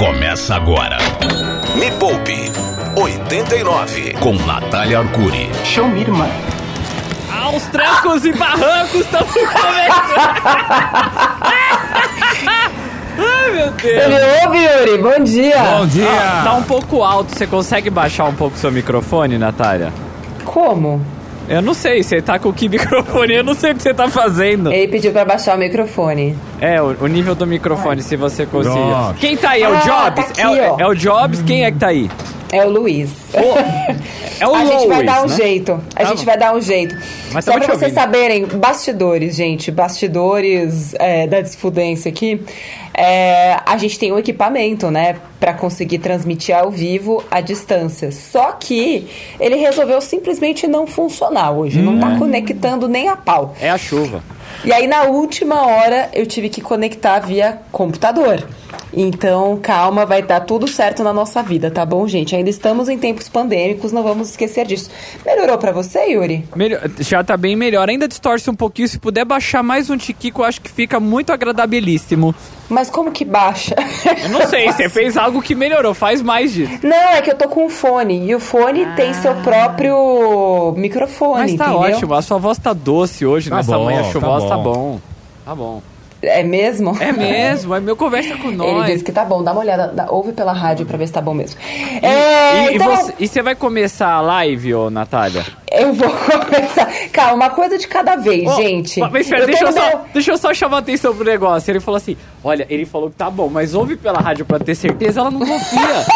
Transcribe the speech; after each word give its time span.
Começa 0.00 0.56
agora. 0.56 0.96
Me 1.76 1.90
Poupe 1.98 2.50
89 2.96 4.14
com 4.14 4.32
Natália 4.46 5.00
Arcuri. 5.00 5.50
Show 5.62 5.86
me, 5.88 6.00
irmã. 6.00 6.26
Aos 7.30 7.64
trancos 7.64 8.24
e 8.24 8.32
barrancos 8.32 9.02
estamos 9.02 9.30
começando. 9.30 9.60
Ai, 13.18 13.50
meu 13.52 13.72
Você 13.72 13.92
Deus. 13.92 14.08
me 14.08 14.46
ouve, 14.46 14.64
Yuri? 14.64 14.96
Bom 15.02 15.22
dia. 15.22 15.58
Bom 15.58 15.86
dia! 15.86 16.08
Ah, 16.10 16.40
tá 16.44 16.54
um 16.54 16.62
pouco 16.62 17.02
alto. 17.02 17.36
Você 17.36 17.46
consegue 17.46 17.90
baixar 17.90 18.24
um 18.24 18.34
pouco 18.34 18.56
seu 18.56 18.72
microfone, 18.72 19.36
Natália? 19.36 19.92
Como? 20.46 21.04
Eu 21.50 21.60
não 21.60 21.74
sei. 21.74 22.02
Você 22.02 22.22
tá 22.22 22.38
com 22.38 22.52
que 22.52 22.68
microfone? 22.70 23.34
Eu 23.34 23.44
não 23.44 23.54
sei 23.54 23.72
o 23.72 23.74
que 23.74 23.82
você 23.82 23.92
tá 23.92 24.08
fazendo. 24.08 24.72
Ele 24.72 24.88
pediu 24.88 25.10
pra 25.12 25.24
baixar 25.24 25.56
o 25.56 25.58
microfone. 25.58 26.36
É, 26.60 26.80
o, 26.80 26.96
o 27.00 27.06
nível 27.06 27.34
do 27.34 27.46
microfone, 27.46 28.02
se 28.02 28.16
você 28.16 28.46
conseguir. 28.46 28.78
Quem 29.18 29.36
tá 29.36 29.50
aí? 29.50 29.62
É 29.62 29.68
o 29.68 29.74
Ah, 29.74 29.80
Jobs? 29.80 30.14
tá 30.26 30.30
aqui, 30.30 30.40
é, 30.40 30.48
o- 30.70 30.74
ó. 30.74 30.80
é 30.80 30.86
o 30.86 30.94
Jobs? 30.94 31.42
Quem 31.42 31.64
é 31.64 31.70
que 31.72 31.78
tá 31.78 31.88
aí? 31.88 32.08
É 32.52 32.64
o 32.64 32.68
Luiz. 32.70 33.10
É 33.32 34.46
o 34.46 34.54
a 34.54 34.64
gente 34.64 34.86
vai 34.88 34.96
Lois, 34.98 35.06
dar 35.06 35.22
um 35.22 35.28
né? 35.28 35.36
jeito. 35.36 35.72
A 35.94 36.02
Tá 36.02 36.04
gente 36.06 36.24
vai 36.24 36.36
dar 36.38 36.54
um 36.54 36.60
jeito. 36.60 36.96
Mas 37.32 37.44
Só 37.44 37.58
te 37.60 37.66
vocês 37.68 37.92
saberem, 37.92 38.44
bastidores, 38.46 39.36
gente. 39.36 39.70
Bastidores 39.70 40.94
é, 40.98 41.26
da 41.26 41.40
desfudência 41.40 42.08
aqui. 42.10 42.42
É, 42.92 43.56
a 43.64 43.76
gente 43.78 43.98
tem 43.98 44.12
um 44.12 44.18
equipamento, 44.18 44.90
né? 44.90 45.16
Pra 45.38 45.54
conseguir 45.54 45.98
transmitir 46.00 46.56
ao 46.56 46.70
vivo 46.70 47.22
à 47.30 47.40
distância. 47.40 48.10
Só 48.10 48.52
que 48.52 49.06
ele 49.38 49.54
resolveu 49.56 50.00
simplesmente 50.00 50.66
não 50.66 50.86
funcionar 50.86 51.52
hoje. 51.52 51.80
Não 51.80 51.94
Hum. 51.94 52.00
tá 52.00 52.16
conectando 52.18 52.88
nem 52.88 53.08
a 53.08 53.16
pau. 53.16 53.54
É 53.60 53.70
a 53.70 53.78
chuva. 53.78 54.22
E 54.64 54.72
aí, 54.72 54.86
na 54.86 55.04
última 55.04 55.66
hora, 55.66 56.10
eu 56.12 56.26
tive 56.26 56.48
que 56.50 56.60
conectar 56.60 57.18
via 57.20 57.58
computador. 57.72 58.46
Então, 58.92 59.58
calma, 59.62 60.04
vai 60.04 60.20
dar 60.20 60.40
tudo 60.40 60.66
certo 60.66 61.02
na 61.04 61.12
nossa 61.12 61.42
vida, 61.42 61.70
tá 61.70 61.86
bom, 61.86 62.06
gente? 62.08 62.34
Ainda 62.34 62.50
estamos 62.50 62.88
em 62.88 62.98
tempos 62.98 63.28
pandêmicos, 63.28 63.92
não 63.92 64.02
vamos 64.02 64.30
esquecer 64.30 64.66
disso. 64.66 64.90
Melhorou 65.24 65.56
pra 65.58 65.70
você, 65.72 66.06
Yuri? 66.12 66.44
Melhor- 66.54 66.82
já 66.98 67.22
tá 67.22 67.36
bem 67.36 67.54
melhor. 67.56 67.88
Ainda 67.88 68.08
distorce 68.08 68.50
um 68.50 68.54
pouquinho. 68.54 68.88
Se 68.88 68.98
puder 68.98 69.24
baixar 69.24 69.62
mais 69.62 69.88
um 69.90 69.96
tiquico, 69.96 70.42
eu 70.42 70.44
acho 70.44 70.60
que 70.60 70.70
fica 70.70 70.98
muito 71.00 71.32
agradabilíssimo. 71.32 72.34
Mas 72.70 72.88
como 72.88 73.10
que 73.10 73.24
baixa? 73.24 73.74
Eu 74.22 74.28
não 74.30 74.46
sei, 74.46 74.70
você 74.70 74.88
fez 74.88 75.16
algo 75.16 75.42
que 75.42 75.54
melhorou. 75.54 75.92
Faz 75.92 76.22
mais 76.22 76.52
disso. 76.52 76.78
Não, 76.82 76.96
é 77.10 77.20
que 77.20 77.30
eu 77.30 77.34
tô 77.36 77.48
com 77.48 77.66
um 77.66 77.68
fone. 77.68 78.26
E 78.28 78.34
o 78.34 78.40
fone 78.40 78.86
tem 78.96 79.12
seu 79.14 79.34
próprio 79.36 80.72
microfone, 80.76 81.40
Mas 81.42 81.54
tá 81.54 81.64
entendeu? 81.72 81.80
ótimo. 81.96 82.14
A 82.14 82.22
sua 82.22 82.38
voz 82.38 82.58
tá 82.58 82.72
doce 82.72 83.26
hoje 83.26 83.50
Tá 83.50 83.56
nessa 83.56 83.76
bom, 83.76 83.84
manhã 83.84 84.02
tá 84.02 84.10
chuvosa. 84.10 84.46
Tá 84.48 84.56
bom. 84.56 84.62
bom. 84.72 85.00
Tá 85.44 85.54
bom. 85.54 85.82
É 86.22 86.42
mesmo? 86.42 86.94
É 87.00 87.12
mesmo. 87.12 87.74
É 87.74 87.80
meu 87.80 87.96
conversa 87.96 88.36
com 88.36 88.48
Ele 88.48 88.56
nós. 88.58 88.86
disse 88.92 89.02
que 89.02 89.10
tá 89.10 89.24
bom, 89.24 89.42
dá 89.42 89.52
uma 89.52 89.62
olhada, 89.62 89.86
dá- 89.88 90.06
ouve 90.10 90.32
pela 90.32 90.52
rádio 90.52 90.84
pra 90.84 90.98
ver 90.98 91.06
se 91.06 91.14
tá 91.14 91.20
bom 91.22 91.32
mesmo. 91.32 91.58
É, 92.02 92.66
E, 92.68 92.72
e 92.72 92.74
então, 92.76 92.94
você, 92.94 93.14
e 93.20 93.26
você 93.26 93.40
vai 93.42 93.54
começar 93.54 94.10
a 94.12 94.20
live, 94.20 94.74
ô 94.74 94.90
Natália? 94.90 95.42
eu 95.72 95.94
vou 95.94 96.10
começar. 96.44 96.92
Calma, 97.10 97.32
uma 97.46 97.48
coisa 97.50 97.78
de 97.78 97.88
cada 97.88 98.16
vez, 98.16 98.46
Ó, 98.46 98.54
gente. 98.56 99.00
Mas 99.00 99.14
espera, 99.22 99.44
Eu 99.44 99.46
deixa, 99.46 99.64
eu 99.64 99.72
só, 99.72 99.88
meu- 99.88 100.00
deixa 100.12 100.30
eu 100.32 100.36
só 100.36 100.52
chamar 100.52 100.76
a 100.76 100.80
atenção 100.80 101.14
pro 101.14 101.24
negócio. 101.24 101.70
Ele 101.70 101.80
falou 101.80 101.96
assim: 101.96 102.18
olha, 102.42 102.66
ele 102.70 102.84
falou 102.86 103.10
que 103.10 103.16
tá 103.16 103.30
bom, 103.30 103.48
mas 103.48 103.74
ouve 103.74 103.96
pela 103.96 104.18
rádio 104.20 104.44
pra 104.44 104.58
ter 104.58 104.74
certeza, 104.74 105.20
ela 105.20 105.30
não 105.30 105.40
confia. 105.40 105.80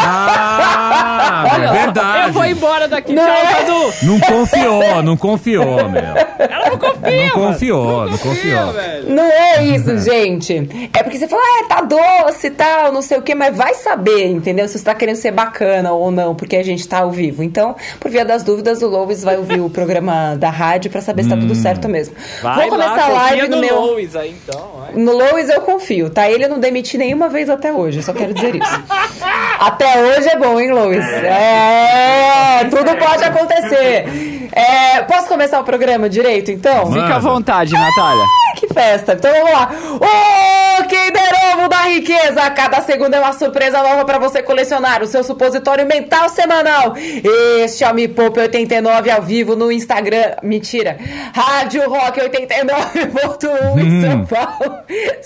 Ah, 0.47 1.49
Olha 1.53 1.65
é 1.65 1.71
verdade. 1.71 2.27
Eu 2.27 2.33
vou 2.33 2.45
embora 2.45 2.87
daqui, 2.87 3.13
Não 3.13 3.23
tchau, 3.23 3.33
é? 3.33 3.45
Cadu. 3.53 3.93
Não 4.03 4.19
confiou, 4.19 5.03
não 5.03 5.17
confiou, 5.17 5.89
meu. 5.89 6.01
Ela 6.03 6.69
não 6.69 6.77
confia, 6.77 7.25
Não 7.27 7.29
confiou, 7.31 8.09
não 8.09 8.17
confiou. 8.17 8.71
velho. 8.73 9.09
Não 9.15 9.23
é 9.23 9.63
isso, 9.65 9.97
gente. 9.99 10.89
É 10.93 11.03
porque 11.03 11.17
você 11.17 11.27
fala, 11.27 11.41
ah, 11.43 11.65
tá 11.67 11.81
doce 11.81 12.47
e 12.47 12.51
tal, 12.51 12.91
não 12.91 13.01
sei 13.01 13.17
o 13.17 13.21
quê, 13.21 13.33
mas 13.35 13.55
vai 13.55 13.73
saber, 13.75 14.27
entendeu? 14.27 14.67
Se 14.67 14.77
você 14.77 14.85
tá 14.85 14.95
querendo 14.95 15.15
ser 15.17 15.31
bacana 15.31 15.91
ou 15.91 16.11
não, 16.11 16.35
porque 16.35 16.55
a 16.55 16.63
gente 16.63 16.87
tá 16.87 16.99
ao 16.99 17.11
vivo. 17.11 17.43
Então, 17.43 17.75
por 17.99 18.09
via 18.11 18.25
das 18.25 18.43
dúvidas, 18.43 18.81
o 18.81 18.87
Lois 18.87 19.23
vai 19.23 19.37
ouvir 19.37 19.59
o 19.59 19.69
programa 19.69 20.35
da 20.35 20.49
rádio 20.49 20.91
pra 20.91 21.01
saber 21.01 21.23
se 21.23 21.29
tá 21.29 21.37
tudo 21.37 21.55
certo 21.55 21.87
mesmo. 21.89 22.15
Vai 22.41 22.61
Vou 22.69 22.77
começar 22.77 22.95
lá, 22.95 23.05
a 23.05 23.09
live 23.31 23.47
no, 23.47 23.55
no 23.55 23.61
meu. 23.61 23.79
Lois 23.81 24.15
aí, 24.15 24.35
então. 24.47 24.61
vai. 24.79 24.93
No 24.95 25.11
Lois 25.13 25.49
eu 25.49 25.61
confio, 25.61 26.09
tá? 26.15 26.29
Ele 26.29 26.45
eu 26.45 26.49
não 26.49 26.59
demiti 26.59 26.97
nenhuma 26.97 27.27
vez 27.27 27.49
até 27.49 27.71
hoje, 27.71 27.99
eu 27.99 28.03
só 28.03 28.13
quero 28.13 28.33
dizer 28.33 28.55
isso. 28.55 28.83
até 29.59 30.01
hoje 30.01 30.29
é 30.29 30.37
bom, 30.37 30.59
hein, 30.59 30.71
Lois? 30.71 31.05
É, 31.05 32.63
tudo 32.69 32.95
pode 32.95 33.23
acontecer. 33.23 34.49
É, 34.51 35.01
posso 35.01 35.27
começar 35.27 35.59
o 35.59 35.63
programa 35.65 36.09
direito, 36.09 36.49
então? 36.49 36.85
Manda. 36.85 37.01
Fica 37.01 37.15
à 37.17 37.19
vontade, 37.19 37.73
Natália. 37.73 38.23
Ai, 38.23 38.55
que 38.55 38.73
festa! 38.73 39.13
Então 39.13 39.31
vamos 39.31 39.51
lá. 39.51 39.69
Ô, 39.95 40.83
Kinder 40.87 41.31
Ovo 41.53 41.67
da 41.67 41.81
Riqueza! 41.81 42.49
Cada 42.51 42.81
segunda 42.81 43.17
é 43.17 43.19
uma 43.19 43.33
surpresa 43.33 43.83
nova 43.83 44.05
pra 44.05 44.17
você 44.17 44.41
colecionar 44.41 45.03
o 45.03 45.07
seu 45.07 45.25
supositório 45.25 45.85
mental 45.85 46.29
semanal. 46.29 46.95
Este 46.95 47.83
é 47.83 47.91
o 47.91 47.93
Me 47.93 48.07
Poupe 48.07 48.39
89 48.39 49.11
ao 49.11 49.21
vivo 49.21 49.57
no 49.57 49.69
Instagram. 49.69 50.35
Mentira. 50.41 50.97
Rádio 51.33 51.89
Rock 51.89 52.21
89.1 52.21 53.79
em 53.79 54.01
São 54.01 54.25
Paulo. 54.25 54.79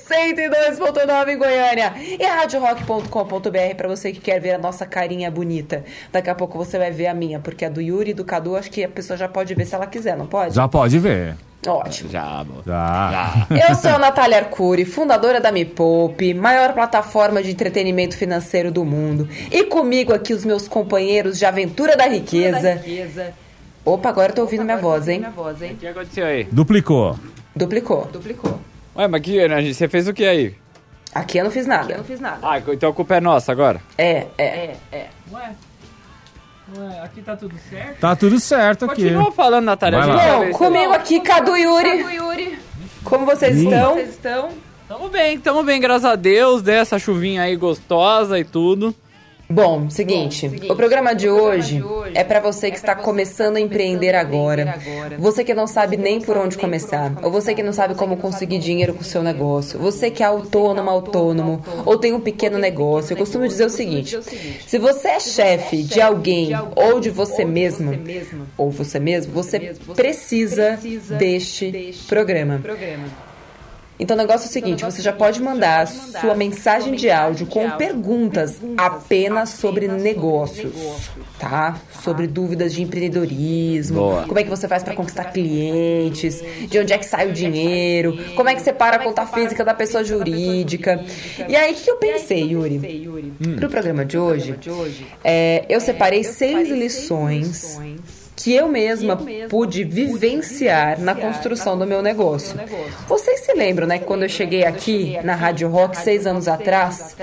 102.9 0.80 1.30
em 1.30 1.38
Goiânia. 1.38 1.94
E 1.98 2.26
radiorock.com.br 2.26 3.76
pra 3.76 3.88
você 3.88 4.12
que 4.12 4.20
quer 4.20 4.40
ver 4.40 4.54
a 4.54 4.58
nossa 4.58 4.86
carinha 4.86 5.30
bonita. 5.30 5.84
Daqui 6.12 6.30
a 6.30 6.36
pouco 6.36 6.58
você 6.58 6.78
vai 6.78 6.92
ver 6.92 7.08
a 7.08 7.14
minha, 7.14 7.40
porque 7.40 7.66
a 7.66 7.70
do 7.70 7.82
Yuri 7.82 8.12
e 8.12 8.14
do 8.14 8.24
Cadu, 8.24 8.56
acho 8.56 8.72
que 8.72 8.84
a 8.84 8.90
pessoa 8.90 9.18
já 9.18 9.28
pode 9.28 9.54
ver 9.54 9.66
se 9.66 9.76
ela 9.76 9.86
quiser, 9.86 10.18
não 10.18 10.26
pode? 10.26 10.56
Já 10.56 10.68
pode 10.68 10.98
ver. 10.98 11.36
Ótimo. 11.68 12.10
Já, 12.10 12.24
amor. 12.24 12.64
Já. 12.66 13.48
Eu 13.50 13.76
sou 13.76 13.92
a 13.92 14.00
Natália 14.00 14.38
Arcuri, 14.38 14.86
fundadora 14.86 15.42
da 15.42 15.52
Me 15.52 15.66
Poupe, 15.66 16.34
maior 16.34 16.74
plataforma 16.74 17.44
de 17.44 17.52
entretenimento 17.52 18.16
financeiro 18.16 18.72
do 18.72 18.86
mundo. 18.86 19.28
E 19.52 19.66
comigo 19.66 20.14
aqui 20.14 20.34
os 20.34 20.46
meus 20.46 20.70
companheiros 20.70 21.38
de 21.38 21.46
aventura 21.46 21.98
da 21.98 22.08
riqueza. 22.08 22.82
Opa, 23.84 24.08
agora 24.08 24.32
eu 24.32 24.36
tô 24.36 24.42
ouvindo 24.44 24.64
minha 24.64 24.78
voz, 24.78 25.10
hein? 25.10 25.26
O 25.36 25.76
que 25.76 25.88
aconteceu 25.88 26.26
aí? 26.26 26.46
Duplicou. 26.46 27.20
Duplicou. 27.54 28.08
Duplicou. 28.12 28.60
Ué, 28.96 29.08
mas 29.08 29.22
que, 29.22 29.48
né, 29.48 29.62
você 29.74 29.88
fez 29.90 30.08
o 30.08 30.14
que 30.14 30.26
aí? 30.26 30.56
Aqui 31.14 31.38
eu 31.40 31.44
não 31.46 31.52
fiz 31.52 31.66
nada. 31.66 31.98
Ah, 32.44 32.60
então 32.60 32.90
a 32.90 32.94
culpa 32.94 33.16
é 33.16 33.22
nossa 33.22 33.52
agora. 33.52 33.82
É, 33.98 34.28
é. 34.38 34.76
Ué, 35.32 35.56
ué, 36.78 37.00
aqui 37.04 37.22
tá 37.22 37.36
tudo 37.36 37.56
certo? 37.70 38.00
Tá 38.00 38.16
tudo 38.16 38.40
certo 38.40 38.86
aqui. 38.86 39.04
Continua 39.04 39.32
falando, 39.32 39.66
Natália. 39.66 40.02
Bom, 40.02 40.52
comigo 40.52 40.94
aqui, 40.94 41.20
Cadu 41.20 41.58
e 41.58 41.64
Yuri. 41.64 42.60
Como 43.04 43.26
vocês 43.26 43.58
Ih. 43.58 43.68
estão? 44.04 44.50
Tamo 44.88 45.08
bem, 45.10 45.40
tamo 45.40 45.64
bem, 45.64 45.80
graças 45.80 46.06
a 46.06 46.16
Deus, 46.16 46.64
né? 46.64 46.78
Essa 46.78 46.98
chuvinha 46.98 47.44
aí 47.44 47.56
gostosa 47.56 48.40
e 48.40 48.44
tudo. 48.44 48.94
Bom, 49.52 49.90
seguinte, 49.90 50.46
o 50.70 50.76
programa 50.76 51.16
de 51.16 51.28
hoje 51.28 51.84
é 52.14 52.24
pra 52.24 52.40
você 52.40 52.70
que 52.70 52.78
está 52.78 52.94
começando 52.94 53.56
a 53.56 53.60
empreender 53.60 54.14
agora. 54.14 54.76
Você 55.18 55.44
que 55.44 55.56
não 55.56 55.66
sabe 55.66 55.98
nem 55.98 56.22
por 56.22 56.38
onde 56.38 56.56
começar, 56.56 57.18
ou 57.24 57.32
você 57.32 57.56
que 57.56 57.64
não 57.64 57.74
sabe 57.74 57.96
como 57.96 58.16
conseguir 58.16 58.60
dinheiro 58.60 58.94
com 58.94 59.02
o 59.02 59.04
seu 59.04 59.24
negócio, 59.24 59.80
você 59.80 60.12
que 60.12 60.22
é 60.22 60.26
autônomo, 60.28 60.88
autônomo, 60.88 61.64
ou 61.84 61.98
tem 61.98 62.14
um 62.14 62.20
pequeno 62.20 62.60
negócio. 62.60 63.14
Eu 63.14 63.18
costumo 63.18 63.48
dizer 63.48 63.66
o 63.66 63.72
seguinte: 63.72 64.20
se 64.68 64.78
você 64.78 65.08
é 65.08 65.20
chefe 65.20 65.82
de 65.82 66.00
alguém 66.00 66.52
ou 66.76 67.00
de 67.00 67.10
você 67.10 67.44
mesmo, 67.44 67.92
ou 68.56 68.70
você 68.70 69.00
mesmo, 69.00 69.34
você 69.34 69.74
precisa 69.96 70.78
deste 71.18 71.96
programa. 72.08 72.62
Então 74.00 74.16
o 74.16 74.18
negócio 74.18 74.46
é 74.46 74.50
o 74.50 74.52
seguinte, 74.52 74.86
você 74.86 75.02
já 75.02 75.12
pode 75.12 75.42
mandar 75.42 75.86
sua 75.86 76.34
mensagem 76.34 76.96
de 76.96 77.12
áudio 77.12 77.46
com 77.48 77.70
perguntas 77.72 78.62
apenas 78.78 79.50
sobre 79.50 79.90
negócios, 79.90 80.74
tá? 81.38 81.78
Sobre 82.02 82.26
dúvidas 82.26 82.74
de 82.74 82.82
empreendedorismo, 82.82 84.00
Boa. 84.00 84.24
como 84.24 84.40
é 84.40 84.44
que 84.44 84.50
você 84.50 84.70
faz 84.70 84.84
para 84.84 84.96
conquistar 84.96 85.26
clientes, 85.26 86.42
de 86.70 86.80
onde 86.80 86.94
é 86.94 86.98
que 86.98 87.06
sai 87.06 87.30
o 87.30 87.34
dinheiro, 87.34 88.18
como 88.36 88.48
é 88.48 88.56
que 88.56 88.62
separa 88.62 88.96
a 88.96 89.00
conta 89.00 89.26
física 89.28 89.66
da 89.66 89.74
pessoa 89.74 90.02
jurídica. 90.02 91.04
E 91.48 91.56
aí, 91.56 91.74
o 91.74 91.76
que 91.76 91.92
eu 91.92 91.98
pensei, 91.98 92.54
Yuri? 92.54 93.36
Pro 93.58 93.68
programa 93.68 94.06
de 94.06 94.18
hoje, 94.18 94.56
é, 95.24 95.66
eu 95.68 95.82
separei 95.82 96.24
seis 96.24 96.70
lições 96.70 97.78
que 98.40 98.54
eu 98.54 98.70
mesma 98.70 99.20
pude 99.50 99.84
vivenciar 99.84 100.98
na 100.98 101.14
construção 101.14 101.78
do 101.78 101.86
meu 101.86 102.02
negócio. 102.02 102.58
Vocês 103.06 103.42
se 103.42 103.54
lembram, 103.54 103.86
né, 103.86 104.00
que 104.00 104.06
quando 104.06 104.24
eu 104.24 104.30
cheguei 104.30 104.64
aqui 104.64 105.20
na 105.26 105.36
Rádio 105.36 105.68
Rock 105.68 105.98
seis 105.98 106.26
anos 106.26 106.48
atrás, 106.48 107.18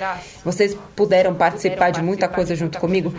vocês 0.45 0.77
puderam 0.95 1.35
participar 1.35 1.89
de 1.91 2.03
muita 2.03 2.29
coisa 2.29 2.55
junto 2.55 2.79
comigo? 2.79 3.15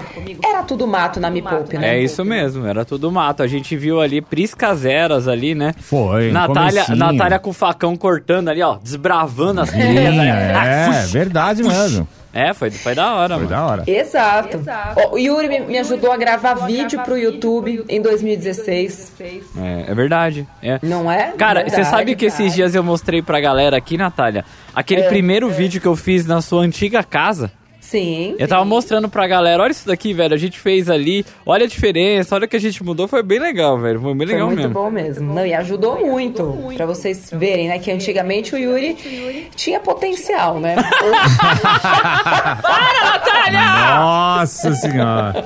Era 0.45 0.61
tudo 0.61 0.85
mato 0.85 1.19
na 1.19 1.31
Me 1.31 1.41
Poupe, 1.41 1.75
né? 1.79 1.97
É 1.97 1.99
isso 1.99 2.23
mesmo, 2.23 2.67
era 2.67 2.85
tudo 2.85 3.11
mato. 3.11 3.41
A 3.41 3.47
gente 3.47 3.75
viu 3.75 3.99
ali 3.99 4.21
priscaseras 4.21 5.27
ali, 5.27 5.55
né? 5.55 5.73
Foi. 5.79 6.31
Natália. 6.31 6.85
Natália 6.95 7.39
com 7.39 7.49
o 7.49 7.53
facão 7.53 7.95
cortando 7.95 8.49
ali, 8.49 8.61
ó, 8.61 8.77
desbravando 8.77 9.61
as 9.61 9.69
Sim, 9.69 9.79
pilhas. 9.79 10.15
né? 10.15 11.01
é, 11.03 11.05
verdade 11.07 11.63
mesmo. 11.63 12.07
É, 12.39 12.53
foi, 12.53 12.69
foi 12.69 12.93
da 12.93 13.15
hora, 13.15 13.33
Foi 13.35 13.45
mano. 13.45 13.49
da 13.49 13.65
hora. 13.65 13.83
Exato. 13.87 14.61
Ó, 14.95 15.15
o 15.15 15.17
Yuri 15.17 15.47
me, 15.49 15.59
me 15.61 15.77
ajudou 15.79 16.11
a 16.11 16.17
gravar 16.17 16.53
vídeo 16.67 17.01
pro 17.03 17.17
YouTube 17.17 17.83
em 17.89 17.99
2016. 17.99 19.13
É, 19.57 19.91
é 19.91 19.95
verdade. 19.95 20.47
É. 20.61 20.79
Não 20.83 21.11
é? 21.11 21.31
Cara, 21.37 21.61
Verdade. 21.63 21.83
você 21.83 21.89
sabe 21.89 22.15
que 22.15 22.25
esses 22.27 22.53
dias 22.53 22.75
eu 22.75 22.83
mostrei 22.83 23.21
pra 23.23 23.39
galera 23.39 23.75
aqui, 23.75 23.97
Natália, 23.97 24.45
aquele 24.75 25.01
É. 25.01 25.07
primeiro 25.09 25.49
vídeo 25.49 25.81
que 25.81 25.87
eu 25.87 25.95
fiz 25.95 26.25
na 26.27 26.39
sua 26.41 26.61
antiga 26.61 27.03
casa? 27.03 27.51
Sim. 27.89 28.35
Eu 28.37 28.49
tava 28.49 28.65
mostrando 28.65 29.07
pra 29.07 29.25
galera, 29.27 29.63
olha 29.63 29.71
isso 29.71 29.87
daqui, 29.87 30.13
velho, 30.13 30.33
a 30.33 30.37
gente 30.37 30.59
fez 30.59 30.89
ali, 30.89 31.25
olha 31.45 31.63
a 31.63 31.67
diferença, 31.69 32.35
olha 32.35 32.43
o 32.43 32.47
que 32.47 32.57
a 32.57 32.59
gente 32.59 32.83
mudou, 32.83 33.07
foi 33.07 33.23
bem 33.23 33.39
legal, 33.39 33.79
velho, 33.79 34.01
foi 34.01 34.13
bem 34.13 34.27
Foi 34.27 34.33
legal 34.35 34.47
muito 34.47 34.59
mesmo. 34.59 34.73
bom 34.73 34.91
mesmo. 34.91 35.33
Não, 35.33 35.45
e 35.45 35.53
ajudou 35.53 35.97
muito. 36.05 36.73
Pra 36.75 36.85
vocês 36.85 37.29
verem, 37.31 37.69
né? 37.69 37.79
Que 37.79 37.89
antigamente 37.89 38.53
o 38.53 38.57
Yuri 38.57 39.47
tinha 39.55 39.79
potencial, 39.79 40.59
né? 40.59 40.75
Nossa 43.97 44.73
senhora. 44.75 45.45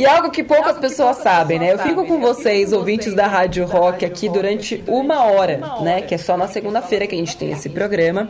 E 0.00 0.06
algo 0.06 0.30
que 0.30 0.42
poucas 0.42 0.78
pessoas 0.78 1.18
sabem, 1.18 1.58
né? 1.58 1.74
Eu 1.74 1.78
fico 1.78 2.06
com 2.06 2.18
vocês, 2.20 2.72
ouvintes 2.72 3.14
da 3.14 3.26
Rádio 3.26 3.66
Rock, 3.66 4.02
aqui 4.02 4.30
durante 4.30 4.82
uma 4.86 5.24
hora, 5.24 5.60
né? 5.82 6.00
Que 6.00 6.14
é 6.14 6.18
só 6.18 6.38
na 6.38 6.48
segunda-feira 6.48 7.06
que 7.06 7.14
a 7.14 7.18
gente 7.18 7.36
tem 7.36 7.50
esse 7.50 7.68
programa. 7.68 8.26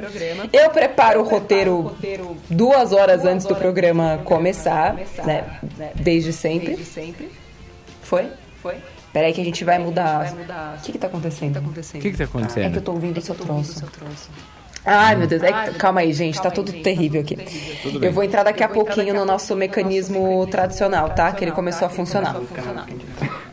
Eu 0.52 0.68
preparo 0.70 1.20
o 1.20 1.24
roteiro 1.24 1.96
duas 2.50 2.92
horas 2.92 3.24
antes 3.24 3.46
do 3.46 3.54
programa 3.54 4.20
começar, 4.24 4.96
né? 5.24 5.44
Desde 5.94 6.32
sempre. 6.32 6.76
Foi? 8.02 8.26
Foi? 8.60 8.74
Peraí 9.12 9.32
que 9.32 9.40
a 9.40 9.44
gente 9.44 9.64
vai 9.64 9.78
mudar. 9.78 10.24
Vai 10.24 10.34
mudar. 10.34 10.76
O 10.76 10.82
que 10.82 10.90
que 10.92 10.98
tá 10.98 11.06
acontecendo? 11.06 11.54
Tá 11.54 11.60
O 11.60 11.62
acontecendo? 11.62 12.02
que 12.02 12.10
que 12.10 12.16
tá 12.16 12.24
É 12.24 12.26
que 12.26 12.36
eu 12.36 12.40
acontecendo? 12.40 12.80
tô 12.80 12.92
ouvindo 12.92 13.18
o 13.18 13.20
seu 13.22 13.34
troço. 13.36 13.84
Ai, 14.84 15.14
meu 15.16 15.26
Deus. 15.26 15.42
É 15.42 15.52
Ai, 15.52 15.74
calma 15.74 16.00
aí, 16.00 16.12
gente. 16.12 16.36
Tá 16.36 16.44
Calma 16.44 16.52
aí, 16.52 16.56
tudo 16.56 16.72
gente. 16.72 16.82
terrível 16.82 17.20
aqui. 17.20 17.36
Eu 18.00 18.12
vou 18.12 18.24
entrar 18.24 18.42
daqui 18.42 18.62
a 18.62 18.68
pouquinho 18.68 19.14
no 19.14 19.24
nosso 19.24 19.54
mecanismo 19.54 20.46
tradicional, 20.50 21.10
tá? 21.10 21.30
Que 21.32 21.44
ele 21.44 21.52
começou 21.52 21.86
a 21.86 21.90
funcionar. 21.90 22.36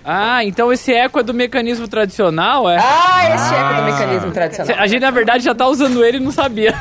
Ah, 0.04 0.44
então 0.46 0.72
esse 0.72 0.94
eco 0.94 1.20
é 1.20 1.24
do 1.24 1.34
mecanismo 1.34 1.88
tradicional, 1.88 2.70
é? 2.70 2.78
Ah, 2.80 3.36
esse 3.36 3.54
é 3.54 3.82
do 3.82 3.92
mecanismo 3.92 4.32
tradicional. 4.32 4.76
A 4.80 4.88
gente, 4.88 5.02
na 5.02 5.12
verdade, 5.12 5.44
já 5.44 5.54
tá 5.54 5.68
usando 5.68 6.04
ele 6.04 6.18
e 6.18 6.22
não 6.22 6.32
sabia. 6.32 6.74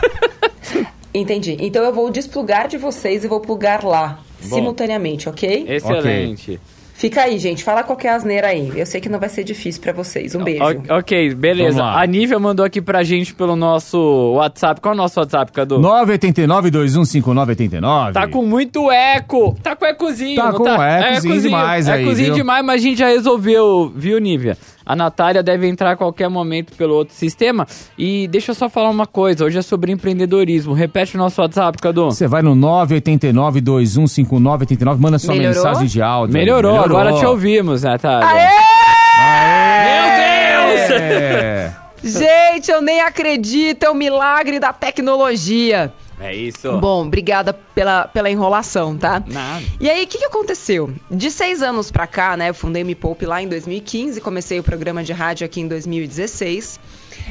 Entendi. 1.13 1.57
Então 1.61 1.83
eu 1.83 1.93
vou 1.93 2.11
desplugar 2.11 2.69
de 2.69 2.77
vocês 2.77 3.25
e 3.25 3.29
vou 3.29 3.41
plugar 3.41 3.83
lá. 3.83 4.21
Simultaneamente, 4.41 5.29
ok? 5.29 5.65
Excelente. 5.69 6.61
Fica 6.99 7.25
aí, 7.25 7.39
gente. 7.39 7.63
Fala 7.63 7.83
qualquer 7.83 8.09
asneira 8.15 8.47
aí. 8.49 8.73
Eu 8.75 8.87
sei 8.87 9.03
que 9.03 9.09
não 9.11 9.19
vai 9.21 9.29
ser 9.29 9.45
difícil 9.45 9.83
pra 9.83 9.93
vocês. 9.93 10.35
Um 10.35 10.43
beijo. 10.43 10.65
O- 10.65 10.95
ok, 10.99 11.35
beleza. 11.35 11.85
A 11.85 12.07
Nívia 12.07 12.39
mandou 12.39 12.65
aqui 12.65 12.81
pra 12.81 13.03
gente 13.03 13.35
pelo 13.35 13.55
nosso 13.55 14.33
WhatsApp. 14.37 14.81
Qual 14.81 14.93
é 14.93 14.95
o 14.95 14.97
nosso 14.97 15.21
WhatsApp, 15.21 15.53
Cadu? 15.53 15.79
989-215989. 15.79 18.13
Tá 18.13 18.27
com 18.27 18.45
muito 18.45 18.91
eco. 18.91 19.57
Tá 19.63 19.77
com 19.77 19.85
ecozinho. 19.85 20.37
Tá 20.37 20.53
com 20.53 20.67
ecozinho 20.69 21.41
demais 21.43 21.89
aí, 21.89 22.03
Ecozinho 22.03 22.27
viu? 22.29 22.35
demais, 22.37 22.65
mas 22.65 22.81
a 22.81 22.85
gente 22.85 22.99
já 22.99 23.09
resolveu, 23.09 23.93
viu, 23.95 24.19
Nívia? 24.19 24.57
A 24.87 24.95
Natália 24.95 25.43
deve 25.43 25.67
entrar 25.67 25.91
a 25.91 25.97
qualquer 25.97 26.31
momento 26.31 26.73
pelo 26.77 26.95
outro 26.95 27.13
sistema. 27.13 27.67
E 27.99 28.29
deixa 28.29 28.53
eu 28.53 28.55
só 28.55 28.69
falar 28.69 28.89
uma 28.89 29.05
coisa. 29.07 29.45
Hoje 29.45 29.59
é 29.59 29.63
sobre 29.63 29.91
empreendedorismo. 29.91 30.73
Repete 30.73 31.17
o 31.17 31.19
nosso 31.19 31.43
WhatsApp, 31.43 31.77
Cadu. 31.79 32.05
Você 32.05 32.29
vai 32.29 32.41
no 32.41 32.55
989-215989, 32.55 34.97
manda 34.99 35.19
sua 35.19 35.35
Melhorou? 35.35 35.65
mensagem 35.65 35.89
de 35.89 36.01
áudio. 36.01 36.33
Melhorou, 36.33 36.79
agora 36.79 37.13
te 37.15 37.27
ouvimos, 37.27 37.83
Natália. 37.83 38.29
Meu 39.83 40.05
Deus! 40.17 40.91
É. 41.01 41.73
Gente, 42.05 42.71
eu 42.71 42.81
nem 42.81 43.01
acredito, 43.01 43.83
é 43.83 43.91
o 43.91 43.95
milagre 43.95 44.61
da 44.61 44.73
tecnologia. 44.73 45.93
É 46.19 46.35
isso. 46.35 46.79
Bom, 46.79 47.07
obrigada 47.07 47.53
pela, 47.53 48.09
pela 48.09 48.31
enrolação, 48.31 48.97
tá? 48.97 49.23
Nada. 49.27 49.65
E 49.79 49.89
aí, 49.91 50.05
o 50.05 50.07
que, 50.07 50.19
que 50.19 50.25
aconteceu? 50.25 50.91
De 51.11 51.31
seis 51.31 51.63
anos 51.63 51.91
pra 51.91 52.07
cá, 52.07 52.37
né? 52.37 52.51
Eu 52.51 52.55
fundei 52.55 52.83
Me 52.83 52.95
Poupe 52.95 53.27
lá 53.27 53.43
em 53.43 53.49
2015, 53.49 54.21
comecei 54.21 54.59
o 54.59 54.63
programa 54.63 55.05
de 55.05 55.13
rádio 55.13 55.45
aqui 55.45 55.61
em 55.61 55.69
2016. 55.69 56.81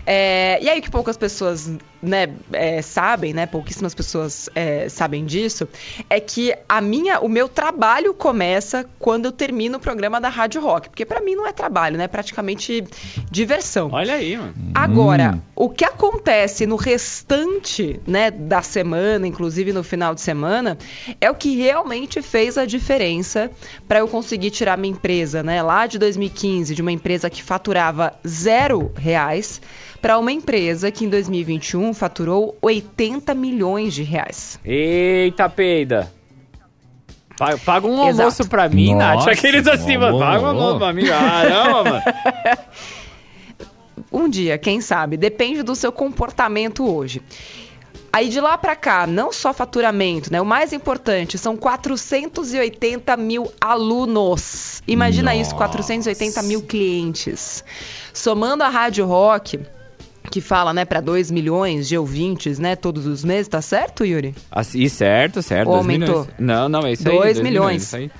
É, 0.06 0.60
e 0.62 0.70
aí, 0.70 0.80
o 0.80 0.82
que 0.82 0.92
poucas 0.92 1.18
pessoas 1.18 1.72
né, 2.06 2.30
é, 2.54 2.82
sabem, 2.82 3.34
né? 3.34 3.46
Pouquíssimas 3.46 3.94
pessoas 3.94 4.50
é, 4.56 4.88
sabem 4.90 5.26
disso, 5.26 5.68
é 6.10 6.20
que 6.20 6.54
a 6.68 6.82
minha, 6.82 7.20
o 7.20 7.28
meu 7.28 7.48
trabalho 7.48 8.14
começa 8.14 8.86
quando 9.00 9.26
eu 9.26 9.32
termino 9.32 9.78
o 9.78 9.80
programa 9.80 10.20
da 10.22 10.30
Rádio 10.30 10.62
Rock. 10.62 10.90
Porque 10.90 11.06
pra 11.06 11.22
mim 11.22 11.36
não 11.36 11.48
é 11.48 11.52
trabalho, 11.52 11.98
né? 11.98 12.06
É 12.06 12.08
praticamente 12.08 12.84
diversão. 13.30 13.90
Olha 13.92 14.14
aí, 14.14 14.38
mano. 14.38 14.54
Agora, 14.74 15.40
o 15.56 15.70
que 15.70 15.86
acontece 15.86 16.66
no 16.66 16.76
restante, 16.76 18.00
né, 18.06 18.30
da 18.30 18.62
semana, 18.62 19.28
inclusive 19.28 19.74
no 19.74 19.84
final 19.84 20.14
de 20.14 20.22
semana, 20.22 20.78
é 21.20 21.30
o 21.30 21.36
que 21.36 21.56
realmente 21.56 22.22
fez 22.22 22.58
a 22.58 22.66
diferença 22.66 23.50
para 23.88 24.00
eu 24.00 24.08
conseguir 24.08 24.52
tirar 24.52 24.78
minha 24.78 24.94
empresa, 24.94 25.42
né, 25.42 25.62
lá 25.62 25.88
de 25.88 25.98
2015, 25.98 26.76
de 26.76 26.82
uma 26.82 26.92
empresa 26.92 27.30
que 27.30 27.42
faturava 27.42 28.14
zero 28.28 28.92
reais, 28.96 29.62
para 30.06 30.20
uma 30.20 30.32
empresa 30.32 30.92
que 30.92 31.04
em 31.04 31.10
2021 31.10 31.92
faturou 31.92 32.56
80 32.62 33.34
milhões 33.34 33.92
de 33.92 34.04
reais. 34.04 34.60
Eita, 34.64 35.50
peida. 35.50 36.12
Paga, 37.66 37.88
um 37.88 38.08
Exato. 38.08 38.22
almoço 38.22 38.48
pra 38.48 38.70
mim, 38.70 38.94
Nossa, 38.94 39.16
Nath. 39.16 39.28
Aqueles 39.30 39.66
assim, 39.66 39.98
mano. 39.98 40.20
Paga 40.20 40.44
um 40.44 40.46
almoço 40.46 40.78
pra 40.78 40.94
mim. 40.94 41.08
Caramba, 41.08 41.84
mano. 41.84 42.04
Um 44.12 44.30
dia, 44.30 44.60
quem 44.60 44.80
sabe? 44.80 45.18
Depende 45.18 45.64
do 45.64 45.76
seu 45.76 45.92
comportamento 45.92 46.88
hoje. 46.88 47.22
Aí 48.14 48.30
de 48.30 48.40
lá 48.40 48.58
pra 48.58 48.76
cá, 48.76 49.06
não 49.06 49.34
só 49.34 49.54
faturamento, 49.54 50.32
né? 50.32 50.40
O 50.40 50.46
mais 50.46 50.72
importante 50.72 51.38
são 51.38 51.58
480 51.58 53.18
mil 53.18 53.52
alunos. 53.60 54.82
Imagina 54.88 55.36
isso, 55.36 55.54
480 55.56 56.44
mil 56.44 56.62
clientes. 56.62 57.66
Somando 58.14 58.64
a 58.64 58.70
Rádio 58.70 59.06
Rock, 59.06 59.60
que 60.30 60.42
fala, 60.42 60.74
né, 60.74 60.86
para 60.86 61.02
2 61.02 61.32
milhões 61.32 61.88
de 61.88 61.98
ouvintes, 61.98 62.60
né, 62.60 62.76
todos 62.76 63.06
os 63.06 63.24
meses, 63.24 63.48
tá 63.48 63.62
certo, 63.62 64.06
Yuri? 64.06 64.36
Assim, 64.52 64.88
certo, 64.88 65.42
certo. 65.42 65.68
Ou 65.68 65.76
dois 65.76 65.86
aumentou? 65.86 66.22
milhões. 66.22 66.36
Não, 66.40 66.70
não, 66.70 66.86
é 66.86 66.94
isso 66.94 67.10
aí. 67.10 67.16
Dois 67.16 67.40
milhões. 67.40 67.84
isso 67.84 67.96
aí. 67.96 68.12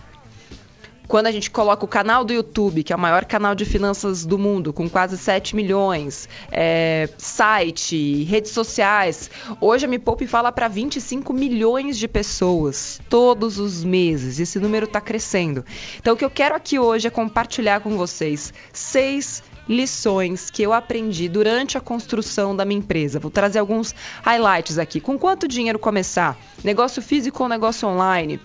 Quando 1.08 1.28
a 1.28 1.32
gente 1.32 1.52
coloca 1.52 1.86
o 1.86 1.88
canal 1.88 2.24
do 2.24 2.34
YouTube, 2.34 2.84
que 2.84 2.92
é 2.92 2.96
o 2.96 3.00
maior 3.00 3.26
canal 3.26 3.54
de 3.54 3.64
finanças 3.64 4.26
do 4.26 4.38
mundo, 4.38 4.74
com 4.74 4.90
quase 4.90 5.18
7 5.18 5.56
milhões, 5.56 6.28
é, 6.52 7.10
site, 7.18 8.24
redes 8.24 8.52
sociais. 8.52 9.30
Hoje 9.62 9.86
a 9.86 9.88
Me 9.88 10.00
Poupe 10.00 10.26
fala 10.26 10.52
para 10.52 10.68
25 10.68 11.32
milhões 11.32 11.98
de 11.98 12.08
pessoas 12.08 13.00
todos 13.08 13.60
os 13.60 13.84
meses. 13.84 14.40
Esse 14.40 14.60
número 14.60 14.86
está 14.86 15.00
crescendo. 15.00 15.64
Então 16.00 16.16
o 16.16 16.18
que 16.18 16.26
eu 16.26 16.30
quero 16.30 16.56
aqui 16.56 16.80
hoje 16.80 17.08
é 17.08 17.12
compartilhar 17.12 17.82
com 17.82 17.96
vocês 17.98 18.52
seis 18.74 19.44
lições 19.68 20.50
que 20.50 20.64
eu 20.64 20.74
aprendi 20.74 21.28
durante 21.28 21.78
a 21.78 21.82
construção 21.82 22.56
da 22.56 22.66
minha 22.66 22.80
empresa. 22.80 23.20
Vou 23.20 23.32
trazer 23.32 23.60
alguns 23.60 23.94
highlights 24.24 24.78
aqui. 24.78 25.00
Com 25.00 25.18
quanto 25.18 25.48
dinheiro 25.48 25.80
começar? 25.80 26.38
Negócio 26.64 27.02
físico 27.02 27.44
ou 27.44 27.50
negócio 27.50 27.88
online? 27.88 28.40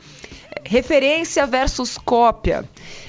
Referência 0.65 1.47
versus 1.47 1.97
cópia. 1.97 2.69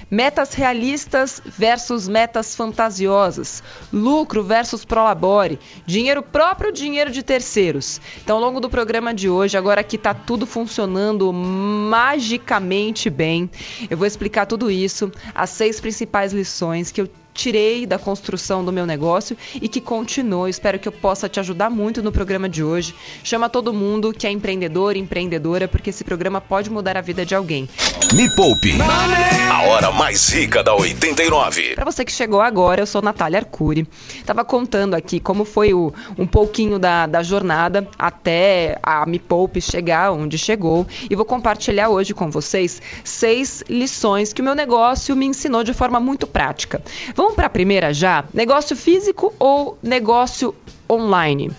Metas 0.10 0.54
realistas 0.54 1.42
versus 1.46 2.08
metas 2.08 2.54
fantasiosas. 2.54 3.64
Lucro 3.94 4.44
versus 4.44 4.84
prolabore. 4.84 5.58
Dinheiro 5.86 6.22
próprio 6.22 6.72
dinheiro 6.72 7.10
de 7.10 7.24
terceiros. 7.24 8.02
Então, 8.22 8.36
ao 8.36 8.44
longo 8.44 8.60
do 8.60 8.70
programa 8.70 9.14
de 9.14 9.30
hoje, 9.30 9.58
agora 9.58 9.84
que 9.84 9.96
está 9.96 10.14
tudo 10.14 10.46
funcionando 10.46 11.32
magicamente 11.32 13.10
bem, 13.10 13.50
eu 13.90 13.98
vou 13.98 14.06
explicar 14.06 14.46
tudo 14.46 14.70
isso, 14.70 15.12
as 15.34 15.50
seis 15.50 15.80
principais 15.80 16.34
lições 16.34 16.92
que 16.92 17.02
eu 17.02 17.10
tirei 17.34 17.86
da 17.86 17.98
construção 17.98 18.64
do 18.64 18.72
meu 18.72 18.86
negócio 18.86 19.38
e 19.56 19.68
que 19.68 19.82
continua. 19.82 20.50
Espero 20.50 20.80
que 20.80 20.88
eu 20.88 20.92
possa 20.92 21.30
te 21.30 21.40
ajudar 21.40 21.70
muito 21.70 22.02
no 22.02 22.12
programa 22.12 22.48
de 22.48 22.64
hoje. 22.64 22.94
Chama 23.24 23.50
todo 23.50 23.74
mundo 23.74 24.14
que 24.14 24.28
é 24.28 24.32
empreendedor, 24.32 24.96
empreendedora, 24.96 25.68
porque 25.68 25.90
esse 25.90 26.04
programa 26.04 26.42
pode 26.42 26.70
mudar 26.70 26.98
a 26.98 27.02
vida 27.02 27.26
de 27.26 27.36
alguém. 27.36 27.70
Me 28.14 28.30
Poupe. 28.36 28.74
A 28.82 29.64
hora 29.64 29.92
mais 29.92 30.30
rica 30.30 30.64
da 30.64 30.74
89. 30.76 31.76
Para 31.76 31.86
você 31.86 32.04
que 32.04 32.12
chegou 32.12 32.42
agora, 32.42 32.82
eu 32.82 32.86
sou 32.86 33.02
Natália 33.02 33.40
Arcuri. 33.40 33.88
Tava 34.26 34.44
contando 34.44 34.96
aqui 34.96 35.20
como 35.20 35.46
foi 35.46 35.74
o, 35.74 35.94
um 36.18 36.26
pouquinho 36.26 36.80
da, 36.80 37.06
da 37.06 37.22
jornada 37.24 37.88
até 37.98 38.78
a 38.82 39.06
Me 39.06 39.20
Poupe 39.20 39.62
chegar 39.62 40.12
onde 40.12 40.38
chegou 40.38 40.88
e 41.10 41.16
vou 41.16 41.26
compartilhar 41.26 41.90
hoje 41.90 42.14
com 42.14 42.30
vocês 42.30 42.82
seis 43.04 43.64
lições 43.70 44.34
que 44.34 44.42
o 44.42 44.44
meu 44.44 44.56
negócio 44.56 45.16
me 45.16 45.26
ensinou 45.26 45.64
de 45.64 45.74
forma 45.74 46.00
muito 46.00 46.26
prática. 46.28 46.82
Vamos 47.22 47.36
para 47.36 47.46
a 47.46 47.52
primeira 47.52 47.94
já? 47.94 48.26
Negócio 48.34 48.76
físico 48.76 49.32
ou 49.38 49.78
negócio 49.84 50.56
online? 50.90 51.52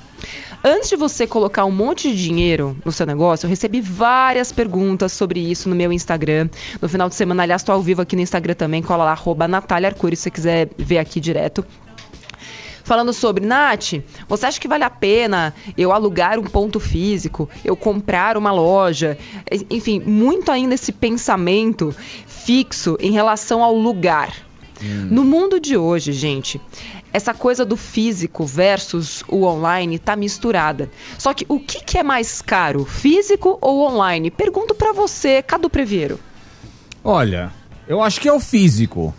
Antes 0.65 0.89
de 0.89 0.97
você 0.97 1.25
colocar 1.25 1.65
um 1.65 1.71
monte 1.71 2.11
de 2.11 2.21
dinheiro 2.21 2.77
no 2.85 2.91
seu 2.91 3.07
negócio, 3.07 3.47
eu 3.47 3.49
recebi 3.49 3.81
várias 3.81 4.51
perguntas 4.51 5.13
sobre 5.13 5.39
isso 5.39 5.69
no 5.69 5.77
meu 5.77 5.93
Instagram. 5.93 6.49
No 6.81 6.89
final 6.89 7.09
de 7.09 7.15
semana, 7.15 7.45
aliás, 7.45 7.63
estou 7.63 7.77
ao 7.77 7.81
vivo 7.81 8.03
aqui 8.03 8.17
no 8.17 8.23
Instagram 8.23 8.55
também, 8.55 8.83
cola 8.83 9.05
lá, 9.05 9.13
arroba 9.13 9.47
Natália 9.47 9.89
Arcuri, 9.89 10.17
se 10.17 10.25
você 10.25 10.31
quiser 10.33 10.69
ver 10.77 10.99
aqui 10.99 11.21
direto. 11.21 11.65
Falando 12.83 13.13
sobre, 13.13 13.47
Nath, 13.47 14.03
você 14.29 14.47
acha 14.47 14.61
que 14.61 14.67
vale 14.67 14.83
a 14.83 14.91
pena 14.91 15.55
eu 15.79 15.93
alugar 15.93 16.41
um 16.41 16.45
ponto 16.45 16.81
físico, 16.81 17.49
eu 17.65 17.77
comprar 17.77 18.37
uma 18.37 18.51
loja? 18.51 19.17
Enfim, 19.71 20.01
muito 20.01 20.51
ainda 20.51 20.75
esse 20.75 20.91
pensamento 20.91 21.95
fixo 22.27 22.99
em 23.01 23.13
relação 23.13 23.63
ao 23.63 23.77
lugar. 23.77 24.51
No 25.11 25.25
mundo 25.25 25.61
de 25.61 25.77
hoje, 25.77 26.13
gente, 26.13 26.61
essa 27.13 27.33
coisa 27.33 27.65
do 27.65 27.77
físico 27.77 28.45
versus 28.45 29.23
o 29.29 29.45
online 29.45 29.99
tá 29.99 30.17
misturada. 30.17 30.91
Só 31.19 31.33
que 31.35 31.45
o 31.49 31.61
que, 31.61 31.81
que 31.81 31.99
é 31.99 32.03
mais 32.03 32.43
caro, 32.43 32.85
físico 32.85 33.59
ou 33.61 33.87
online? 33.87 34.31
Pergunto 34.31 34.75
para 34.75 34.93
você, 34.93 35.43
Cadu 35.43 35.69
Previero. 35.71 36.19
Olha, 37.05 37.53
eu 37.87 38.03
acho 38.03 38.21
que 38.21 38.29
é 38.29 38.33
o 38.33 38.41
físico. 38.41 39.15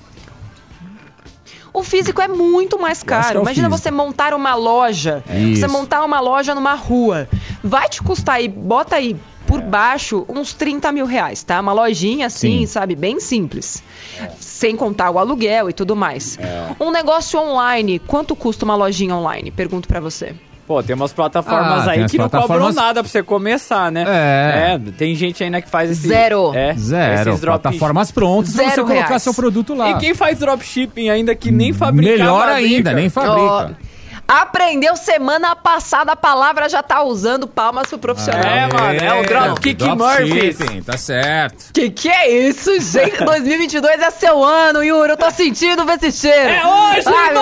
O 1.73 1.81
físico 1.83 2.21
é 2.21 2.27
muito 2.27 2.79
mais 2.79 3.01
caro. 3.01 3.39
É 3.39 3.41
Imagina 3.41 3.67
físico. 3.67 3.83
você 3.83 3.91
montar 3.91 4.33
uma 4.35 4.53
loja. 4.53 5.23
Você 5.55 5.67
montar 5.67 6.03
uma 6.03 6.19
loja 6.19 6.53
numa 6.53 6.75
rua. 6.75 7.27
Vai 7.63 7.89
te 7.89 8.01
custar 8.01 8.35
aí, 8.35 8.47
bota 8.47 8.95
aí 8.95 9.17
por 9.53 9.59
é. 9.59 9.63
baixo 9.63 10.25
uns 10.27 10.51
30 10.51 10.91
mil 10.91 11.05
reais, 11.05 11.43
tá? 11.43 11.59
Uma 11.59 11.73
lojinha 11.73 12.25
assim, 12.25 12.61
Sim. 12.61 12.65
sabe? 12.65 12.95
Bem 12.95 13.19
simples. 13.19 13.83
É. 14.19 14.31
Sem 14.39 14.75
contar 14.75 15.11
o 15.11 15.19
aluguel 15.19 15.69
e 15.69 15.73
tudo 15.73 15.95
mais. 15.95 16.39
É. 16.39 16.83
Um 16.83 16.89
negócio 16.89 17.39
online, 17.39 17.99
quanto 17.99 18.35
custa 18.35 18.65
uma 18.65 18.75
lojinha 18.75 19.15
online? 19.15 19.51
Pergunto 19.51 19.87
para 19.87 19.99
você. 19.99 20.33
Pô, 20.65 20.81
tem 20.81 20.95
umas 20.95 21.13
plataformas 21.13 21.87
ah, 21.87 21.91
aí 21.91 22.05
que 22.07 22.17
plataformas... 22.17 22.59
não 22.59 22.67
cobram 22.67 22.73
nada 22.73 23.03
pra 23.03 23.11
você 23.11 23.21
começar, 23.21 23.91
né? 23.91 24.05
É. 24.07 24.73
é. 24.73 24.91
Tem 24.97 25.13
gente 25.13 25.43
ainda 25.43 25.61
que 25.61 25.69
faz 25.69 25.91
esse... 25.91 26.07
Zero. 26.07 26.51
É, 26.55 26.73
Zero. 26.73 27.37
Plataformas 27.37 28.11
prontas 28.11 28.53
Zero 28.53 28.63
pra 28.63 28.75
você 28.75 28.81
reais. 28.81 29.05
colocar 29.05 29.19
seu 29.19 29.33
produto 29.35 29.75
lá. 29.75 29.91
E 29.91 29.97
quem 29.99 30.15
faz 30.15 30.39
dropshipping 30.39 31.09
ainda 31.09 31.35
que 31.35 31.51
nem 31.51 31.73
fabrica 31.73 32.11
Melhor 32.11 32.47
ainda, 32.47 32.93
nem 32.93 33.09
fabrica. 33.09 33.77
Oh. 33.79 33.92
Aprendeu 34.33 34.95
semana 34.95 35.55
passada, 35.55 36.13
a 36.13 36.15
palavra 36.15 36.67
já 36.67 36.81
tá 36.81 37.03
usando 37.03 37.47
palmas 37.47 37.87
pro 37.87 37.99
profissional. 37.99 38.41
É, 38.41 38.67
mano, 38.67 38.99
é 38.99 39.21
o 39.21 39.23
Dropkick 39.23 39.75
drop 39.75 39.95
Murphy. 39.95 40.81
Tá 40.81 40.97
certo. 40.97 41.71
Que 41.71 41.91
que 41.91 42.09
é 42.09 42.47
isso, 42.47 42.71
gente? 42.79 43.21
2022 43.23 44.01
é 44.01 44.09
seu 44.09 44.43
ano, 44.43 44.83
Yuri. 44.83 45.11
Eu 45.11 45.17
tô 45.17 45.29
sentindo 45.29 45.83
esse 45.91 46.11
cheiro. 46.11 46.49
É 46.49 46.65
hoje, 46.65 47.07
Ai, 47.07 47.33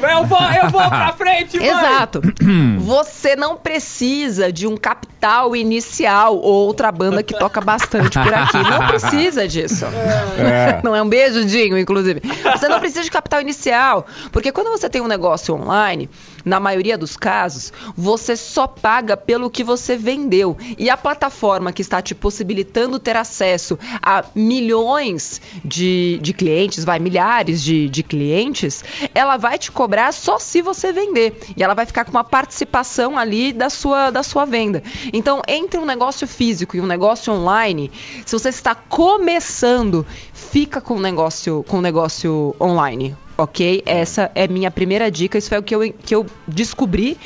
mãe! 0.00 0.10
Eu 0.10 0.26
vou, 0.26 0.40
eu 0.40 0.70
vou 0.70 0.88
pra 0.88 1.12
frente, 1.12 1.60
mãe! 1.60 1.68
Exato. 1.68 2.20
Você 2.80 3.36
não 3.36 3.56
precisa 3.56 4.52
de 4.52 4.66
um 4.66 4.76
capital 4.76 5.54
inicial 5.54 6.36
ou 6.36 6.66
outra 6.66 6.90
banda 6.90 7.22
que 7.22 7.38
toca 7.38 7.60
bastante 7.60 8.18
por 8.18 8.34
aqui. 8.34 8.58
Não 8.58 8.86
precisa 8.88 9.46
disso. 9.46 9.86
É. 9.86 10.80
Não 10.82 10.96
é 10.96 11.00
um 11.00 11.08
beijo, 11.08 11.44
Dinho, 11.44 11.78
inclusive. 11.78 12.20
Você 12.42 12.66
não 12.66 12.80
precisa 12.80 13.04
de 13.04 13.10
capital 13.10 13.40
inicial. 13.40 14.06
Porque 14.32 14.50
quando 14.50 14.70
você 14.70 14.88
tem 14.88 15.00
um 15.00 15.06
negócio 15.06 15.54
online, 15.54 16.10
na 16.44 16.60
maioria 16.60 16.98
dos 16.98 17.16
casos, 17.16 17.72
você 17.96 18.36
só 18.36 18.66
paga 18.66 19.16
pelo 19.16 19.50
que 19.50 19.64
você 19.64 19.96
vendeu. 19.96 20.56
E 20.78 20.90
a 20.90 20.96
plataforma 20.96 21.72
que 21.72 21.82
está 21.82 22.00
te 22.02 22.14
possibilitando 22.14 22.98
ter 22.98 23.16
acesso 23.16 23.78
a 24.02 24.24
milhões 24.34 25.40
de, 25.64 26.18
de 26.22 26.32
clientes, 26.32 26.84
vai, 26.84 26.98
milhares 26.98 27.62
de, 27.62 27.88
de 27.88 28.02
clientes, 28.02 28.84
ela 29.14 29.36
vai 29.36 29.58
te 29.58 29.70
cobrar 29.70 30.12
só 30.12 30.38
se 30.38 30.62
você 30.62 30.92
vender. 30.92 31.38
E 31.56 31.62
ela 31.62 31.74
vai 31.74 31.86
ficar 31.86 32.04
com 32.04 32.10
uma 32.10 32.24
participação 32.24 33.18
ali 33.18 33.52
da 33.52 33.70
sua, 33.70 34.10
da 34.10 34.22
sua 34.22 34.44
venda. 34.44 34.82
Então, 35.12 35.42
entre 35.46 35.78
um 35.78 35.84
negócio 35.84 36.26
físico 36.26 36.76
e 36.76 36.80
um 36.80 36.86
negócio 36.86 37.32
online, 37.32 37.90
se 38.24 38.32
você 38.32 38.48
está 38.48 38.74
começando, 38.74 40.06
fica 40.32 40.80
com 40.80 40.94
o 40.94 41.00
negócio, 41.00 41.64
com 41.68 41.78
o 41.78 41.82
negócio 41.82 42.54
online 42.60 43.16
ok? 43.36 43.82
Essa 43.86 44.30
é 44.34 44.46
minha 44.48 44.70
primeira 44.70 45.10
dica. 45.10 45.38
Isso 45.38 45.48
foi 45.48 45.58
o 45.58 45.62
que 45.62 45.74
eu, 45.74 45.92
que 45.92 46.14
eu 46.14 46.26
descobri. 46.46 47.16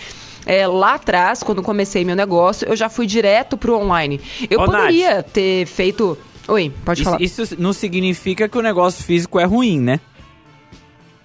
É, 0.45 0.67
lá 0.67 0.95
atrás, 0.95 1.43
quando 1.43 1.61
comecei 1.61 2.05
meu 2.05 2.15
negócio, 2.15 2.69
eu 2.69 2.77
já 2.77 2.89
fui 2.89 3.07
direto 3.07 3.57
pro 3.57 3.77
online. 3.77 4.21
Eu 4.49 4.61
Ô, 4.61 4.65
poderia 4.65 5.17
Nath, 5.17 5.27
ter 5.33 5.67
feito. 5.67 6.17
Oi, 6.47 6.73
pode 6.85 7.01
isso, 7.01 7.11
falar. 7.11 7.23
Isso 7.23 7.57
não 7.59 7.73
significa 7.73 8.49
que 8.49 8.57
o 8.57 8.63
negócio 8.63 9.03
físico 9.03 9.41
é 9.41 9.45
ruim, 9.45 9.81
né? 9.81 10.01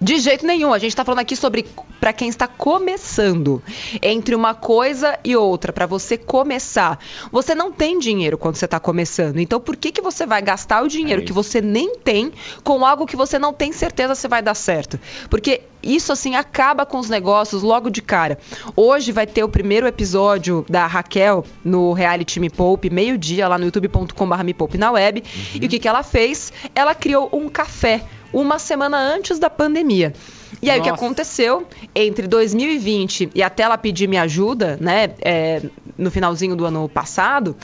De 0.02 0.18
jeito 0.18 0.44
nenhum. 0.44 0.72
A 0.72 0.80
gente 0.80 0.90
está 0.90 1.04
falando 1.04 1.20
aqui 1.20 1.36
sobre 1.36 1.64
para 2.00 2.12
quem 2.12 2.28
está 2.28 2.48
começando. 2.48 3.62
Entre 4.02 4.34
uma 4.34 4.52
coisa 4.52 5.16
e 5.22 5.36
outra, 5.36 5.72
para 5.72 5.86
você 5.86 6.18
começar. 6.18 6.98
Você 7.30 7.54
não 7.54 7.70
tem 7.70 8.00
dinheiro 8.00 8.36
quando 8.36 8.56
você 8.56 8.64
está 8.64 8.80
começando. 8.80 9.38
Então, 9.38 9.60
por 9.60 9.76
que, 9.76 9.92
que 9.92 10.02
você 10.02 10.26
vai 10.26 10.42
gastar 10.42 10.82
o 10.82 10.88
dinheiro 10.88 11.22
é 11.22 11.24
que 11.24 11.32
você 11.32 11.60
nem 11.60 11.94
tem 11.94 12.32
com 12.64 12.84
algo 12.84 13.06
que 13.06 13.14
você 13.14 13.38
não 13.38 13.52
tem 13.52 13.70
certeza 13.70 14.16
se 14.16 14.26
vai 14.26 14.42
dar 14.42 14.54
certo? 14.54 14.98
Porque 15.30 15.60
isso 15.80 16.10
assim 16.10 16.34
acaba 16.34 16.84
com 16.84 16.98
os 16.98 17.08
negócios 17.08 17.62
logo 17.62 17.88
de 17.88 18.02
cara. 18.02 18.38
Hoje 18.74 19.12
vai 19.12 19.26
ter 19.26 19.44
o 19.44 19.48
primeiro 19.48 19.86
episódio 19.86 20.66
da 20.68 20.84
Raquel 20.84 21.44
no 21.64 21.92
reality 21.92 22.40
Me 22.40 22.50
Poupe, 22.50 22.90
meio-dia 22.90 23.46
lá 23.46 23.56
no 23.56 23.66
youtube.com.br 23.66 24.42
Me 24.42 24.52
Poupe 24.52 24.76
na 24.76 24.90
web. 24.90 25.22
Uhum. 25.24 25.60
E 25.62 25.66
o 25.66 25.68
que, 25.68 25.78
que 25.78 25.86
ela 25.86 26.02
fez? 26.02 26.52
Ela 26.74 26.92
criou 26.92 27.28
um 27.32 27.48
café 27.48 28.02
uma 28.32 28.58
semana 28.58 28.98
antes 28.98 29.38
da 29.38 29.50
pandemia. 29.50 30.12
E 30.60 30.70
aí 30.70 30.78
Nossa. 30.78 30.90
o 30.90 30.94
que 30.94 31.00
aconteceu 31.02 31.66
entre 31.94 32.26
2020 32.26 33.30
e 33.34 33.42
até 33.42 33.62
ela 33.62 33.78
pedir 33.78 34.08
minha 34.08 34.22
ajuda, 34.22 34.76
né, 34.80 35.10
é, 35.20 35.62
no 35.96 36.10
finalzinho 36.10 36.54
do 36.54 36.64
ano 36.64 36.88
passado, 36.88 37.56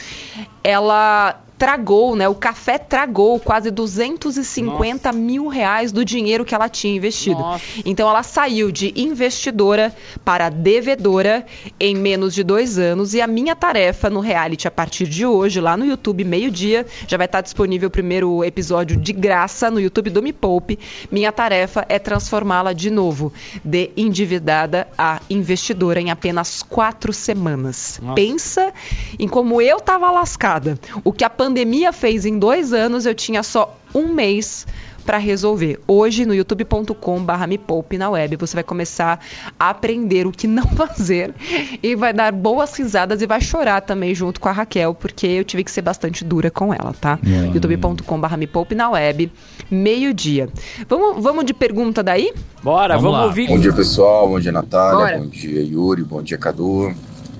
ela 0.62 1.40
tragou, 1.58 2.14
né? 2.14 2.28
O 2.28 2.34
café 2.34 2.78
tragou 2.78 3.40
quase 3.40 3.70
250 3.70 5.08
Nossa. 5.08 5.18
mil 5.18 5.48
reais 5.48 5.90
do 5.90 6.04
dinheiro 6.04 6.44
que 6.44 6.54
ela 6.54 6.68
tinha 6.68 6.94
investido. 6.94 7.40
Nossa. 7.40 7.64
Então 7.84 8.08
ela 8.08 8.22
saiu 8.22 8.70
de 8.70 8.92
investidora 8.96 9.94
para 10.24 10.48
devedora 10.48 11.44
em 11.80 11.96
menos 11.96 12.32
de 12.32 12.44
dois 12.44 12.78
anos. 12.78 13.12
E 13.12 13.20
a 13.20 13.26
minha 13.26 13.56
tarefa 13.56 14.08
no 14.08 14.20
reality 14.20 14.68
a 14.68 14.70
partir 14.70 15.08
de 15.08 15.26
hoje, 15.26 15.60
lá 15.60 15.76
no 15.76 15.84
YouTube, 15.84 16.22
meio-dia, 16.24 16.86
já 17.08 17.16
vai 17.16 17.26
estar 17.26 17.40
disponível 17.40 17.88
o 17.88 17.90
primeiro 17.90 18.44
episódio 18.44 18.96
de 18.96 19.12
graça 19.12 19.70
no 19.70 19.80
YouTube 19.80 20.10
do 20.10 20.22
Me 20.22 20.32
Poupe. 20.32 20.78
Minha 21.10 21.32
tarefa 21.32 21.84
é 21.88 21.98
transformá-la 21.98 22.72
de 22.72 22.90
novo 22.90 23.32
de 23.64 23.90
endividada 23.96 24.86
a 24.96 25.20
investidora 25.28 26.00
em 26.00 26.10
apenas 26.10 26.62
quatro 26.62 27.12
semanas. 27.12 27.98
Nossa. 28.00 28.14
Pensa 28.14 28.72
em 29.18 29.26
como 29.26 29.60
eu 29.60 29.80
tava 29.80 30.10
lascada. 30.10 30.78
O 31.02 31.12
que 31.12 31.24
a 31.24 31.30
pandemia 31.30 31.47
fez 31.92 32.26
em 32.26 32.38
dois 32.38 32.72
anos, 32.72 33.06
eu 33.06 33.14
tinha 33.14 33.42
só 33.42 33.76
um 33.94 34.12
mês 34.12 34.66
para 35.08 35.16
resolver. 35.16 35.80
Hoje, 35.88 36.26
no 36.26 36.34
youtube.com/barra 36.34 37.46
me 37.46 37.56
poupe 37.56 37.96
na 37.96 38.10
web, 38.10 38.36
você 38.36 38.54
vai 38.54 38.62
começar 38.62 39.18
a 39.58 39.70
aprender 39.70 40.26
o 40.26 40.30
que 40.30 40.46
não 40.46 40.64
fazer 40.76 41.34
e 41.82 41.96
vai 41.96 42.12
dar 42.12 42.30
boas 42.30 42.76
risadas 42.76 43.22
e 43.22 43.26
vai 43.26 43.40
chorar 43.40 43.80
também 43.80 44.14
junto 44.14 44.38
com 44.38 44.50
a 44.50 44.52
Raquel, 44.52 44.94
porque 44.94 45.26
eu 45.26 45.44
tive 45.44 45.64
que 45.64 45.70
ser 45.70 45.80
bastante 45.80 46.22
dura 46.22 46.50
com 46.50 46.74
ela, 46.74 46.94
tá? 47.00 47.18
Yeah. 47.24 47.54
youtube.com/barra 47.54 48.36
me 48.36 48.46
poupe 48.46 48.74
na 48.74 48.90
web, 48.90 49.32
meio-dia. 49.70 50.50
Vamos, 50.86 51.22
vamos 51.22 51.46
de 51.46 51.54
pergunta 51.54 52.02
daí? 52.02 52.30
Bora, 52.62 52.98
vamos, 52.98 53.12
vamos 53.12 53.26
ouvir. 53.28 53.48
Bom 53.48 53.58
dia, 53.58 53.72
pessoal. 53.72 54.28
Bom 54.28 54.38
dia, 54.38 54.52
Natália. 54.52 54.98
Bora. 54.98 55.18
Bom 55.20 55.28
dia, 55.28 55.62
Yuri. 55.62 56.04
Bom 56.04 56.22
dia, 56.22 56.36
Cadu. 56.36 56.94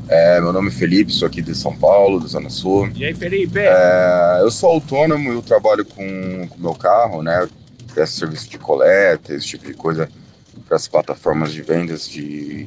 É, 0.09 0.41
meu 0.41 0.53
nome 0.55 0.69
é 0.69 0.71
Felipe, 0.71 1.13
sou 1.13 1.29
aqui 1.29 1.43
de 1.43 1.55
São 1.55 1.77
Paulo, 1.77 2.19
da 2.19 2.27
Zona 2.27 2.49
Sul. 2.49 2.91
E 2.95 3.05
aí, 3.05 3.15
Felipe? 3.15 3.59
É, 3.59 4.39
eu 4.41 4.51
sou 4.51 4.71
autônomo, 4.71 5.31
eu 5.31 5.43
trabalho 5.43 5.85
com 5.85 6.49
o 6.51 6.61
meu 6.61 6.75
carro, 6.75 7.23
né? 7.23 7.47
Presto 7.93 8.21
serviço 8.21 8.49
de 8.49 8.59
coleta, 8.59 9.35
esse 9.35 9.47
tipo 9.47 9.67
de 9.67 9.75
coisa 9.75 10.09
para 10.67 10.77
as 10.77 10.89
plataformas 10.89 11.53
de 11.53 11.61
vendas 11.61 12.09
de 12.09 12.67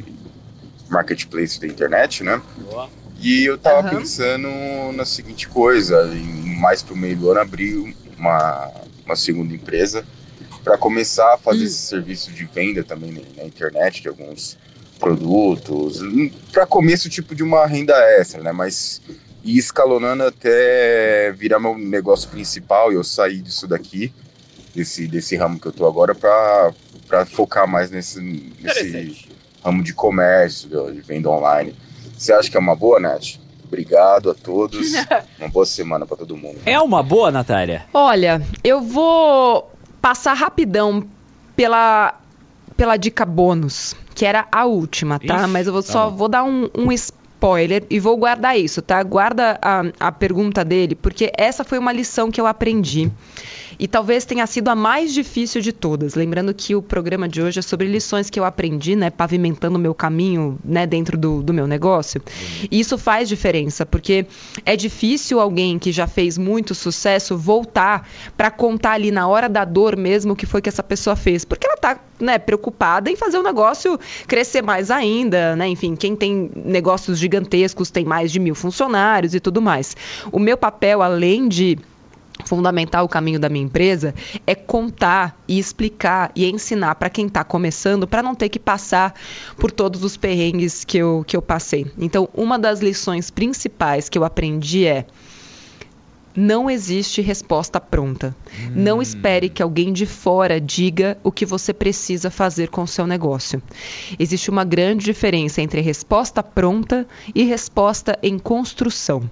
marketplace 0.88 1.60
da 1.60 1.66
internet, 1.66 2.24
né? 2.24 2.40
Boa. 2.70 2.90
E 3.20 3.46
eu 3.46 3.58
tava 3.58 3.88
uhum. 3.88 3.98
pensando 3.98 4.48
na 4.94 5.06
seguinte 5.06 5.48
coisa, 5.48 6.12
em 6.14 6.56
mais 6.60 6.84
pro 6.84 6.96
meio 6.96 7.16
do 7.16 7.32
ano 7.32 7.40
abrir 7.40 7.96
uma, 8.18 8.72
uma 9.06 9.16
segunda 9.16 9.54
empresa 9.54 10.06
para 10.64 10.78
começar 10.78 11.34
a 11.34 11.38
fazer 11.38 11.64
hum. 11.64 11.66
esse 11.66 11.80
serviço 11.80 12.32
de 12.32 12.46
venda 12.46 12.84
também 12.84 13.12
na 13.36 13.44
internet 13.44 14.02
de 14.02 14.08
alguns 14.08 14.58
produtos, 15.02 16.00
para 16.52 16.68
começo 16.68 17.10
tipo 17.10 17.34
de 17.34 17.42
uma 17.42 17.66
renda 17.66 17.94
extra, 18.20 18.44
né? 18.44 18.52
Mas 18.52 19.02
ir 19.44 19.58
escalonando 19.58 20.24
até 20.24 21.32
virar 21.32 21.60
meu 21.60 21.76
negócio 21.76 22.30
principal 22.30 22.92
e 22.92 22.96
eu 22.96 23.04
sair 23.04 23.42
disso 23.42 23.68
daqui, 23.68 24.14
desse, 24.76 25.08
desse 25.08 25.36
ramo 25.36 25.60
que 25.60 25.68
eu 25.68 25.72
tô 25.72 25.88
agora, 25.88 26.14
para 26.14 27.26
focar 27.26 27.68
mais 27.68 27.90
nesse, 27.90 28.22
nesse 28.22 29.28
ramo 29.66 29.84
de 29.84 29.92
comércio, 29.92 30.70
de 30.94 31.02
venda 31.02 31.30
online. 31.30 31.76
Você 32.16 32.32
acha 32.32 32.52
que 32.52 32.56
é 32.56 32.60
uma 32.60 32.76
boa, 32.76 33.00
Nath? 33.00 33.40
Obrigado 33.66 34.30
a 34.30 34.36
todos. 34.36 34.94
uma 35.40 35.50
boa 35.50 35.66
semana 35.66 36.06
para 36.06 36.18
todo 36.18 36.38
mundo. 36.38 36.60
É 36.64 36.80
uma 36.80 37.02
boa, 37.02 37.32
Natália? 37.32 37.86
Olha, 37.92 38.46
eu 38.64 38.82
vou 38.82 39.72
passar 40.00 40.34
rapidão 40.34 41.08
pela, 41.56 42.21
pela 42.82 42.98
dica 42.98 43.24
bônus 43.24 43.96
que 44.16 44.26
era 44.26 44.48
a 44.52 44.66
última, 44.66 45.20
tá? 45.20 45.48
Mas 45.48 45.68
eu 45.68 45.74
vou, 45.74 45.84
tá 45.84 45.92
só 45.92 46.10
bom. 46.10 46.18
vou 46.18 46.28
dar 46.28 46.44
um, 46.44 46.68
um 46.76 46.92
spoiler 46.92 47.86
e 47.92 48.00
vou 48.00 48.18
guardar 48.18 48.58
isso, 48.58 48.82
tá? 48.82 49.04
Guarda 49.04 49.60
a, 49.62 49.84
a 50.00 50.12
pergunta 50.12 50.66
dele, 50.66 50.96
porque 50.96 51.32
essa 51.38 51.64
foi 51.64 51.78
uma 51.78 51.92
lição 51.92 52.32
que 52.32 52.42
eu 52.42 52.48
aprendi. 52.48 53.12
E 53.80 53.88
talvez 53.88 54.26
tenha 54.26 54.46
sido 54.48 54.70
a 54.70 54.76
mais 54.76 55.14
difícil 55.14 55.62
de 55.62 55.72
todas. 55.72 56.16
Lembrando 56.16 56.54
que 56.54 56.76
o 56.76 56.82
programa 56.82 57.28
de 57.28 57.42
hoje 57.42 57.60
é 57.60 57.62
sobre 57.62 57.88
lições 57.88 58.30
que 58.30 58.40
eu 58.40 58.46
aprendi, 58.46 58.96
né, 58.96 59.10
pavimentando 59.10 59.78
o 59.78 59.80
meu 59.80 59.94
caminho, 59.94 60.60
né, 60.64 60.86
dentro 60.86 61.18
do, 61.18 61.42
do 61.42 61.54
meu 61.54 61.68
negócio. 61.68 62.22
E 62.70 62.80
isso 62.80 62.98
faz 62.98 63.28
diferença, 63.30 63.86
porque 63.86 64.26
é 64.66 64.76
difícil 64.76 65.40
alguém 65.40 65.80
que 65.80 65.92
já 65.92 66.08
fez 66.08 66.38
muito 66.38 66.76
sucesso 66.76 67.38
voltar 67.38 68.08
para 68.36 68.52
contar 68.52 68.94
ali 68.94 69.12
na 69.12 69.28
hora 69.28 69.48
da 69.48 69.66
dor 69.66 69.96
mesmo 69.96 70.34
o 70.34 70.36
que 70.36 70.46
foi 70.46 70.62
que 70.62 70.70
essa 70.70 70.84
pessoa 70.84 71.16
fez, 71.16 71.46
porque 71.46 71.66
ela 71.66 71.76
está 71.76 72.00
né, 72.20 72.38
preocupada 72.38 73.10
em 73.10 73.16
fazer 73.16 73.38
o 73.38 73.44
negócio 73.44 74.00
crescer 74.28 74.62
mais 74.62 74.92
ainda, 74.92 75.56
né? 75.56 75.68
Enfim, 75.68 75.96
quem 75.96 76.16
tem 76.16 76.52
negócios 76.56 77.18
gigantescos 77.18 77.90
tem 77.90 78.06
mais 78.06 78.32
de 78.32 78.40
mil 78.40 78.56
funcionários 78.56 79.34
e 79.34 79.40
tudo 79.40 79.62
mais. 79.62 79.96
O 80.32 80.40
meu 80.40 80.58
papel, 80.58 81.02
além 81.02 81.48
de 81.48 81.78
fundamental 82.52 83.06
o 83.06 83.08
caminho 83.08 83.40
da 83.40 83.48
minha 83.48 83.64
empresa 83.64 84.14
é 84.46 84.54
contar 84.54 85.42
e 85.48 85.58
explicar 85.58 86.34
e 86.36 86.46
ensinar 86.52 86.96
para 86.96 87.10
quem 87.10 87.28
está 87.28 87.46
começando 87.46 88.06
para 88.06 88.22
não 88.22 88.36
ter 88.36 88.50
que 88.50 88.60
passar 88.60 89.14
por 89.58 89.72
todos 89.72 90.04
os 90.04 90.18
perrengues 90.18 90.84
que 90.84 90.98
eu, 90.98 91.24
que 91.26 91.38
eu 91.38 91.42
passei. 91.42 91.90
Então, 91.98 92.28
uma 92.34 92.60
das 92.60 92.82
lições 92.82 93.32
principais 93.32 94.10
que 94.10 94.18
eu 94.18 94.26
aprendi 94.26 94.86
é 94.86 95.06
não 96.36 96.70
existe 96.70 97.22
resposta 97.22 97.80
pronta. 97.80 98.36
Hum. 98.54 98.72
Não 98.76 99.02
espere 99.02 99.48
que 99.48 99.64
alguém 99.64 99.94
de 99.94 100.06
fora 100.06 100.60
diga 100.60 101.18
o 101.24 101.32
que 101.32 101.46
você 101.46 101.74
precisa 101.74 102.30
fazer 102.30 102.68
com 102.68 102.84
o 102.84 102.88
seu 102.88 103.08
negócio. 103.08 103.64
Existe 104.20 104.50
uma 104.50 104.66
grande 104.66 105.06
diferença 105.06 105.62
entre 105.62 105.80
resposta 105.80 106.44
pronta 106.44 107.08
e 107.34 107.44
resposta 107.44 108.20
em 108.22 108.38
construção. 108.38 109.30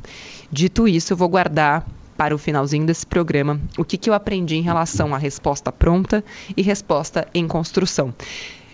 Dito 0.50 0.88
isso, 0.88 1.12
eu 1.12 1.18
vou 1.18 1.28
guardar 1.28 1.86
para 2.20 2.36
o 2.36 2.38
finalzinho 2.38 2.86
desse 2.86 3.06
programa 3.06 3.58
o 3.78 3.86
que, 3.86 3.98
que 3.98 4.10
eu 4.10 4.14
aprendi 4.14 4.58
em 4.58 4.62
relação 4.62 5.16
à 5.16 5.18
resposta 5.18 5.72
pronta 5.72 6.22
e 6.58 6.62
resposta 6.62 7.26
em 7.34 7.48
construção. 7.48 8.14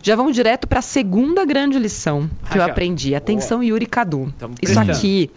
Já 0.01 0.15
vamos 0.15 0.35
direto 0.35 0.67
para 0.67 0.79
a 0.79 0.81
segunda 0.81 1.45
grande 1.45 1.77
lição 1.77 2.27
que 2.51 2.57
eu 2.57 2.63
aprendi. 2.63 3.13
Atenção, 3.13 3.61
Yuri 3.61 3.85
Cadu. 3.85 4.33
Isso 4.59 4.79
aqui 4.79 5.29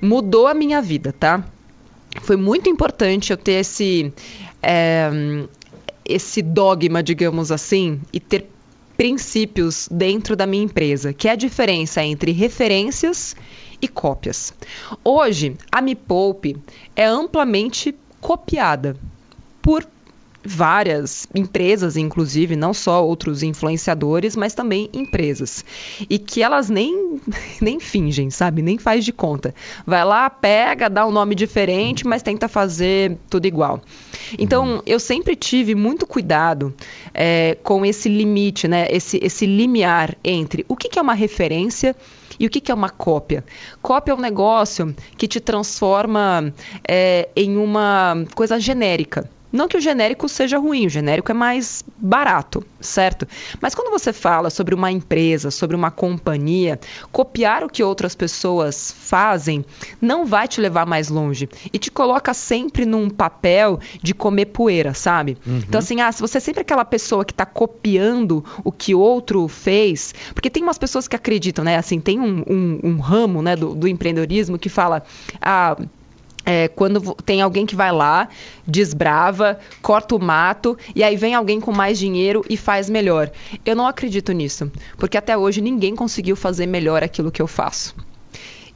mudou 0.00 0.46
a 0.46 0.54
minha 0.54 0.80
vida, 0.80 1.12
tá? 1.12 1.44
foi 2.22 2.36
muito 2.36 2.70
importante 2.70 3.32
eu 3.32 3.36
ter 3.36 3.60
esse, 3.60 4.12
é, 4.62 5.10
esse 6.04 6.40
dogma, 6.40 7.02
digamos 7.02 7.50
assim, 7.52 8.00
e 8.12 8.20
ter 8.20 8.48
princípios 8.96 9.88
dentro 9.90 10.36
da 10.36 10.46
minha 10.46 10.64
empresa, 10.64 11.12
que 11.12 11.28
é 11.28 11.32
a 11.32 11.36
diferença 11.36 12.02
entre 12.02 12.30
referências 12.32 13.34
e 13.34 13.53
cópias. 13.88 14.54
Hoje, 15.02 15.56
a 15.70 15.80
Me 15.80 15.94
Poupe 15.94 16.56
é 16.94 17.04
amplamente 17.04 17.94
copiada 18.20 18.96
por 19.60 19.84
várias 20.44 21.26
empresas, 21.34 21.96
inclusive, 21.96 22.54
não 22.54 22.74
só 22.74 23.04
outros 23.04 23.42
influenciadores, 23.42 24.36
mas 24.36 24.54
também 24.54 24.90
empresas. 24.92 25.64
E 26.08 26.18
que 26.18 26.42
elas 26.42 26.68
nem, 26.68 27.20
nem 27.60 27.80
fingem, 27.80 28.30
sabe? 28.30 28.60
Nem 28.60 28.78
faz 28.78 29.04
de 29.04 29.12
conta. 29.12 29.54
Vai 29.86 30.04
lá, 30.04 30.28
pega, 30.28 30.90
dá 30.90 31.06
um 31.06 31.10
nome 31.10 31.34
diferente, 31.34 32.06
mas 32.06 32.22
tenta 32.22 32.48
fazer 32.48 33.16
tudo 33.30 33.46
igual. 33.46 33.80
Então, 34.38 34.82
eu 34.86 35.00
sempre 35.00 35.34
tive 35.34 35.74
muito 35.74 36.06
cuidado 36.06 36.74
é, 37.12 37.56
com 37.62 37.84
esse 37.84 38.08
limite, 38.08 38.68
né? 38.68 38.86
Esse, 38.90 39.18
esse 39.22 39.46
limiar 39.46 40.16
entre 40.22 40.64
o 40.68 40.76
que, 40.76 40.88
que 40.88 40.98
é 40.98 41.02
uma 41.02 41.14
referência 41.14 41.96
e 42.38 42.46
o 42.46 42.50
que, 42.50 42.60
que 42.60 42.70
é 42.70 42.74
uma 42.74 42.90
cópia? 42.90 43.44
Cópia 43.80 44.12
é 44.12 44.14
um 44.14 44.20
negócio 44.20 44.94
que 45.16 45.28
te 45.28 45.40
transforma 45.40 46.52
é, 46.86 47.28
em 47.36 47.56
uma 47.56 48.24
coisa 48.34 48.58
genérica. 48.58 49.30
Não 49.54 49.68
que 49.68 49.76
o 49.76 49.80
genérico 49.80 50.28
seja 50.28 50.58
ruim, 50.58 50.86
o 50.86 50.90
genérico 50.90 51.30
é 51.30 51.34
mais 51.34 51.84
barato, 51.96 52.66
certo? 52.80 53.24
Mas 53.60 53.72
quando 53.72 53.88
você 53.88 54.12
fala 54.12 54.50
sobre 54.50 54.74
uma 54.74 54.90
empresa, 54.90 55.48
sobre 55.48 55.76
uma 55.76 55.92
companhia, 55.92 56.80
copiar 57.12 57.62
o 57.62 57.68
que 57.68 57.80
outras 57.80 58.16
pessoas 58.16 58.92
fazem 58.98 59.64
não 60.00 60.26
vai 60.26 60.48
te 60.48 60.60
levar 60.60 60.84
mais 60.84 61.08
longe 61.08 61.48
e 61.72 61.78
te 61.78 61.88
coloca 61.88 62.34
sempre 62.34 62.84
num 62.84 63.08
papel 63.08 63.78
de 64.02 64.12
comer 64.12 64.46
poeira, 64.46 64.92
sabe? 64.92 65.38
Uhum. 65.46 65.58
Então, 65.58 65.78
assim, 65.78 66.00
ah, 66.00 66.10
se 66.10 66.20
você 66.20 66.38
é 66.38 66.40
sempre 66.40 66.62
aquela 66.62 66.84
pessoa 66.84 67.24
que 67.24 67.32
está 67.32 67.46
copiando 67.46 68.44
o 68.64 68.72
que 68.72 68.92
outro 68.92 69.46
fez, 69.46 70.12
porque 70.34 70.50
tem 70.50 70.64
umas 70.64 70.78
pessoas 70.78 71.06
que 71.06 71.14
acreditam, 71.14 71.64
né? 71.64 71.76
Assim, 71.76 72.00
tem 72.00 72.18
um, 72.18 72.42
um, 72.48 72.80
um 72.82 72.98
ramo 72.98 73.40
né, 73.40 73.54
do, 73.54 73.72
do 73.72 73.86
empreendedorismo 73.86 74.58
que 74.58 74.68
fala. 74.68 75.04
Ah, 75.40 75.76
é, 76.44 76.68
quando 76.68 77.14
tem 77.24 77.40
alguém 77.40 77.66
que 77.66 77.74
vai 77.74 77.92
lá, 77.92 78.28
desbrava, 78.66 79.58
corta 79.80 80.14
o 80.14 80.18
mato 80.18 80.76
e 80.94 81.02
aí 81.02 81.16
vem 81.16 81.34
alguém 81.34 81.60
com 81.60 81.72
mais 81.72 81.98
dinheiro 81.98 82.44
e 82.48 82.56
faz 82.56 82.88
melhor. 82.90 83.30
Eu 83.64 83.74
não 83.74 83.86
acredito 83.86 84.32
nisso, 84.32 84.70
porque 84.98 85.16
até 85.16 85.36
hoje 85.36 85.60
ninguém 85.60 85.94
conseguiu 85.94 86.36
fazer 86.36 86.66
melhor 86.66 87.02
aquilo 87.02 87.30
que 87.30 87.42
eu 87.42 87.46
faço. 87.46 87.94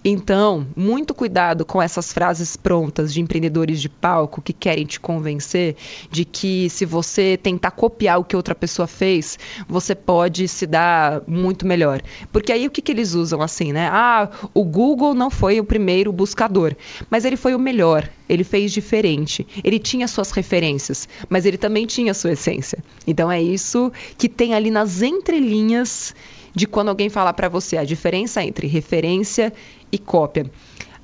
Então, 0.04 0.64
muito 0.76 1.12
cuidado 1.12 1.64
com 1.64 1.82
essas 1.82 2.12
frases 2.12 2.56
prontas 2.56 3.12
de 3.12 3.20
empreendedores 3.20 3.80
de 3.80 3.88
palco 3.88 4.40
que 4.40 4.52
querem 4.52 4.86
te 4.86 5.00
convencer 5.00 5.74
de 6.08 6.24
que 6.24 6.70
se 6.70 6.84
você 6.84 7.36
tentar 7.36 7.72
copiar 7.72 8.20
o 8.20 8.24
que 8.24 8.36
outra 8.36 8.54
pessoa 8.54 8.86
fez, 8.86 9.38
você 9.68 9.96
pode 9.96 10.46
se 10.46 10.66
dar 10.66 11.22
muito 11.26 11.66
melhor. 11.66 12.00
Porque 12.32 12.52
aí 12.52 12.66
o 12.66 12.70
que, 12.70 12.80
que 12.80 12.92
eles 12.92 13.14
usam 13.14 13.42
assim, 13.42 13.72
né? 13.72 13.88
Ah, 13.92 14.30
o 14.54 14.62
Google 14.62 15.14
não 15.14 15.30
foi 15.30 15.58
o 15.58 15.64
primeiro 15.64 16.12
buscador, 16.12 16.76
mas 17.10 17.24
ele 17.24 17.36
foi 17.36 17.54
o 17.54 17.58
melhor. 17.58 18.08
Ele 18.28 18.44
fez 18.44 18.70
diferente. 18.72 19.46
Ele 19.64 19.78
tinha 19.78 20.06
suas 20.06 20.30
referências, 20.30 21.08
mas 21.28 21.44
ele 21.44 21.56
também 21.56 21.86
tinha 21.86 22.14
sua 22.14 22.32
essência. 22.32 22.84
Então 23.06 23.32
é 23.32 23.42
isso 23.42 23.90
que 24.16 24.28
tem 24.28 24.54
ali 24.54 24.70
nas 24.70 25.02
entrelinhas 25.02 26.14
de 26.54 26.66
quando 26.66 26.88
alguém 26.88 27.08
falar 27.08 27.32
para 27.32 27.48
você 27.48 27.76
a 27.76 27.84
diferença 27.84 28.42
entre 28.42 28.66
referência 28.66 29.52
e 29.90 29.98
cópia. 29.98 30.50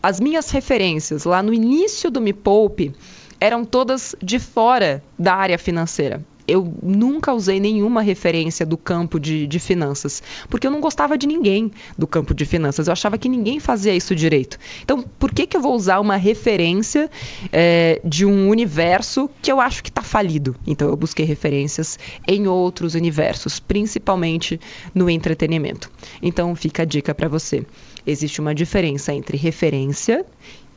As 0.03 0.21
minhas 0.21 0.51
referências 0.51 1.25
lá 1.25 1.43
no 1.43 1.55
início 1.55 2.11
do 2.11 2.21
Me 2.21 2.33
Poupe 2.33 2.93
eram 3.41 3.65
todas 3.65 4.15
de 4.23 4.39
fora 4.39 5.03
da 5.19 5.35
área 5.35 5.59
financeira 5.59 6.23
eu 6.47 6.75
nunca 6.83 7.33
usei 7.33 7.59
nenhuma 7.59 8.03
referência 8.03 8.67
do 8.67 8.77
campo 8.77 9.19
de, 9.19 9.47
de, 9.47 9.59
finanças, 9.59 10.23
porque 10.49 10.67
eu 10.67 10.71
não 10.71 10.81
gostava 10.81 11.17
de 11.17 11.27
ninguém 11.27 11.71
do 11.97 12.07
campo 12.07 12.35
de 12.35 12.45
finanças. 12.45 12.87
Eu 12.87 12.93
achava 12.93 13.17
que 13.17 13.29
ninguém 13.29 13.59
fazia 13.59 13.95
isso 13.95 14.15
direito. 14.15 14.59
Então, 14.83 15.03
por 15.19 15.33
que, 15.33 15.47
que 15.47 15.57
eu 15.57 15.61
vou 15.61 15.75
usar 15.75 16.01
uma 16.01 16.17
referência 16.17 17.11
é, 17.51 18.01
de 18.05 18.27
um 18.27 18.49
universo 18.49 19.31
que 19.41 19.51
eu 19.51 19.61
acho 19.61 19.83
que 19.83 19.89
está 19.89 20.03
falido? 20.03 20.55
Então, 20.67 20.89
eu 20.89 20.97
busquei 20.97 21.25
referências 21.25 21.99
em 22.27 22.47
outros 22.47 22.95
universos, 22.95 23.59
principalmente 23.59 24.61
no 24.95 25.09
entretenimento. 25.09 25.91
Então, 26.23 26.55
fica 26.55 26.83
a 26.83 26.87
dica 26.87 27.15
para 27.15 27.29
você. 27.29 27.65
Existe 28.07 28.41
uma 28.41 28.55
diferença 28.55 29.15
entre 29.15 29.37
referência 29.37 30.27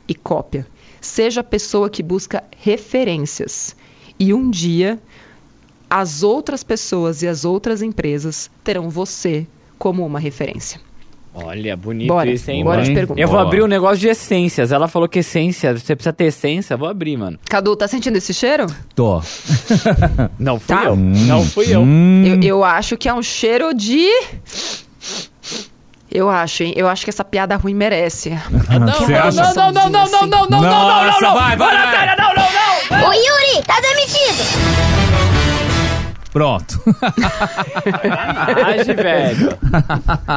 e 0.08 0.16
cópia. 0.16 0.66
Seja 1.02 1.42
a 1.42 1.44
pessoa 1.44 1.90
que 1.90 2.02
busca 2.02 2.44
referências. 2.58 3.76
E 4.20 4.34
um 4.34 4.50
dia 4.50 5.00
as 5.90 6.24
outras 6.24 6.64
pessoas 6.64 7.22
e 7.22 7.28
as 7.28 7.46
outras 7.46 7.82
empresas 7.82 8.50
terão 8.64 8.90
você 8.90 9.48
como 9.78 10.06
uma 10.06 10.20
referência. 10.20 10.80
Olha, 11.40 11.78
bonito 11.78 12.08
bora, 12.08 12.32
isso, 12.32 12.50
hein? 12.50 12.64
Bora 12.64 12.84
te 12.84 12.92
Eu 13.16 13.28
vou 13.28 13.38
abrir 13.38 13.62
um 13.62 13.68
negócio 13.68 14.00
de 14.00 14.08
essências. 14.08 14.72
Ela 14.72 14.88
falou 14.88 15.08
que 15.08 15.20
essência, 15.20 15.78
você 15.78 15.96
precisa 15.96 16.12
ter 16.12 16.26
essência. 16.26 16.76
Vou 16.76 16.90
abrir, 16.90 17.16
mano. 17.16 17.38
Cadu, 17.48 17.76
tá 17.76 17.88
sentindo 17.88 18.18
esse 18.18 18.34
cheiro? 18.34 18.66
Tô. 18.96 19.22
Não 20.40 20.60
fui 20.60 20.76
tá. 20.76 20.86
eu. 20.86 20.96
Não 20.96 21.46
fui 21.46 21.66
eu. 21.68 21.86
eu. 22.26 22.42
Eu 22.42 22.64
acho 22.64 22.98
que 22.98 23.08
é 23.08 23.14
um 23.14 23.22
cheiro 23.22 23.72
de... 23.72 24.10
Eu 26.10 26.28
acho, 26.28 26.64
hein? 26.64 26.74
Eu 26.76 26.88
acho 26.88 27.04
que 27.04 27.12
essa 27.12 27.24
piada 27.24 27.56
ruim 27.56 27.76
merece. 27.76 28.32
Não, 28.32 28.80
não, 28.80 28.88
não, 28.90 29.72
não, 29.72 29.72
não, 29.72 29.74
não, 29.74 29.90
não, 29.90 30.28
não, 30.28 30.48
não, 30.48 30.50
não, 30.50 30.62
não, 30.62 31.22
não, 31.22 31.34
vai, 31.36 31.56
vai, 31.56 31.76
Natália, 31.76 32.16
não, 32.18 32.30
não, 32.34 32.36
não. 32.36 32.48
Ô, 32.48 32.50
Yuri, 32.50 32.77
Pronto. 36.38 36.80
Sacanagem, 37.84 38.96
velho. 38.96 39.58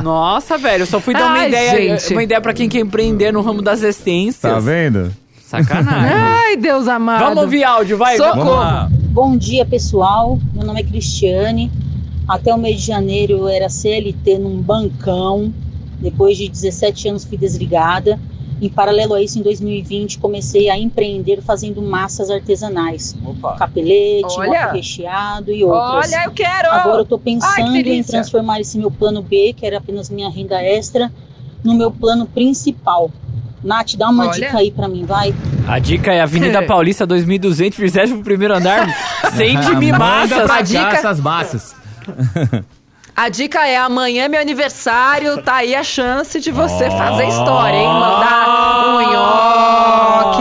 Nossa, 0.02 0.56
velho, 0.56 0.82
eu 0.84 0.86
só 0.86 0.98
fui 0.98 1.12
dar 1.12 1.26
uma 1.26 1.40
Ai, 1.40 1.48
ideia, 1.48 1.98
gente. 1.98 2.14
uma 2.14 2.22
ideia 2.22 2.40
para 2.40 2.54
quem 2.54 2.70
quer 2.70 2.80
empreender 2.80 3.30
no 3.32 3.42
ramo 3.42 3.60
das 3.60 3.82
essências. 3.82 4.40
Tá 4.40 4.58
vendo? 4.58 5.12
Sacanagem. 5.42 6.10
Ai, 6.10 6.56
Deus 6.56 6.88
amado. 6.88 7.22
Vamos 7.24 7.42
ouvir 7.42 7.64
áudio, 7.64 7.98
vai. 7.98 8.16
Socorro. 8.16 8.88
Bom 9.10 9.36
dia, 9.36 9.66
pessoal. 9.66 10.38
Meu 10.54 10.64
nome 10.64 10.80
é 10.80 10.84
Cristiane. 10.84 11.70
Até 12.26 12.54
o 12.54 12.56
mês 12.56 12.80
de 12.80 12.86
janeiro 12.86 13.34
eu 13.34 13.48
era 13.48 13.68
CLT 13.68 14.38
num 14.38 14.56
bancão. 14.62 15.52
Depois 16.00 16.38
de 16.38 16.48
17 16.48 17.10
anos 17.10 17.26
fui 17.26 17.36
desligada. 17.36 18.18
Em 18.60 18.68
paralelo 18.68 19.14
a 19.14 19.22
isso, 19.22 19.38
em 19.38 19.42
2020, 19.42 20.18
comecei 20.18 20.68
a 20.68 20.78
empreender 20.78 21.40
fazendo 21.40 21.80
massas 21.80 22.30
artesanais. 22.30 23.16
Opa. 23.24 23.56
Capelete, 23.56 24.36
recheado 24.72 25.50
e 25.50 25.64
outras. 25.64 26.12
Olha, 26.12 26.24
eu 26.26 26.30
quero! 26.32 26.70
Agora 26.70 26.98
eu 26.98 27.02
estou 27.02 27.18
pensando 27.18 27.72
Ai, 27.72 27.80
em 27.80 28.02
transformar 28.02 28.60
esse 28.60 28.76
meu 28.76 28.90
plano 28.90 29.22
B, 29.22 29.54
que 29.56 29.64
era 29.64 29.78
apenas 29.78 30.10
minha 30.10 30.28
renda 30.28 30.62
extra, 30.62 31.10
no 31.64 31.74
meu 31.74 31.90
plano 31.90 32.26
principal. 32.26 33.10
Nath, 33.64 33.94
dá 33.96 34.08
uma 34.08 34.26
Olha. 34.26 34.32
dica 34.32 34.58
aí 34.58 34.70
pra 34.70 34.88
mim, 34.88 35.04
vai. 35.04 35.34
A 35.66 35.78
dica 35.78 36.12
é 36.12 36.20
Avenida 36.20 36.62
Paulista 36.66 37.06
2200, 37.06 37.78
21 37.78 38.22
primeiro 38.22 38.54
andar. 38.54 38.88
Sente 39.36 39.74
me 39.76 39.92
massas. 39.92 40.50
A 40.50 40.62
dica... 40.62 40.88
essas 40.88 41.20
massas. 41.20 41.76
A 43.20 43.28
dica 43.28 43.68
é 43.68 43.76
amanhã 43.76 44.24
é 44.24 44.28
meu 44.28 44.40
aniversário, 44.40 45.42
tá 45.42 45.56
aí 45.56 45.74
a 45.74 45.85
chance 45.85 46.40
de 46.40 46.50
você 46.50 46.87
oh. 46.87 46.90
fazer 46.90 47.28
história, 47.28 47.76
hein? 47.76 47.87
Mandar 47.87 48.88
um 48.88 49.00
nhoque. 49.12 50.40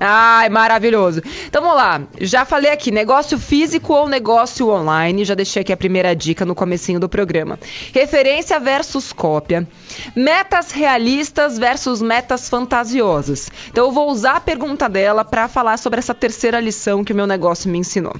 Ai, 0.00 0.48
maravilhoso. 0.48 1.22
Então 1.46 1.62
vamos 1.62 1.76
lá. 1.76 2.02
Já 2.20 2.44
falei 2.44 2.72
aqui, 2.72 2.90
negócio 2.90 3.38
físico 3.38 3.94
ou 3.94 4.08
negócio 4.08 4.68
online. 4.68 5.24
Já 5.24 5.36
deixei 5.36 5.62
aqui 5.62 5.72
a 5.72 5.76
primeira 5.76 6.12
dica 6.16 6.44
no 6.44 6.56
comecinho 6.56 6.98
do 6.98 7.08
programa. 7.08 7.56
Referência 7.94 8.58
versus 8.58 9.12
cópia. 9.12 9.68
Metas 10.16 10.72
realistas 10.72 11.56
versus 11.56 12.02
metas 12.02 12.48
fantasiosas. 12.48 13.48
Então 13.70 13.84
eu 13.84 13.92
vou 13.92 14.10
usar 14.10 14.38
a 14.38 14.40
pergunta 14.40 14.88
dela 14.88 15.24
para 15.24 15.46
falar 15.46 15.76
sobre 15.76 16.00
essa 16.00 16.14
terceira 16.14 16.58
lição 16.58 17.04
que 17.04 17.12
o 17.12 17.16
meu 17.16 17.28
negócio 17.28 17.70
me 17.70 17.78
ensinou. 17.78 18.16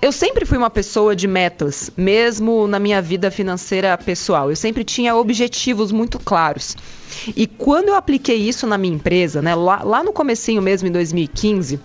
Eu 0.00 0.12
sempre 0.12 0.46
fui 0.46 0.56
uma 0.56 0.70
pessoa 0.70 1.16
de 1.16 1.26
metas, 1.26 1.90
mesmo 1.96 2.68
na 2.68 2.78
minha 2.78 3.02
vida 3.02 3.32
financeira 3.32 3.98
pessoal. 3.98 4.48
Eu 4.48 4.54
sempre 4.54 4.84
tinha 4.84 5.16
objetivos 5.16 5.90
muito 5.90 6.20
claros. 6.20 6.76
E 7.36 7.48
quando 7.48 7.88
eu 7.88 7.96
apliquei 7.96 8.36
isso 8.36 8.64
na 8.64 8.78
minha 8.78 8.94
empresa, 8.94 9.42
né, 9.42 9.56
lá, 9.56 9.82
lá 9.82 10.04
no 10.04 10.12
comecinho 10.12 10.62
mesmo, 10.62 10.86
em 10.86 10.92
2015, 10.92 11.80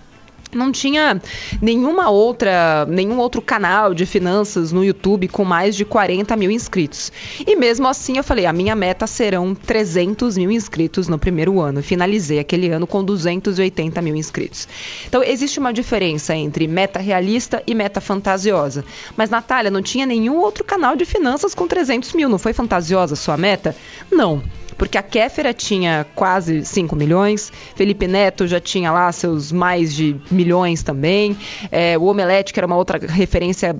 não 0.56 0.72
tinha 0.72 1.20
nenhuma 1.60 2.10
outra, 2.10 2.86
nenhum 2.86 3.18
outro 3.18 3.40
canal 3.42 3.94
de 3.94 4.06
finanças 4.06 4.72
no 4.72 4.84
YouTube 4.84 5.28
com 5.28 5.44
mais 5.44 5.76
de 5.76 5.84
40 5.84 6.36
mil 6.36 6.50
inscritos. 6.50 7.12
E 7.46 7.56
mesmo 7.56 7.86
assim 7.86 8.16
eu 8.16 8.24
falei, 8.24 8.46
a 8.46 8.52
minha 8.52 8.74
meta 8.74 9.06
serão 9.06 9.54
300 9.54 10.36
mil 10.36 10.50
inscritos 10.50 11.08
no 11.08 11.18
primeiro 11.18 11.60
ano. 11.60 11.82
Finalizei 11.82 12.38
aquele 12.38 12.70
ano 12.70 12.86
com 12.86 13.04
280 13.04 14.00
mil 14.02 14.16
inscritos. 14.16 14.68
Então 15.06 15.22
existe 15.22 15.58
uma 15.58 15.72
diferença 15.72 16.34
entre 16.34 16.66
meta 16.66 16.98
realista 16.98 17.62
e 17.66 17.74
meta 17.74 18.00
fantasiosa. 18.00 18.84
Mas 19.16 19.30
Natália, 19.30 19.70
não 19.70 19.82
tinha 19.82 20.06
nenhum 20.06 20.38
outro 20.38 20.64
canal 20.64 20.96
de 20.96 21.04
finanças 21.04 21.54
com 21.54 21.66
300 21.66 22.12
mil. 22.12 22.28
Não 22.28 22.38
foi 22.38 22.52
fantasiosa 22.52 23.14
a 23.14 23.16
sua 23.16 23.36
meta? 23.36 23.76
Não 24.10 24.42
porque 24.76 24.98
a 24.98 25.02
Kéfera 25.02 25.52
tinha 25.52 26.06
quase 26.14 26.64
5 26.64 26.94
milhões, 26.96 27.52
Felipe 27.74 28.06
Neto 28.06 28.46
já 28.46 28.60
tinha 28.60 28.90
lá 28.92 29.10
seus 29.12 29.52
mais 29.52 29.94
de 29.94 30.16
milhões 30.30 30.82
também, 30.82 31.36
é, 31.70 31.96
o 31.98 32.04
Omelete, 32.04 32.52
que 32.52 32.60
era 32.60 32.66
uma 32.66 32.76
outra 32.76 32.98
referência 32.98 33.76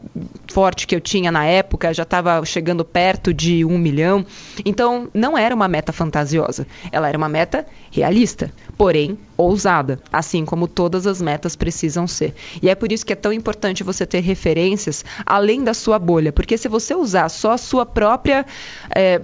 forte 0.52 0.86
que 0.86 0.94
eu 0.94 1.00
tinha 1.00 1.32
na 1.32 1.44
época, 1.44 1.92
já 1.92 2.04
estava 2.04 2.44
chegando 2.44 2.84
perto 2.84 3.34
de 3.34 3.64
um 3.64 3.76
milhão. 3.76 4.24
Então, 4.64 5.08
não 5.12 5.36
era 5.36 5.54
uma 5.54 5.68
meta 5.68 5.92
fantasiosa, 5.92 6.66
ela 6.92 7.08
era 7.08 7.18
uma 7.18 7.28
meta 7.28 7.66
realista, 7.90 8.52
porém 8.76 9.18
ousada, 9.36 10.00
assim 10.12 10.44
como 10.44 10.68
todas 10.68 11.06
as 11.06 11.20
metas 11.20 11.56
precisam 11.56 12.06
ser. 12.06 12.34
E 12.62 12.68
é 12.68 12.74
por 12.74 12.92
isso 12.92 13.04
que 13.04 13.12
é 13.12 13.16
tão 13.16 13.32
importante 13.32 13.82
você 13.82 14.06
ter 14.06 14.20
referências 14.20 15.04
além 15.26 15.64
da 15.64 15.74
sua 15.74 15.98
bolha, 15.98 16.32
porque 16.32 16.56
se 16.56 16.68
você 16.68 16.94
usar 16.94 17.28
só 17.28 17.52
a 17.52 17.58
sua 17.58 17.84
própria 17.84 18.46
é, 18.94 19.20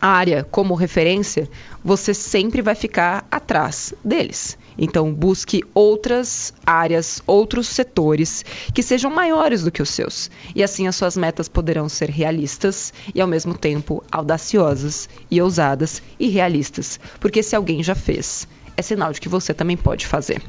área 0.00 0.44
como 0.50 0.74
referência, 0.74 1.48
você 1.84 2.12
sempre 2.12 2.62
vai 2.62 2.74
ficar 2.74 3.26
atrás 3.30 3.94
deles. 4.04 4.58
Então, 4.78 5.12
busque 5.12 5.62
outras 5.74 6.52
áreas, 6.66 7.22
outros 7.26 7.66
setores 7.68 8.44
que 8.74 8.82
sejam 8.82 9.10
maiores 9.10 9.62
do 9.62 9.70
que 9.70 9.80
os 9.80 9.88
seus. 9.88 10.30
E 10.54 10.62
assim 10.62 10.86
as 10.86 10.96
suas 10.96 11.16
metas 11.16 11.48
poderão 11.48 11.88
ser 11.88 12.10
realistas 12.10 12.92
e, 13.14 13.20
ao 13.20 13.26
mesmo 13.26 13.56
tempo, 13.56 14.04
audaciosas 14.10 15.08
e 15.30 15.40
ousadas 15.40 16.02
e 16.20 16.28
realistas. 16.28 17.00
Porque 17.18 17.42
se 17.42 17.56
alguém 17.56 17.82
já 17.82 17.94
fez, 17.94 18.46
é 18.76 18.82
sinal 18.82 19.12
de 19.12 19.20
que 19.20 19.28
você 19.28 19.54
também 19.54 19.76
pode 19.76 20.06
fazer. 20.06 20.42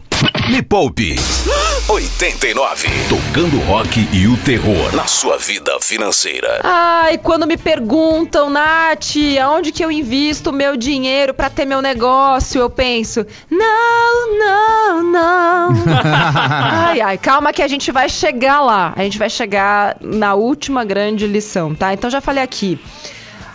Me 0.49 0.61
Poupe 0.61 1.15
89. 1.89 2.89
Tocando 3.07 3.59
rock 3.59 4.09
e 4.11 4.27
o 4.27 4.35
terror 4.35 4.93
na 4.93 5.07
sua 5.07 5.37
vida 5.37 5.79
financeira. 5.79 6.59
Ai, 6.61 7.17
quando 7.17 7.47
me 7.47 7.55
perguntam, 7.55 8.49
Nath, 8.49 9.15
aonde 9.41 9.71
que 9.71 9.85
eu 9.85 9.89
invisto 9.89 10.51
meu 10.51 10.75
dinheiro 10.75 11.33
para 11.33 11.49
ter 11.49 11.63
meu 11.63 11.81
negócio, 11.81 12.59
eu 12.59 12.69
penso, 12.69 13.25
não, 13.49 14.37
não, 14.37 15.03
não. 15.03 15.69
ai, 16.03 16.99
ai, 16.99 17.17
calma 17.17 17.53
que 17.53 17.61
a 17.61 17.67
gente 17.69 17.89
vai 17.89 18.09
chegar 18.09 18.59
lá. 18.59 18.91
A 18.93 19.03
gente 19.03 19.17
vai 19.17 19.29
chegar 19.29 19.95
na 20.01 20.35
última 20.35 20.83
grande 20.83 21.25
lição, 21.25 21.73
tá? 21.73 21.93
Então 21.93 22.09
já 22.09 22.19
falei 22.19 22.43
aqui. 22.43 22.77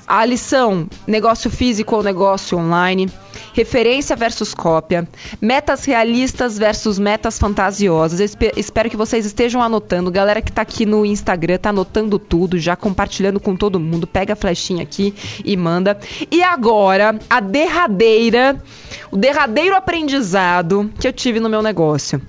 A 0.07 0.25
lição, 0.25 0.89
negócio 1.07 1.51
físico 1.51 1.97
ou 1.97 2.03
negócio 2.03 2.59
online 2.59 3.11
referência 3.53 4.17
versus 4.17 4.55
cópia, 4.55 5.07
metas 5.41 5.85
realistas 5.85 6.59
versus 6.59 6.99
metas 6.99 7.39
fantasiosas. 7.39 8.21
Eu 8.21 8.53
espero 8.57 8.91
que 8.91 8.97
vocês 8.97 9.27
estejam 9.27 9.63
anotando. 9.63 10.11
Galera 10.11 10.41
que 10.41 10.51
tá 10.51 10.63
aqui 10.63 10.87
no 10.87 11.05
Instagram 11.05 11.59
tá 11.59 11.71
anotando 11.71 12.19
tudo, 12.19 12.59
já 12.59 12.75
compartilhando 12.75 13.39
com 13.39 13.55
todo 13.55 13.79
mundo. 13.79 14.07
Pega 14.07 14.33
a 14.33 14.37
flechinha 14.37 14.83
aqui 14.83 15.15
e 15.45 15.57
manda. 15.57 15.99
E 16.31 16.43
agora, 16.43 17.19
a 17.29 17.41
derradeira, 17.41 18.63
o 19.11 19.17
derradeiro 19.17 19.77
aprendizado 19.77 20.91
que 20.99 21.07
eu 21.07 21.13
tive 21.13 21.41
no 21.41 21.49
meu 21.49 21.63
negócio. 21.63 22.21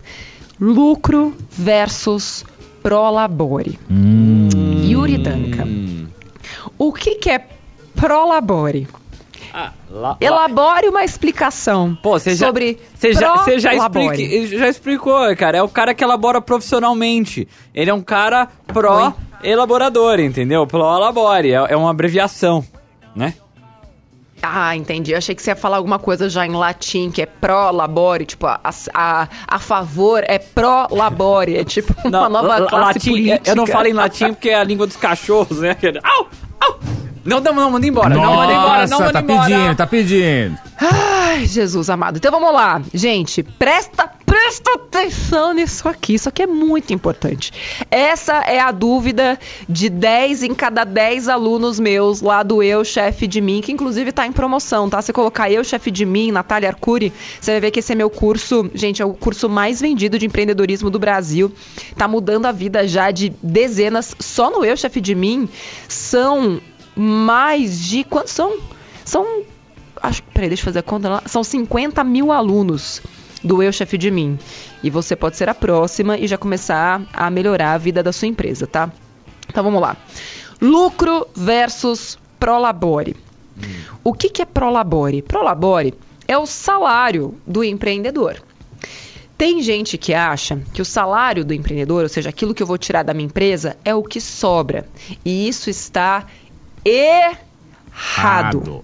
Lucro 0.60 1.36
versus 1.50 2.46
prolabore. 2.82 3.80
Hum. 3.90 4.50
Yuri 4.84 5.18
Duncan. 5.18 6.10
O 6.78 6.92
que, 6.92 7.16
que 7.16 7.30
é 7.30 7.40
prolabore? 7.96 8.88
Ah, 9.56 9.72
Elabore 10.20 10.88
uma 10.88 11.04
explicação 11.04 11.96
Pô, 12.02 12.18
já, 12.18 12.36
sobre 12.36 12.80
Você 12.96 13.14
já, 13.14 13.38
você 13.38 13.60
já, 13.60 13.76
explique, 13.76 14.58
já 14.58 14.68
explicou, 14.68 15.36
cara. 15.36 15.60
É 15.60 15.62
o 15.62 15.70
cara 15.70 15.94
que 15.94 16.04
elabora 16.04 16.42
profissionalmente. 16.42 17.48
Ele 17.74 17.92
é 17.92 17.94
um 17.94 18.02
cara 18.02 18.48
pró-elaborador, 18.66 20.20
entendeu? 20.20 20.66
Pró-elabore. 20.66 21.52
É, 21.52 21.74
é 21.74 21.78
uma 21.78 21.92
abreviação, 21.92 22.66
né? 23.16 23.36
Ah, 24.42 24.76
entendi. 24.76 25.12
Eu 25.12 25.20
achei 25.20 25.36
que 25.36 25.42
você 25.42 25.52
ia 25.52 25.56
falar 25.56 25.78
alguma 25.78 26.00
coisa 26.00 26.28
já 26.28 26.46
em 26.46 26.52
latim, 26.52 27.12
que 27.12 27.22
é 27.22 27.26
pró-labore, 27.26 28.26
tipo, 28.26 28.46
a, 28.48 28.60
a, 28.94 29.28
a 29.48 29.60
favor 29.60 30.22
é 30.28 30.38
pró-labore, 30.38 31.56
é 31.56 31.64
tipo 31.64 31.96
uma 32.04 32.28
não, 32.28 32.30
nova 32.30 32.68
classe 32.68 32.98
latim, 32.98 33.10
política. 33.12 33.52
Eu 33.52 33.56
não 33.56 33.66
falo 33.66 33.88
em 33.88 33.94
latim 33.94 34.34
porque 34.34 34.50
é 34.50 34.56
a 34.56 34.64
língua 34.64 34.86
dos 34.86 34.98
cachorros, 34.98 35.60
né? 35.60 35.78
Au! 36.04 36.28
Au! 36.60 36.80
Não, 37.26 37.40
não, 37.40 37.54
não, 37.54 37.72
manda 37.72 37.88
embora. 37.88 38.16
Nossa, 38.16 38.28
não 38.28 38.36
manda 38.36 38.54
embora, 38.54 38.88
não 38.88 39.00
manda 39.00 39.14
tá 39.14 39.22
embora. 39.22 39.50
pedindo, 39.50 39.76
tá 39.76 39.88
pedindo. 39.88 40.58
Ai, 40.78 41.46
Jesus 41.46 41.90
amado. 41.90 42.18
Então 42.18 42.32
vamos 42.32 42.54
lá. 42.54 42.82
Gente, 42.94 43.42
presta, 43.42 44.10
presta 44.26 44.74
atenção 44.74 45.54
nisso 45.54 45.88
aqui. 45.88 46.16
Isso 46.16 46.28
aqui 46.28 46.44
é 46.44 46.48
muito 46.48 46.94
importante. 46.94 47.54
Essa 47.90 48.40
é 48.42 48.60
a 48.60 48.72
dúvida 48.72 49.40
de 49.68 49.90
10 49.90 50.44
em 50.44 50.54
cada 50.54 50.84
10 50.84 51.30
alunos 51.30 51.80
meus 51.80 52.22
lá 52.22 52.44
do 52.44 52.62
Eu, 52.62 52.84
Chefe 52.84 53.26
de 53.26 53.40
Mim, 53.40 53.62
que 53.62 53.72
inclusive 53.72 54.12
tá 54.12 54.28
em 54.28 54.32
promoção, 54.32 54.90
tá? 54.90 55.02
Você 55.02 55.14
colocar 55.14 55.50
Eu, 55.50 55.64
Chefe 55.64 55.90
de 55.92 56.06
Mim, 56.06 56.32
Natália 56.32 56.70
Arcuri, 56.70 57.14
você 57.40 57.52
vai 57.52 57.62
ver 57.62 57.72
que 57.72 57.80
esse 57.80 57.94
é 57.94 57.96
meu 57.96 58.10
curso, 58.10 58.70
gente, 58.74 59.02
é 59.02 59.06
o 59.06 59.14
curso 59.14 59.48
mais 59.48 59.80
vendido 59.80 60.20
de 60.20 60.26
empreendedorismo 60.26 60.90
do 60.90 61.00
Brasil. 61.00 61.52
Tá 61.96 62.08
mudando 62.08 62.46
a 62.48 62.52
vida 62.52 62.88
já 62.88 63.12
de 63.12 63.34
dezenas. 63.42 64.14
Só 64.20 64.50
no 64.50 64.66
Eu, 64.66 64.76
Chefe 64.76 65.00
de 65.00 65.16
Mim, 65.16 65.48
são 65.88 66.60
mais 66.96 67.80
de. 67.80 68.04
Quantos 68.04 68.32
são? 68.32 68.58
São. 69.04 69.44
Acho, 70.02 70.24
peraí, 70.24 70.50
deixa 70.50 70.62
eu 70.62 70.66
fazer 70.66 70.80
a 70.80 70.84
conta 70.84 71.10
lá. 71.10 71.24
São 71.26 71.44
50 71.44 72.04
mil 72.04 72.32
alunos 72.32 73.02
do 73.44 73.62
Eu 73.62 73.72
Chefe 73.72 73.98
de 73.98 74.10
Mim. 74.10 74.38
E 74.82 74.90
você 74.90 75.16
pode 75.16 75.38
ser 75.38 75.50
a 75.50 75.54
próxima 75.54 76.18
e 76.18 76.28
já 76.28 76.38
começar 76.38 77.02
a 77.14 77.30
melhorar 77.30 77.74
a 77.74 77.78
vida 77.78 78.02
da 78.02 78.12
sua 78.12 78.28
empresa, 78.28 78.68
tá? 78.68 78.92
Então 79.50 79.64
vamos 79.64 79.82
lá. 79.82 79.98
Lucro 80.62 81.28
versus 81.36 82.18
Prolabore. 82.40 83.16
O 84.04 84.14
que, 84.14 84.30
que 84.30 84.42
é 84.42 84.46
Prolabore? 84.46 85.22
Prolabore 85.22 85.94
é 86.28 86.38
o 86.38 86.46
salário 86.46 87.36
do 87.46 87.64
empreendedor. 87.64 88.42
Tem 89.38 89.62
gente 89.62 89.98
que 89.98 90.14
acha 90.14 90.62
que 90.74 90.82
o 90.82 90.86
salário 90.86 91.44
do 91.44 91.54
empreendedor, 91.54 92.04
ou 92.04 92.10
seja, 92.10 92.30
aquilo 92.30 92.54
que 92.54 92.64
eu 92.64 92.68
vou 92.68 92.78
tirar 92.78 93.04
da 93.04 93.14
minha 93.14 93.26
empresa, 93.26 93.76
é 93.84 93.94
o 93.94 94.04
que 94.04 94.22
sobra. 94.22 94.88
E 95.26 95.48
isso 95.48 95.70
está 95.70 96.28
errado. 96.86 98.82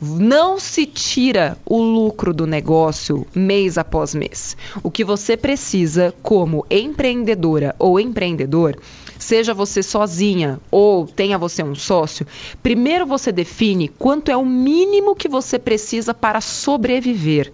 Não 0.00 0.58
se 0.58 0.84
tira 0.84 1.56
o 1.64 1.80
lucro 1.80 2.34
do 2.34 2.46
negócio 2.46 3.26
mês 3.34 3.78
após 3.78 4.14
mês. 4.14 4.56
O 4.82 4.90
que 4.90 5.02
você 5.02 5.36
precisa, 5.36 6.14
como 6.22 6.66
empreendedora 6.70 7.74
ou 7.78 7.98
empreendedor, 7.98 8.76
seja 9.24 9.54
você 9.54 9.82
sozinha 9.82 10.60
ou 10.70 11.06
tenha 11.06 11.38
você 11.38 11.62
um 11.62 11.74
sócio, 11.74 12.26
primeiro 12.62 13.06
você 13.06 13.32
define 13.32 13.88
quanto 13.88 14.30
é 14.30 14.36
o 14.36 14.44
mínimo 14.44 15.16
que 15.16 15.28
você 15.28 15.58
precisa 15.58 16.12
para 16.12 16.40
sobreviver. 16.40 17.50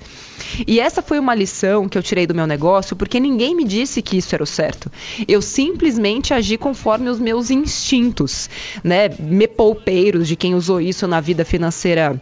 E 0.66 0.80
essa 0.80 1.00
foi 1.00 1.18
uma 1.18 1.34
lição 1.34 1.88
que 1.88 1.96
eu 1.96 2.02
tirei 2.02 2.26
do 2.26 2.34
meu 2.34 2.46
negócio, 2.46 2.96
porque 2.96 3.20
ninguém 3.20 3.54
me 3.54 3.64
disse 3.64 4.02
que 4.02 4.16
isso 4.16 4.34
era 4.34 4.42
o 4.42 4.46
certo. 4.46 4.90
Eu 5.28 5.40
simplesmente 5.40 6.34
agi 6.34 6.56
conforme 6.56 7.08
os 7.08 7.20
meus 7.20 7.50
instintos, 7.50 8.50
né? 8.82 9.08
Me 9.18 9.46
poupeiros 9.46 10.26
de 10.26 10.34
quem 10.34 10.54
usou 10.54 10.80
isso 10.80 11.06
na 11.06 11.20
vida 11.20 11.44
financeira 11.44 12.20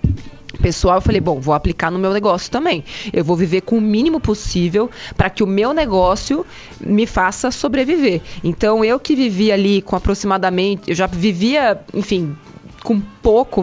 pessoal, 0.61 0.97
eu 0.97 1.01
falei, 1.01 1.21
bom, 1.21 1.41
vou 1.41 1.55
aplicar 1.55 1.91
no 1.91 1.99
meu 1.99 2.13
negócio 2.13 2.51
também. 2.51 2.85
Eu 3.13 3.25
vou 3.25 3.37
viver 3.37 3.63
com 3.63 3.79
o 3.79 3.81
mínimo 3.81 4.21
possível 4.21 4.91
para 5.17 5.31
que 5.31 5.43
o 5.43 5.47
meu 5.47 5.73
negócio 5.73 6.45
me 6.81 7.07
faça 7.07 7.51
sobreviver. 7.51 8.21
Então, 8.43 8.85
eu 8.85 8.99
que 8.99 9.15
vivia 9.15 9.55
ali 9.55 9.83
com 9.83 9.97
aproximadamente, 9.97 10.91
eu 10.91 10.95
já 10.95 11.07
vivia, 11.07 11.81
enfim, 11.95 12.37
com 12.83 13.01
pouco 13.23 13.63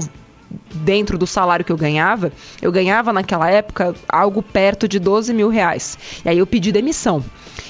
dentro 0.73 1.17
do 1.17 1.27
salário 1.27 1.65
que 1.65 1.71
eu 1.71 1.77
ganhava, 1.77 2.31
eu 2.61 2.71
ganhava 2.71 3.11
naquela 3.11 3.49
época 3.49 3.95
algo 4.07 4.41
perto 4.41 4.87
de 4.87 4.99
12 4.99 5.33
mil 5.33 5.49
reais. 5.49 5.97
E 6.23 6.29
aí 6.29 6.37
eu 6.37 6.47
pedi 6.47 6.71
demissão. 6.71 7.23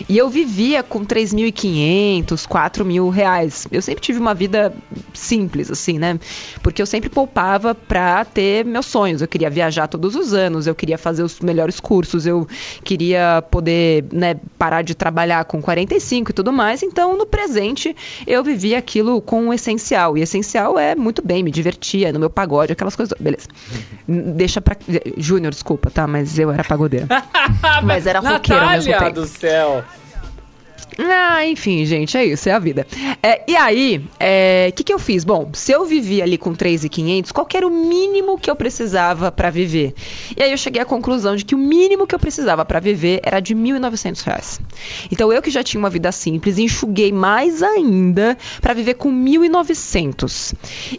E 0.10 0.18
eu 0.18 0.30
vivia 0.30 0.84
com 0.84 1.06
3.500, 1.06 2.46
4 2.48 2.86
mil 2.86 3.10
reais. 3.10 3.68
Eu 3.72 3.82
sempre 3.82 4.02
tive 4.02 4.20
uma 4.20 4.34
vida 4.34 4.74
simples, 5.14 5.72
assim, 5.72 5.98
né? 5.98 6.20
Porque 6.62 6.82
eu 6.82 6.86
sempre 6.86 7.10
poupava 7.10 7.74
pra 7.74 8.26
ter 8.26 8.66
meus 8.66 8.86
sonhos. 8.86 9.22
Eu 9.22 9.28
queria 9.28 9.50
viajar 9.50 9.88
todos 9.88 10.16
os 10.16 10.34
anos, 10.34 10.68
eu 10.68 10.76
queria 10.76 10.98
fazer 10.98 11.24
os 11.24 11.40
melhores 11.40 11.80
cursos, 11.80 12.26
eu 12.26 12.48
queria 12.84 13.44
poder, 13.50 14.06
né, 14.12 14.36
parar 14.58 14.82
de 14.82 14.96
trabalhar 14.96 15.46
com 15.46 15.62
45 15.62 16.32
e 16.32 16.34
tudo 16.34 16.52
mais. 16.52 16.84
Então, 16.84 17.18
no 17.18 17.26
presente, 17.26 17.96
eu 18.28 18.44
vivia 18.44 18.78
aquilo 18.78 19.22
com 19.22 19.50
o 19.50 19.54
essencial. 19.54 20.18
E 20.18 20.22
essencial 20.22 20.78
é 20.78 20.96
muito 20.96 21.26
bem, 21.26 21.44
me 21.44 21.52
divertia 21.52 22.12
no 22.12 22.20
meu 22.20 22.30
pagode, 22.30 22.74
aquelas 22.74 22.96
coisas. 22.96 23.18
Beleza. 23.20 23.48
Deixa 24.08 24.62
pra. 24.62 24.76
Júnior, 25.18 25.52
desculpa, 25.52 25.90
tá? 25.90 26.06
Mas 26.08 26.38
eu 26.38 26.52
era 26.52 26.64
pagodeira. 26.64 27.08
Mas 27.84 28.06
era 28.06 28.20
roqueira 28.20 28.64
ao 28.64 28.70
mesmo 28.72 28.94
tempo. 28.94 29.12
do 29.12 29.28
céu. 29.28 29.75
Ah, 30.98 31.46
enfim, 31.46 31.84
gente, 31.86 32.16
é 32.18 32.26
isso, 32.26 32.48
é 32.48 32.54
a 32.54 32.60
vida. 32.60 32.88
É, 33.22 33.44
e 33.48 33.56
aí, 33.56 33.98
o 33.98 34.10
é, 34.20 34.72
que, 34.72 34.84
que 34.84 34.94
eu 34.94 35.00
fiz? 35.00 35.24
Bom, 35.24 35.50
se 35.54 35.72
eu 35.72 35.84
vivia 35.86 36.24
ali 36.24 36.38
com 36.38 36.54
3,500, 36.54 37.32
qual 37.32 37.48
era 37.54 37.68
o 37.68 37.72
mínimo 37.72 38.38
que 38.38 38.50
eu 38.50 38.56
precisava 38.56 39.32
para 39.32 39.50
viver? 39.50 39.94
E 40.38 40.42
aí 40.42 40.52
eu 40.52 40.58
cheguei 40.58 40.82
à 40.82 40.86
conclusão 40.86 41.36
de 41.36 41.44
que 41.44 41.56
o 41.56 41.58
mínimo 41.58 42.08
que 42.08 42.16
eu 42.16 42.20
precisava 42.20 42.64
para 42.64 42.80
viver 42.80 43.20
era 43.24 43.40
de 43.40 43.54
1.900 43.54 44.24
reais. 44.24 44.62
Então 45.12 45.34
eu 45.34 45.42
que 45.42 45.50
já 45.50 45.64
tinha 45.64 45.80
uma 45.80 45.90
vida 45.90 46.12
simples, 46.12 46.58
enxuguei 46.58 47.12
mais 47.12 47.62
ainda 47.62 48.38
para 48.62 48.74
viver 48.74 48.94
com 48.94 49.12
1.900. 49.12 50.54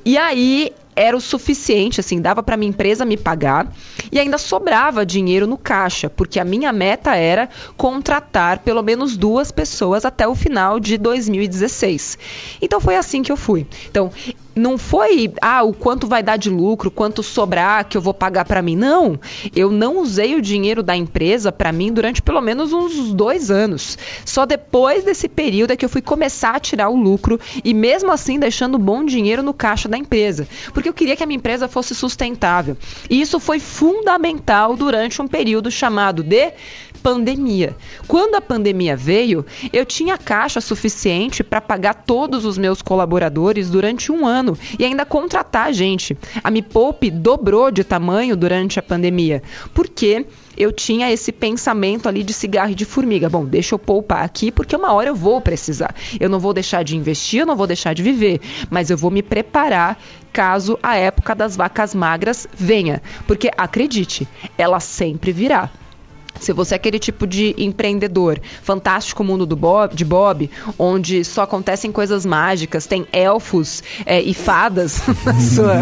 E 0.04 0.18
aí 0.18 0.72
era 0.96 1.16
o 1.16 1.20
suficiente, 1.20 2.00
assim, 2.00 2.20
dava 2.20 2.42
para 2.42 2.56
minha 2.56 2.70
empresa 2.70 3.04
me 3.04 3.18
pagar 3.18 3.70
e 4.10 4.18
ainda 4.18 4.38
sobrava 4.38 5.04
dinheiro 5.04 5.46
no 5.46 5.58
caixa, 5.58 6.08
porque 6.08 6.40
a 6.40 6.44
minha 6.44 6.72
meta 6.72 7.14
era 7.14 7.50
contratar 7.76 8.60
pelo 8.60 8.82
menos 8.82 9.16
duas 9.16 9.52
pessoas 9.52 10.06
até 10.06 10.26
o 10.26 10.34
final 10.34 10.80
de 10.80 10.96
2016. 10.96 12.18
Então 12.62 12.80
foi 12.80 12.96
assim 12.96 13.22
que 13.22 13.30
eu 13.30 13.36
fui. 13.36 13.66
Então, 13.90 14.10
não 14.56 14.78
foi, 14.78 15.32
ah, 15.42 15.62
o 15.62 15.74
quanto 15.74 16.06
vai 16.06 16.22
dar 16.22 16.38
de 16.38 16.48
lucro, 16.48 16.90
quanto 16.90 17.22
sobrar 17.22 17.84
que 17.84 17.96
eu 17.96 18.00
vou 18.00 18.14
pagar 18.14 18.46
para 18.46 18.62
mim. 18.62 18.74
Não, 18.74 19.20
eu 19.54 19.70
não 19.70 19.98
usei 19.98 20.34
o 20.34 20.40
dinheiro 20.40 20.82
da 20.82 20.96
empresa 20.96 21.52
para 21.52 21.70
mim 21.70 21.92
durante 21.92 22.22
pelo 22.22 22.40
menos 22.40 22.72
uns 22.72 23.12
dois 23.12 23.50
anos. 23.50 23.98
Só 24.24 24.46
depois 24.46 25.04
desse 25.04 25.28
período 25.28 25.72
é 25.72 25.76
que 25.76 25.84
eu 25.84 25.88
fui 25.90 26.00
começar 26.00 26.56
a 26.56 26.60
tirar 26.60 26.88
o 26.88 26.96
lucro 26.96 27.38
e 27.62 27.74
mesmo 27.74 28.10
assim 28.10 28.38
deixando 28.38 28.78
bom 28.78 29.04
dinheiro 29.04 29.42
no 29.42 29.52
caixa 29.52 29.88
da 29.88 29.98
empresa, 29.98 30.48
porque 30.72 30.88
eu 30.88 30.94
queria 30.94 31.14
que 31.14 31.22
a 31.22 31.26
minha 31.26 31.36
empresa 31.36 31.68
fosse 31.68 31.94
sustentável. 31.94 32.78
E 33.10 33.20
isso 33.20 33.38
foi 33.38 33.60
fundamental 33.60 34.74
durante 34.74 35.20
um 35.20 35.28
período 35.28 35.70
chamado 35.70 36.22
de 36.22 36.52
pandemia. 37.06 37.76
Quando 38.08 38.34
a 38.34 38.40
pandemia 38.40 38.96
veio, 38.96 39.46
eu 39.72 39.86
tinha 39.86 40.18
caixa 40.18 40.60
suficiente 40.60 41.44
para 41.44 41.60
pagar 41.60 41.94
todos 41.94 42.44
os 42.44 42.58
meus 42.58 42.82
colaboradores 42.82 43.70
durante 43.70 44.10
um 44.10 44.26
ano 44.26 44.58
e 44.76 44.84
ainda 44.84 45.04
contratar 45.06 45.72
gente. 45.72 46.18
A 46.42 46.50
Me 46.50 46.62
Poupe 46.62 47.08
dobrou 47.08 47.70
de 47.70 47.84
tamanho 47.84 48.36
durante 48.36 48.80
a 48.80 48.82
pandemia. 48.82 49.40
Por 49.72 49.88
quê? 49.88 50.26
eu 50.56 50.72
tinha 50.72 51.12
esse 51.12 51.30
pensamento 51.30 52.08
ali 52.08 52.22
de 52.24 52.32
cigarro 52.32 52.70
e 52.70 52.74
de 52.74 52.86
formiga. 52.86 53.28
Bom, 53.28 53.44
deixa 53.44 53.74
eu 53.74 53.78
poupar 53.78 54.24
aqui 54.24 54.50
porque 54.50 54.74
uma 54.74 54.90
hora 54.94 55.10
eu 55.10 55.14
vou 55.14 55.38
precisar. 55.38 55.94
Eu 56.18 56.30
não 56.30 56.40
vou 56.40 56.54
deixar 56.54 56.82
de 56.82 56.96
investir, 56.96 57.40
eu 57.40 57.46
não 57.46 57.54
vou 57.54 57.66
deixar 57.66 57.92
de 57.92 58.02
viver, 58.02 58.40
mas 58.70 58.88
eu 58.88 58.96
vou 58.96 59.10
me 59.10 59.22
preparar 59.22 59.98
caso 60.32 60.78
a 60.82 60.96
época 60.96 61.34
das 61.34 61.56
vacas 61.56 61.94
magras 61.94 62.48
venha. 62.54 63.02
Porque 63.26 63.50
acredite, 63.54 64.26
ela 64.56 64.80
sempre 64.80 65.30
virá. 65.30 65.70
Se 66.40 66.52
você 66.52 66.74
é 66.74 66.76
aquele 66.76 66.98
tipo 66.98 67.26
de 67.26 67.54
empreendedor, 67.58 68.40
fantástico 68.62 69.24
mundo 69.24 69.46
do 69.46 69.56
Bob, 69.56 69.94
de 69.94 70.04
Bob, 70.04 70.50
onde 70.78 71.24
só 71.24 71.42
acontecem 71.42 71.90
coisas 71.90 72.26
mágicas, 72.26 72.86
tem 72.86 73.06
elfos 73.12 73.82
é, 74.04 74.20
e 74.20 74.34
fadas 74.34 75.00
na 75.24 75.34
sua. 75.40 75.74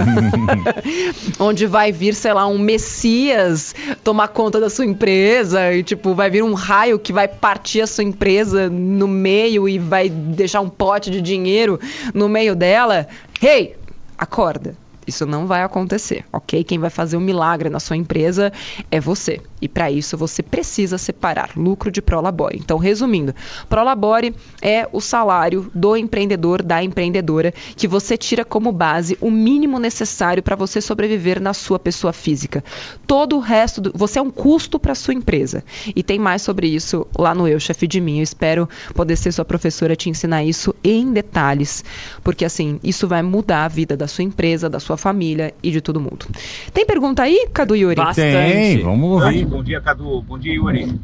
onde 1.39 1.67
vai 1.67 1.93
vir, 1.93 2.15
sei 2.15 2.33
lá, 2.33 2.47
um 2.47 2.59
Messias 2.59 3.75
tomar 4.03 4.29
conta 4.29 4.61
da 4.61 4.71
sua 4.71 4.85
empresa 4.85 5.73
e, 5.73 5.83
tipo, 5.83 6.15
vai 6.15 6.31
vir 6.31 6.43
um 6.43 6.55
raio 6.55 6.99
que 6.99 7.13
vai 7.13 7.29
partir 7.29 7.81
a 7.81 7.87
sua 7.87 8.05
empresa 8.05 8.69
no 8.69 9.09
meio 9.09 9.69
e 9.69 9.79
vai 9.79 10.09
deixar 10.09 10.61
um 10.61 10.69
pote 10.69 11.11
de 11.11 11.21
dinheiro 11.21 11.79
no 12.13 12.29
meio 12.29 12.55
dela. 12.55 13.07
Hey, 13.43 13.77
acorda. 14.17 14.84
Isso 15.07 15.27
não 15.27 15.47
vai 15.47 15.63
acontecer, 15.63 16.25
ok? 16.33 16.65
Quem 16.65 16.79
vai 16.79 16.91
fazer 16.91 17.17
um 17.17 17.21
milagre 17.21 17.69
na 17.69 17.81
sua 17.81 17.97
empresa 17.97 18.53
é 18.91 19.01
você. 19.01 19.41
E 19.61 19.69
para 19.69 19.91
isso 19.91 20.17
você 20.17 20.43
precisa 20.43 20.99
separar 20.99 21.51
lucro 21.57 21.91
de 21.91 22.03
prolabore. 22.03 22.59
Então, 22.59 22.79
resumindo, 22.79 23.35
prolabore 23.69 24.35
é 24.61 24.89
o 24.93 25.01
salário 25.01 25.71
do 25.75 25.97
empreendedor, 25.97 26.63
da 26.63 26.83
empreendedora, 26.83 27.53
que 27.77 27.89
você 27.89 28.17
tira 28.17 28.45
como 28.45 28.73
base 28.73 29.17
o 29.21 29.31
mínimo 29.31 29.79
necessário 29.79 30.43
para 30.43 30.57
você 30.57 30.81
sobreviver 30.81 31.41
na 31.41 31.55
sua 31.55 31.79
pessoa 31.79 32.13
física. 32.13 32.63
Todo 33.07 33.37
o 33.37 33.41
resto, 33.41 33.81
do, 33.81 33.93
você 33.95 34.19
é 34.19 34.23
um 34.23 34.31
custo 34.31 34.79
para 34.79 34.95
sua 34.95 35.15
empresa. 35.15 35.65
E 35.95 36.03
tem 36.03 36.19
mais 36.19 36.43
sobre 36.43 36.67
isso 36.67 37.07
lá 37.19 37.35
no 37.35 37.49
Eu, 37.49 37.61
Chefe 37.61 37.87
de 37.87 38.01
Mim. 38.01 38.19
Eu 38.19 38.23
espero 38.23 38.69
poder 38.95 39.17
ser 39.17 39.33
sua 39.33 39.45
professora 39.45 39.97
te 39.97 40.09
ensinar 40.09 40.45
isso 40.45 40.75
em 40.83 41.13
detalhes, 41.13 41.85
porque 42.23 42.45
assim, 42.45 42.79
isso 42.83 43.09
vai 43.09 43.23
mudar 43.23 43.65
a 43.65 43.69
vida 43.69 43.97
da 43.97 44.07
sua 44.07 44.25
empresa, 44.25 44.69
da 44.69 44.81
sua 44.81 44.94
família 44.97 45.55
e 45.63 45.71
de 45.71 45.81
todo 45.81 46.01
mundo. 46.01 46.27
Tem 46.73 46.87
pergunta 46.87 47.23
aí, 47.23 47.49
Cadu 47.53 47.75
Yuri? 47.77 47.97
Bastante. 47.97 48.53
Tem, 48.53 48.83
vamos 48.83 49.23
ouvir. 49.23 49.45
Bom 49.45 49.63
dia, 49.63 49.81
Cadu. 49.81 50.23
Bom 50.23 50.39
dia, 50.39 50.55
Yuri. 50.55 50.99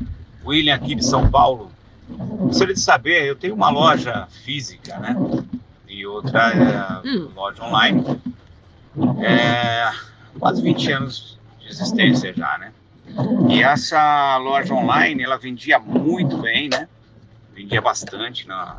William 0.44 0.74
aqui 0.74 0.94
de 0.94 1.05
São 1.05 1.31
Paulo. 1.31 1.70
Gostaria 2.09 2.74
de 2.74 2.81
saber, 2.81 3.24
eu 3.26 3.37
tenho 3.37 3.55
uma 3.55 3.70
loja 3.70 4.26
física, 4.44 4.98
né? 4.98 5.16
E 5.88 6.07
outra 6.07 7.03
é 7.05 7.09
hum. 7.09 7.29
loja 7.35 7.62
online. 7.62 8.05
É, 9.22 9.90
quase 10.38 10.62
20 10.62 10.92
anos 10.92 11.38
de 11.61 11.68
existência 11.68 12.33
já, 12.35 12.59
né? 12.59 12.72
E 13.48 13.62
essa 13.62 14.37
loja 14.38 14.74
online, 14.74 15.22
ela 15.22 15.37
vendia 15.37 15.79
muito 15.79 16.38
bem, 16.38 16.68
né? 16.68 16.88
Vendia 17.55 17.81
bastante 17.81 18.46
na, 18.46 18.79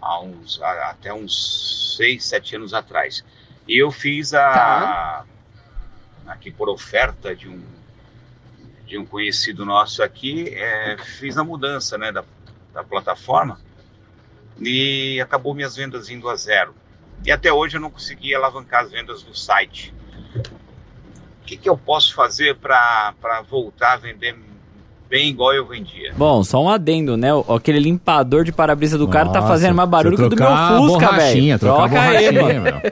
há 0.00 0.20
uns, 0.20 0.60
até 0.62 1.12
uns 1.12 1.96
6, 1.98 2.24
7 2.24 2.56
anos 2.56 2.74
atrás. 2.74 3.24
E 3.66 3.82
eu 3.82 3.90
fiz 3.90 4.34
a. 4.34 4.52
Tá. 4.52 5.24
Aqui 6.26 6.50
por 6.50 6.68
oferta 6.68 7.34
de 7.34 7.48
um 7.48 7.62
de 8.86 8.96
um 8.96 9.04
conhecido 9.04 9.64
nosso 9.66 10.02
aqui, 10.02 10.48
é, 10.54 10.96
fiz 11.18 11.36
a 11.36 11.42
mudança 11.42 11.98
né, 11.98 12.12
da, 12.12 12.22
da 12.72 12.84
plataforma 12.84 13.58
e 14.60 15.20
acabou 15.20 15.54
minhas 15.54 15.76
vendas 15.76 16.08
indo 16.08 16.28
a 16.28 16.36
zero. 16.36 16.74
E 17.24 17.32
até 17.32 17.52
hoje 17.52 17.76
eu 17.76 17.80
não 17.80 17.90
consegui 17.90 18.34
alavancar 18.34 18.84
as 18.84 18.90
vendas 18.90 19.24
no 19.24 19.34
site. 19.34 19.92
O 21.42 21.46
que, 21.46 21.56
que 21.56 21.68
eu 21.68 21.76
posso 21.76 22.14
fazer 22.14 22.56
para 22.56 23.14
voltar 23.48 23.94
a 23.94 23.96
vender 23.96 24.36
bem 25.08 25.28
igual 25.28 25.52
eu 25.52 25.66
vendia? 25.66 26.12
Bom, 26.16 26.42
só 26.42 26.62
um 26.62 26.68
adendo, 26.68 27.16
né? 27.16 27.28
Aquele 27.54 27.78
limpador 27.78 28.44
de 28.44 28.52
para-brisa 28.52 28.98
do 28.98 29.06
Nossa, 29.06 29.18
cara 29.18 29.30
tá 29.30 29.42
fazendo 29.42 29.74
mais 29.74 29.88
barulho 29.88 30.16
que 30.16 30.22
o 30.22 30.28
do 30.28 30.36
meu 30.36 30.88
Fusca, 30.88 31.12
velho. 31.12 31.58
Troca 31.58 32.22
ele, 32.22 32.40
mano. 32.40 32.82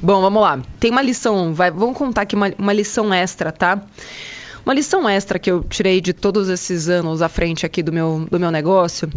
Bom, 0.00 0.20
vamos 0.20 0.40
lá. 0.40 0.62
Tem 0.78 0.90
uma 0.90 1.02
lição, 1.02 1.52
vai, 1.52 1.70
vamos 1.70 1.96
contar 1.96 2.22
aqui 2.22 2.36
uma, 2.36 2.52
uma 2.56 2.72
lição 2.72 3.12
extra, 3.12 3.50
tá? 3.50 3.82
Uma 4.64 4.72
lição 4.72 5.08
extra 5.08 5.38
que 5.38 5.50
eu 5.50 5.64
tirei 5.64 6.00
de 6.00 6.12
todos 6.12 6.48
esses 6.48 6.88
anos 6.88 7.20
à 7.20 7.28
frente 7.28 7.66
aqui 7.66 7.82
do 7.82 7.92
meu, 7.92 8.26
do 8.30 8.38
meu 8.38 8.50
negócio 8.50 9.10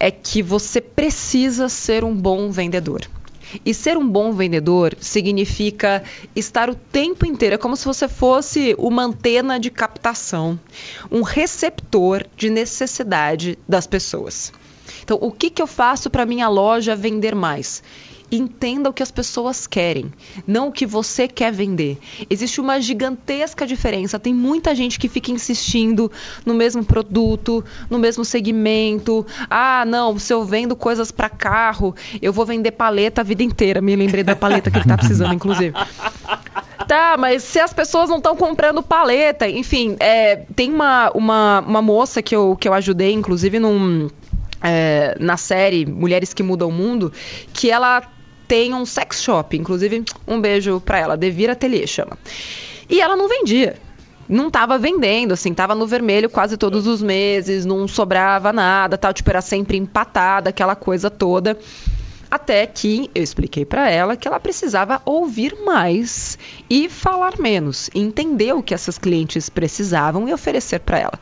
é 0.00 0.10
que 0.10 0.42
você 0.42 0.80
precisa 0.80 1.68
ser 1.68 2.02
um 2.02 2.14
bom 2.14 2.50
vendedor. 2.50 3.02
E 3.64 3.72
ser 3.72 3.96
um 3.96 4.08
bom 4.08 4.32
vendedor 4.32 4.96
significa 5.00 6.02
estar 6.34 6.70
o 6.70 6.74
tempo 6.74 7.26
inteiro, 7.26 7.54
é 7.56 7.58
como 7.58 7.76
se 7.76 7.84
você 7.84 8.08
fosse 8.08 8.74
uma 8.78 9.04
antena 9.04 9.60
de 9.60 9.70
captação, 9.70 10.58
um 11.10 11.22
receptor 11.22 12.24
de 12.36 12.48
necessidade 12.48 13.58
das 13.68 13.86
pessoas. 13.86 14.52
Então, 15.02 15.18
o 15.20 15.30
que, 15.30 15.50
que 15.50 15.60
eu 15.60 15.66
faço 15.66 16.08
para 16.10 16.26
minha 16.26 16.48
loja 16.48 16.96
vender 16.96 17.34
mais? 17.34 17.82
Entenda 18.30 18.88
o 18.88 18.92
que 18.92 19.02
as 19.02 19.10
pessoas 19.10 19.66
querem, 19.66 20.12
não 20.46 20.68
o 20.68 20.72
que 20.72 20.86
você 20.86 21.26
quer 21.26 21.52
vender. 21.52 21.98
Existe 22.28 22.60
uma 22.60 22.80
gigantesca 22.80 23.66
diferença. 23.66 24.18
Tem 24.18 24.34
muita 24.34 24.74
gente 24.74 24.98
que 24.98 25.08
fica 25.08 25.30
insistindo 25.30 26.10
no 26.44 26.54
mesmo 26.54 26.84
produto, 26.84 27.64
no 27.88 27.98
mesmo 27.98 28.24
segmento. 28.24 29.26
Ah, 29.48 29.84
não, 29.86 30.18
se 30.18 30.32
eu 30.32 30.44
vendo 30.44 30.76
coisas 30.76 31.10
para 31.10 31.28
carro, 31.28 31.94
eu 32.20 32.32
vou 32.32 32.46
vender 32.46 32.72
paleta 32.72 33.20
a 33.20 33.24
vida 33.24 33.42
inteira. 33.42 33.80
Me 33.80 33.96
lembrei 33.96 34.22
da 34.22 34.36
paleta 34.36 34.70
que 34.70 34.78
ele 34.78 34.86
tá 34.86 34.96
precisando, 34.96 35.34
inclusive. 35.34 35.74
Tá, 36.86 37.16
mas 37.16 37.44
se 37.44 37.60
as 37.60 37.72
pessoas 37.72 38.08
não 38.08 38.16
estão 38.16 38.34
comprando 38.34 38.82
paleta, 38.82 39.48
enfim, 39.48 39.96
é, 40.00 40.36
tem 40.56 40.72
uma, 40.72 41.10
uma, 41.14 41.60
uma 41.60 41.82
moça 41.82 42.20
que 42.20 42.34
eu, 42.34 42.56
que 42.56 42.68
eu 42.68 42.74
ajudei, 42.74 43.12
inclusive, 43.12 43.60
num, 43.60 44.08
é, 44.62 45.16
na 45.20 45.36
série 45.36 45.86
Mulheres 45.86 46.34
que 46.34 46.42
Mudam 46.42 46.68
o 46.68 46.72
Mundo, 46.72 47.12
que 47.52 47.70
ela 47.70 48.02
tem 48.50 48.74
um 48.74 48.84
sex 48.84 49.22
shop, 49.22 49.56
inclusive 49.56 50.04
um 50.26 50.40
beijo 50.40 50.80
pra 50.80 50.98
ela, 50.98 51.16
Devira 51.16 51.52
Atelier 51.52 51.86
chama. 51.86 52.18
E 52.88 53.00
ela 53.00 53.14
não 53.14 53.28
vendia 53.28 53.76
não 54.28 54.46
estava 54.46 54.78
vendendo, 54.78 55.32
assim, 55.32 55.52
tava 55.52 55.74
no 55.74 55.88
vermelho 55.88 56.30
quase 56.30 56.56
todos 56.56 56.86
os 56.86 57.02
meses, 57.02 57.66
não 57.66 57.88
sobrava 57.88 58.52
nada, 58.52 58.96
tal, 58.96 59.12
tipo, 59.12 59.28
era 59.28 59.40
sempre 59.40 59.76
empatada, 59.76 60.50
aquela 60.50 60.76
coisa 60.76 61.10
toda. 61.10 61.58
Até 62.30 62.64
que 62.64 63.10
eu 63.12 63.24
expliquei 63.24 63.64
para 63.64 63.90
ela 63.90 64.16
que 64.16 64.28
ela 64.28 64.38
precisava 64.38 65.02
ouvir 65.04 65.56
mais 65.64 66.38
e 66.68 66.88
falar 66.88 67.40
menos, 67.40 67.90
entender 67.92 68.52
o 68.52 68.62
que 68.62 68.72
essas 68.72 68.98
clientes 68.98 69.48
precisavam 69.48 70.28
e 70.28 70.32
oferecer 70.32 70.78
para 70.78 71.00
ela. 71.00 71.18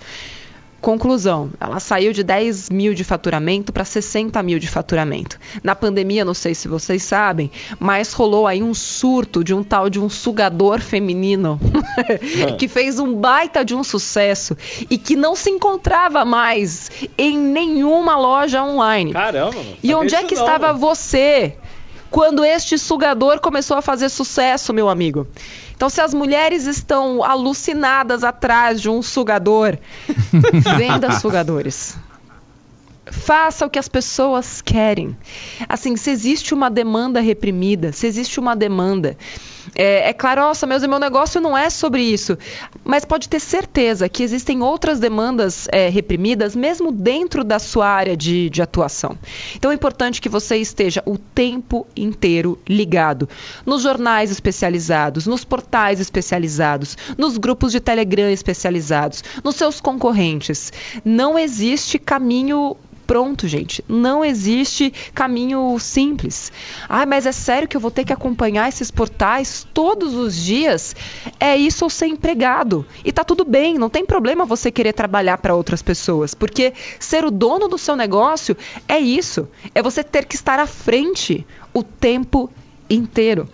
Conclusão, 0.81 1.51
ela 1.61 1.81
saiu 1.81 2.12
de 2.12 2.23
10 2.23 2.71
mil 2.71 2.95
de 2.95 3.03
faturamento 3.03 3.73
para 3.73 3.85
60 3.85 4.41
mil 4.45 4.61
de 4.61 4.69
faturamento. 4.69 5.38
Na 5.62 5.75
pandemia, 5.75 6.25
não 6.25 6.35
sei 6.35 6.55
se 6.55 6.69
vocês 6.69 7.03
sabem, 7.03 7.51
mas 7.81 8.12
rolou 8.12 8.47
aí 8.47 8.62
um 8.62 8.73
surto 8.73 9.43
de 9.43 9.53
um 9.53 9.64
tal 9.64 9.91
de 9.91 9.99
um 9.99 10.09
sugador 10.09 10.81
feminino 10.81 11.59
que 12.59 12.69
fez 12.69 13.01
um 13.01 13.12
baita 13.12 13.64
de 13.64 13.75
um 13.75 13.83
sucesso 13.83 14.57
e 14.88 14.97
que 14.97 15.17
não 15.17 15.35
se 15.35 15.51
encontrava 15.51 16.25
mais 16.25 16.91
em 17.19 17.37
nenhuma 17.37 18.17
loja 18.17 18.62
online. 18.62 19.12
Caramba! 19.12 19.59
E 19.83 19.93
onde 19.95 20.14
é 20.14 20.23
que 20.23 20.37
não, 20.37 20.43
estava 20.43 20.69
mano. 20.69 20.79
você 20.79 21.57
quando 22.11 22.45
este 22.45 22.79
sugador 22.79 23.41
começou 23.41 23.77
a 23.77 23.83
fazer 23.83 24.09
sucesso, 24.09 24.73
meu 24.73 24.88
amigo? 24.88 25.27
Então, 25.79 25.88
se 25.88 26.01
as 26.01 26.12
mulheres 26.12 26.67
estão 26.67 27.23
alucinadas 27.23 28.25
atrás 28.25 28.81
de 28.83 28.91
um 28.91 29.01
sugador, 29.01 29.79
venda 30.77 31.12
sugadores. 31.12 31.97
Faça 33.07 33.64
o 33.64 33.71
que 33.71 33.79
as 33.79 33.87
pessoas 33.88 34.61
querem. 34.61 35.17
Assim, 35.69 35.97
se 35.97 36.11
existe 36.11 36.53
uma 36.53 36.69
demanda 36.69 37.21
reprimida, 37.21 37.93
se 37.93 38.09
existe 38.09 38.41
uma 38.41 38.57
demanda 38.57 39.17
é, 39.75 40.11
é 40.11 40.13
claro, 40.13 40.43
nossa, 40.43 40.67
meu, 40.67 40.99
negócio 40.99 41.41
não 41.41 41.57
é 41.57 41.71
sobre 41.71 42.03
isso. 42.03 42.37
Mas 42.85 43.05
pode 43.05 43.29
ter 43.29 43.41
certeza 43.41 44.09
que 44.09 44.23
existem 44.23 44.63
outras 44.63 44.99
demandas 44.99 45.69
é, 45.73 45.89
reprimidas, 45.89 46.55
mesmo 46.55 46.91
dentro 46.91 47.45
da 47.45 47.59
sua 47.59 47.89
área 47.89 48.17
de, 48.17 48.51
de 48.51 48.63
atuação. 48.63 49.19
Então 49.55 49.71
é 49.71 49.75
importante 49.75 50.21
que 50.21 50.29
você 50.29 50.57
esteja 50.57 51.03
o 51.07 51.17
tempo 51.17 51.87
inteiro 51.97 52.59
ligado 52.69 53.29
nos 53.65 53.83
jornais 53.83 54.31
especializados, 54.31 55.27
nos 55.27 55.45
portais 55.45 56.01
especializados, 56.01 56.97
nos 57.17 57.37
grupos 57.39 57.73
de 57.73 57.81
Telegram 57.81 58.29
especializados, 58.31 59.23
nos 59.43 59.57
seus 59.57 59.81
concorrentes. 59.81 60.73
Não 61.05 61.39
existe 61.39 61.99
caminho 61.99 62.77
pronto, 63.09 63.49
gente. 63.49 63.83
Não 63.88 64.23
existe 64.23 64.92
caminho 65.14 65.79
simples. 65.79 66.53
Ah, 66.87 67.07
mas 67.07 67.25
é 67.25 67.33
sério 67.33 67.66
que 67.66 67.75
eu 67.75 67.81
vou 67.81 67.90
ter 67.90 68.05
que 68.05 68.12
acompanhar 68.12 68.68
esses 68.68 68.90
portais 68.90 69.66
todos 69.73 70.14
os 70.14 70.37
dias? 70.37 70.94
É 71.40 71.57
isso 71.57 71.87
ou 71.87 71.90
ser 71.90 72.07
empregado. 72.07 72.85
E 73.03 73.11
tá 73.11 73.25
tudo 73.25 73.47
bem, 73.47 73.79
não 73.79 73.88
tem 73.88 74.05
problema 74.05 74.44
você 74.44 74.71
querer 74.71 74.92
trabalhar 74.92 75.38
para 75.38 75.55
outras 75.55 75.81
pessoas, 75.81 76.35
porque 76.35 76.75
ser 77.01 77.25
o 77.25 77.31
dono 77.31 77.66
do 77.66 77.79
seu 77.79 77.97
negócio 77.97 78.55
é 78.87 78.99
isso. 78.99 79.49
É 79.75 79.83
você 79.83 80.05
ter 80.05 80.27
que 80.27 80.37
estar 80.37 80.59
à 80.59 80.66
frente 80.66 81.47
o 81.73 81.83
tempo 81.83 82.51
inteiro. 82.90 83.49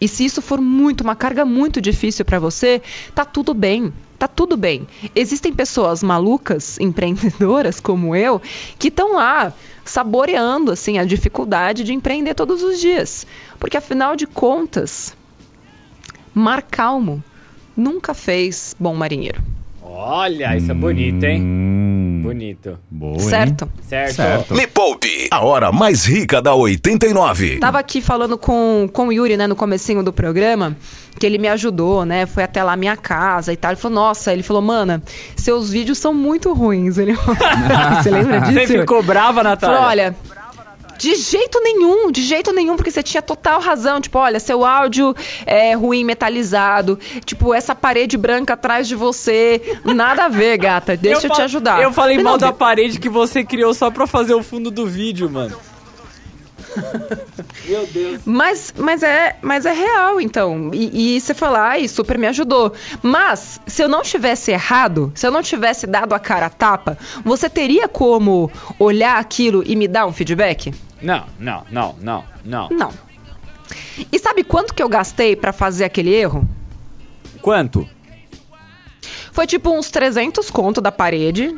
E 0.00 0.08
se 0.08 0.24
isso 0.24 0.40
for 0.40 0.62
muito, 0.62 1.02
uma 1.02 1.14
carga 1.14 1.44
muito 1.44 1.78
difícil 1.78 2.24
para 2.24 2.38
você, 2.38 2.80
tá 3.14 3.24
tudo 3.24 3.52
bem 3.52 3.92
tá 4.24 4.28
tudo 4.28 4.56
bem. 4.56 4.86
Existem 5.14 5.52
pessoas 5.52 6.02
malucas, 6.02 6.78
empreendedoras 6.80 7.78
como 7.80 8.16
eu, 8.16 8.40
que 8.78 8.88
estão 8.88 9.14
lá 9.14 9.52
saboreando 9.84 10.72
assim 10.72 10.98
a 10.98 11.04
dificuldade 11.04 11.84
de 11.84 11.92
empreender 11.92 12.34
todos 12.34 12.62
os 12.62 12.80
dias, 12.80 13.26
porque 13.60 13.76
afinal 13.76 14.16
de 14.16 14.26
contas, 14.26 15.14
mar 16.34 16.62
calmo 16.62 17.22
nunca 17.76 18.14
fez 18.14 18.74
bom 18.80 18.94
marinheiro. 18.94 19.42
Olha, 19.82 20.56
isso 20.56 20.70
é 20.70 20.74
bonito, 20.74 21.22
hein? 21.24 21.42
Bonito. 22.24 22.78
Boa, 22.90 23.18
certo. 23.18 23.68
certo. 23.82 24.14
Certo. 24.14 24.54
Me 24.54 24.66
Poupe, 24.66 25.28
a 25.30 25.44
hora 25.44 25.70
mais 25.70 26.04
rica 26.04 26.40
da 26.40 26.54
89. 26.54 27.58
Tava 27.58 27.78
aqui 27.78 28.00
falando 28.00 28.38
com, 28.38 28.88
com 28.92 29.08
o 29.08 29.12
Yuri, 29.12 29.36
né, 29.36 29.46
no 29.46 29.54
comecinho 29.54 30.02
do 30.02 30.12
programa, 30.12 30.76
que 31.18 31.26
ele 31.26 31.38
me 31.38 31.48
ajudou, 31.48 32.04
né? 32.04 32.26
Foi 32.26 32.42
até 32.42 32.62
lá 32.62 32.76
minha 32.76 32.96
casa 32.96 33.52
e 33.52 33.56
tal. 33.56 33.72
Ele 33.72 33.80
falou, 33.80 33.94
nossa, 33.94 34.32
ele 34.32 34.42
falou, 34.42 34.62
mana, 34.62 35.02
seus 35.36 35.70
vídeos 35.70 35.98
são 35.98 36.14
muito 36.14 36.52
ruins. 36.52 36.98
Ele... 36.98 37.14
Você 38.02 38.10
lembra 38.10 38.40
disso? 38.40 38.52
Você 38.52 38.78
ficou 38.80 39.02
brava, 39.02 39.42
Natália? 39.42 39.76
Falou, 39.76 39.90
olha, 39.90 40.16
de 40.98 41.14
jeito 41.16 41.60
nenhum, 41.60 42.10
de 42.10 42.22
jeito 42.22 42.52
nenhum, 42.52 42.76
porque 42.76 42.90
você 42.90 43.02
tinha 43.02 43.22
total 43.22 43.60
razão. 43.60 44.00
Tipo, 44.00 44.18
olha, 44.18 44.40
seu 44.40 44.64
áudio 44.64 45.14
é 45.46 45.74
ruim, 45.74 46.04
metalizado. 46.04 46.98
Tipo, 47.24 47.54
essa 47.54 47.74
parede 47.74 48.16
branca 48.16 48.54
atrás 48.54 48.88
de 48.88 48.94
você. 48.94 49.78
Nada 49.84 50.24
a 50.24 50.28
ver, 50.28 50.58
gata. 50.58 50.96
Deixa 50.98 51.26
eu, 51.26 51.30
eu 51.30 51.36
te 51.36 51.42
ajudar. 51.42 51.82
Eu 51.82 51.92
falei 51.92 52.18
mal 52.22 52.38
da 52.38 52.52
parede 52.52 52.98
que 52.98 53.08
você 53.08 53.44
criou 53.44 53.74
só 53.74 53.90
pra 53.90 54.06
fazer 54.06 54.34
o 54.34 54.42
fundo 54.42 54.70
do 54.70 54.86
vídeo, 54.86 55.30
mano. 55.30 55.56
Meu 57.66 57.86
Deus. 57.86 58.20
Mas, 58.24 58.74
mas, 58.76 59.02
é, 59.02 59.36
mas 59.42 59.66
é 59.66 59.72
real, 59.72 60.20
então. 60.20 60.70
E, 60.72 61.16
e 61.16 61.20
você 61.20 61.34
falar, 61.34 61.70
ai, 61.70 61.88
super 61.88 62.18
me 62.18 62.26
ajudou. 62.26 62.72
Mas, 63.02 63.60
se 63.66 63.82
eu 63.82 63.88
não 63.88 64.02
tivesse 64.02 64.50
errado, 64.50 65.12
se 65.14 65.26
eu 65.26 65.30
não 65.30 65.42
tivesse 65.42 65.86
dado 65.86 66.14
a 66.14 66.18
cara 66.18 66.46
a 66.46 66.50
tapa, 66.50 66.98
você 67.24 67.48
teria 67.48 67.88
como 67.88 68.50
olhar 68.78 69.18
aquilo 69.18 69.62
e 69.66 69.76
me 69.76 69.88
dar 69.88 70.06
um 70.06 70.12
feedback? 70.12 70.74
Não, 71.00 71.24
não, 71.38 71.64
não, 71.70 71.96
não, 72.00 72.24
não. 72.44 72.68
Não. 72.70 72.92
E 74.10 74.18
sabe 74.18 74.42
quanto 74.44 74.74
que 74.74 74.82
eu 74.82 74.88
gastei 74.88 75.36
para 75.36 75.52
fazer 75.52 75.84
aquele 75.84 76.12
erro? 76.12 76.48
Quanto? 77.40 77.88
Foi 79.32 79.46
tipo 79.46 79.70
uns 79.70 79.90
300 79.90 80.50
conto 80.50 80.80
da 80.80 80.92
parede. 80.92 81.54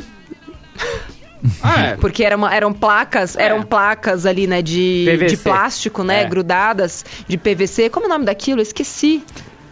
Ah, 1.62 1.82
é. 1.82 1.96
Porque 1.96 2.24
era 2.24 2.36
uma, 2.36 2.54
eram 2.54 2.72
placas, 2.72 3.36
é. 3.36 3.44
eram 3.44 3.62
placas 3.62 4.26
ali, 4.26 4.46
né, 4.46 4.62
de, 4.62 5.26
de 5.26 5.36
plástico, 5.36 6.02
né, 6.02 6.22
é. 6.22 6.24
grudadas, 6.24 7.04
de 7.26 7.36
PVC. 7.36 7.90
Como 7.90 8.06
é 8.06 8.08
o 8.08 8.12
nome 8.12 8.24
daquilo? 8.24 8.60
Eu 8.60 8.62
esqueci. 8.62 9.22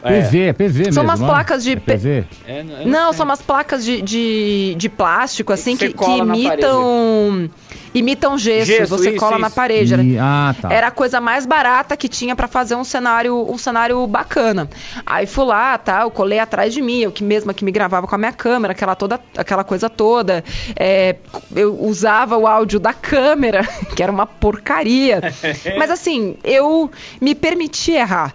PV, 0.09 0.41
é 0.41 0.53
PV 0.53 0.79
mesmo. 0.79 0.93
São 0.93 1.05
umas 1.05 1.21
placas 1.21 1.65
de. 1.65 1.73
É 1.73 1.77
PV? 1.77 2.25
É, 2.47 2.63
não, 2.63 2.87
não 2.87 3.13
são 3.13 3.25
umas 3.25 3.43
placas 3.43 3.85
de, 3.85 4.03
de, 4.03 4.75
de 4.77 4.89
plástico, 4.89 5.53
assim, 5.53 5.77
que, 5.77 5.89
que, 5.89 5.95
que 5.95 6.11
imitam 6.19 7.51
imitam 7.95 8.37
gesso, 8.37 8.67
gesso 8.67 8.97
você 8.97 9.11
isso, 9.11 9.19
cola 9.19 9.33
isso. 9.33 9.41
na 9.41 9.51
parede. 9.51 9.95
E, 9.95 10.19
ah, 10.19 10.55
tá. 10.61 10.73
Era 10.73 10.89
a 10.89 10.91
coisa 10.91 11.21
mais 11.21 11.47
barata 11.47 11.97
que 11.97 12.09
tinha 12.09 12.35
para 12.35 12.49
fazer 12.49 12.75
um 12.75 12.83
cenário, 12.83 13.51
um 13.51 13.57
cenário 13.57 14.05
bacana. 14.07 14.69
Aí 15.07 15.27
fui 15.27 15.45
lá, 15.45 15.79
tá, 15.79 16.03
eu 16.03 16.11
colei 16.11 16.41
atrás 16.41 16.75
de 16.75 16.83
mim, 16.83 17.01
eu 17.01 17.13
que 17.13 17.23
mesma 17.23 17.55
que 17.55 17.65
me 17.65 17.71
gravava 17.71 18.07
com 18.07 18.15
a 18.15 18.19
minha 18.19 18.33
câmera, 18.33 18.73
aquela 18.73 18.97
toda, 18.97 19.21
aquela 19.37 19.63
coisa 19.63 19.89
toda. 19.89 20.45
É, 20.75 21.17
eu 21.55 21.81
usava 21.81 22.37
o 22.37 22.47
áudio 22.47 22.81
da 22.81 22.93
câmera, 22.93 23.63
que 23.95 24.03
era 24.03 24.11
uma 24.11 24.27
porcaria. 24.27 25.21
Mas 25.79 25.91
assim, 25.91 26.37
eu 26.43 26.91
me 27.21 27.35
permiti 27.35 27.93
errar. 27.93 28.35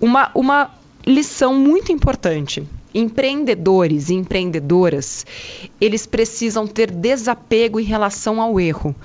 Uma, 0.00 0.30
uma 0.34 0.70
lição 1.06 1.54
muito 1.54 1.92
importante 1.92 2.66
empreendedores 2.96 4.08
e 4.08 4.14
empreendedoras, 4.14 5.26
eles 5.78 6.06
precisam 6.06 6.66
ter 6.66 6.90
desapego 6.90 7.78
em 7.78 7.84
relação 7.84 8.40
ao 8.40 8.58
erro. 8.58 8.96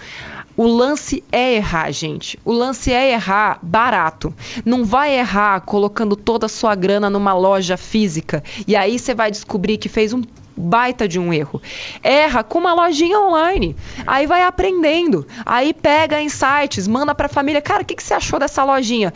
O 0.55 0.65
lance 0.65 1.23
é 1.31 1.55
errar, 1.55 1.91
gente. 1.91 2.39
O 2.45 2.51
lance 2.51 2.91
é 2.91 3.11
errar 3.11 3.59
barato. 3.61 4.33
Não 4.63 4.85
vai 4.85 5.17
errar 5.17 5.61
colocando 5.61 6.15
toda 6.15 6.45
a 6.45 6.49
sua 6.49 6.75
grana 6.75 7.09
numa 7.09 7.33
loja 7.33 7.75
física 7.75 8.43
e 8.67 8.75
aí 8.75 8.97
você 8.97 9.13
vai 9.13 9.29
descobrir 9.29 9.77
que 9.77 9.89
fez 9.89 10.13
um 10.13 10.21
baita 10.55 11.07
de 11.07 11.19
um 11.19 11.33
erro. 11.33 11.61
Erra 12.03 12.43
com 12.43 12.59
uma 12.59 12.73
lojinha 12.73 13.19
online. 13.19 13.75
Aí 14.05 14.27
vai 14.27 14.43
aprendendo. 14.43 15.25
Aí 15.45 15.73
pega 15.73 16.21
insights, 16.21 16.87
manda 16.87 17.13
pra 17.13 17.27
família. 17.27 17.61
Cara, 17.61 17.83
o 17.83 17.85
que, 17.85 17.95
que 17.95 18.03
você 18.03 18.13
achou 18.13 18.39
dessa 18.39 18.63
lojinha? 18.63 19.13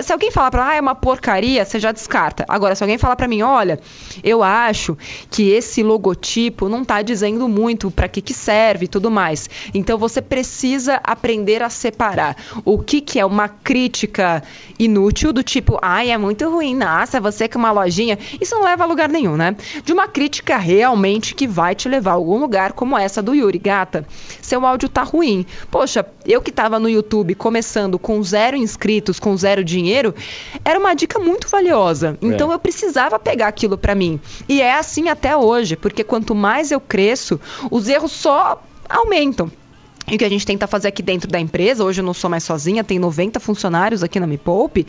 Se 0.00 0.12
alguém 0.12 0.30
falar 0.30 0.50
pra 0.50 0.68
ah, 0.68 0.74
é 0.74 0.80
uma 0.80 0.94
porcaria, 0.94 1.64
você 1.64 1.78
já 1.78 1.92
descarta. 1.92 2.44
Agora, 2.48 2.74
se 2.74 2.82
alguém 2.82 2.98
falar 2.98 3.16
pra 3.16 3.28
mim, 3.28 3.42
olha, 3.42 3.78
eu 4.22 4.42
acho 4.42 4.96
que 5.30 5.50
esse 5.50 5.82
logotipo 5.82 6.68
não 6.68 6.84
tá 6.84 7.02
dizendo 7.02 7.48
muito 7.48 7.90
para 7.90 8.08
que, 8.08 8.20
que 8.20 8.34
serve 8.34 8.86
e 8.86 8.88
tudo 8.88 9.10
mais. 9.10 9.48
Então 9.72 9.96
você 9.98 10.20
precisa 10.20 11.00
aprender 11.04 11.62
a 11.62 11.70
separar 11.70 12.36
o 12.64 12.78
que, 12.78 13.00
que 13.00 13.18
é 13.18 13.24
uma 13.24 13.48
crítica 13.48 14.42
inútil, 14.78 15.32
do 15.32 15.42
tipo, 15.42 15.78
ai, 15.80 16.10
é 16.10 16.18
muito 16.18 16.48
ruim, 16.48 16.74
nossa, 16.74 17.20
você 17.20 17.48
com 17.48 17.58
uma 17.58 17.70
lojinha. 17.70 18.18
Isso 18.40 18.54
não 18.54 18.64
leva 18.64 18.84
a 18.84 18.86
lugar 18.86 19.08
nenhum, 19.08 19.36
né? 19.36 19.56
De 19.84 19.92
uma 19.92 20.08
crítica 20.08 20.56
realmente 20.76 21.34
que 21.34 21.46
vai 21.46 21.74
te 21.74 21.88
levar 21.88 22.12
a 22.12 22.14
algum 22.14 22.38
lugar 22.38 22.72
como 22.72 22.96
essa 22.96 23.22
do 23.22 23.34
Yuri. 23.34 23.58
Gata, 23.58 24.06
seu 24.40 24.64
áudio 24.64 24.88
tá 24.88 25.02
ruim. 25.02 25.46
Poxa, 25.70 26.06
eu 26.24 26.40
que 26.42 26.52
tava 26.52 26.78
no 26.78 26.88
YouTube 26.88 27.34
começando 27.34 27.98
com 27.98 28.22
zero 28.22 28.56
inscritos, 28.56 29.18
com 29.18 29.36
zero 29.36 29.64
dinheiro, 29.64 30.14
era 30.64 30.78
uma 30.78 30.94
dica 30.94 31.18
muito 31.18 31.48
valiosa. 31.48 32.18
É. 32.20 32.26
Então 32.26 32.50
é. 32.50 32.54
eu 32.54 32.58
precisava 32.58 33.18
pegar 33.18 33.48
aquilo 33.48 33.78
para 33.78 33.94
mim. 33.94 34.20
E 34.48 34.60
é 34.60 34.74
assim 34.74 35.08
até 35.08 35.36
hoje, 35.36 35.76
porque 35.76 36.04
quanto 36.04 36.34
mais 36.34 36.70
eu 36.70 36.80
cresço, 36.80 37.40
os 37.70 37.88
erros 37.88 38.12
só 38.12 38.62
aumentam. 38.88 39.50
E 40.08 40.14
o 40.14 40.18
que 40.18 40.24
a 40.24 40.28
gente 40.28 40.46
tenta 40.46 40.68
fazer 40.68 40.88
aqui 40.88 41.02
dentro 41.02 41.28
da 41.28 41.40
empresa, 41.40 41.84
hoje 41.84 42.00
eu 42.00 42.04
não 42.04 42.14
sou 42.14 42.30
mais 42.30 42.44
sozinha, 42.44 42.84
tem 42.84 42.98
90 42.98 43.40
funcionários 43.40 44.04
aqui 44.04 44.20
na 44.20 44.26
Me 44.26 44.38
Poupe, 44.38 44.86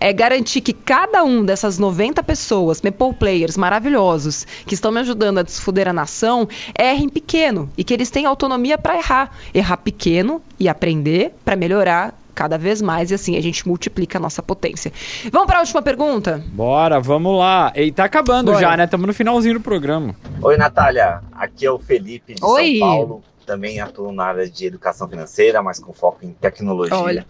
é 0.00 0.10
garantir 0.10 0.62
que 0.62 0.72
cada 0.72 1.22
um 1.22 1.44
dessas 1.44 1.78
90 1.78 2.22
pessoas, 2.22 2.80
Me 2.80 2.90
Poupe 2.90 3.18
Players 3.18 3.58
maravilhosos, 3.58 4.46
que 4.66 4.74
estão 4.74 4.90
me 4.90 5.00
ajudando 5.00 5.38
a 5.38 5.42
desfuder 5.42 5.86
a 5.86 5.92
nação, 5.92 6.48
errem 6.78 7.10
pequeno 7.10 7.68
e 7.76 7.84
que 7.84 7.92
eles 7.92 8.10
tenham 8.10 8.30
autonomia 8.30 8.78
para 8.78 8.96
errar. 8.96 9.30
Errar 9.52 9.76
pequeno 9.76 10.40
e 10.58 10.68
aprender 10.68 11.34
para 11.44 11.56
melhorar 11.56 12.18
cada 12.34 12.58
vez 12.58 12.82
mais 12.82 13.10
e 13.10 13.14
assim 13.14 13.36
a 13.36 13.40
gente 13.40 13.66
multiplica 13.68 14.18
a 14.18 14.20
nossa 14.20 14.42
potência. 14.42 14.92
Vamos 15.30 15.46
para 15.46 15.58
a 15.58 15.60
última 15.60 15.82
pergunta? 15.82 16.42
Bora, 16.48 16.98
vamos 17.00 17.38
lá. 17.38 17.72
E 17.76 17.92
tá 17.92 18.04
acabando 18.04 18.50
Bora. 18.50 18.60
já, 18.60 18.76
né? 18.76 18.84
Estamos 18.84 19.06
no 19.06 19.14
finalzinho 19.14 19.54
do 19.54 19.60
programa. 19.60 20.16
Oi, 20.42 20.56
Natália. 20.56 21.20
Aqui 21.32 21.64
é 21.64 21.70
o 21.70 21.78
Felipe 21.78 22.34
de 22.34 22.44
Oi. 22.44 22.78
São 22.78 22.88
Paulo 22.88 23.22
também 23.44 23.80
atuo 23.80 24.12
na 24.12 24.24
área 24.24 24.48
de 24.48 24.66
educação 24.66 25.08
financeira, 25.08 25.62
mas 25.62 25.78
com 25.78 25.92
foco 25.92 26.24
em 26.24 26.32
tecnologia. 26.32 26.96
Olha. 26.96 27.26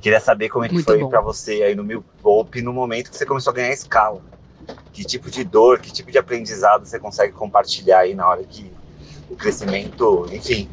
queria 0.00 0.20
saber 0.20 0.48
como 0.48 0.64
é 0.64 0.68
que 0.68 0.82
foi 0.82 1.06
para 1.06 1.20
você 1.20 1.62
aí 1.62 1.74
no 1.74 1.84
Mil 1.84 2.04
Golpe 2.22 2.60
no 2.60 2.72
momento 2.72 3.10
que 3.10 3.16
você 3.16 3.26
começou 3.26 3.52
a 3.52 3.54
ganhar 3.54 3.72
escala. 3.72 4.20
Que 4.92 5.04
tipo 5.04 5.30
de 5.30 5.44
dor, 5.44 5.80
que 5.80 5.92
tipo 5.92 6.10
de 6.10 6.18
aprendizado 6.18 6.86
você 6.86 6.98
consegue 6.98 7.32
compartilhar 7.32 8.00
aí 8.00 8.14
na 8.14 8.28
hora 8.28 8.44
que 8.44 8.70
o 9.30 9.36
crescimento, 9.36 10.26
enfim, 10.30 10.68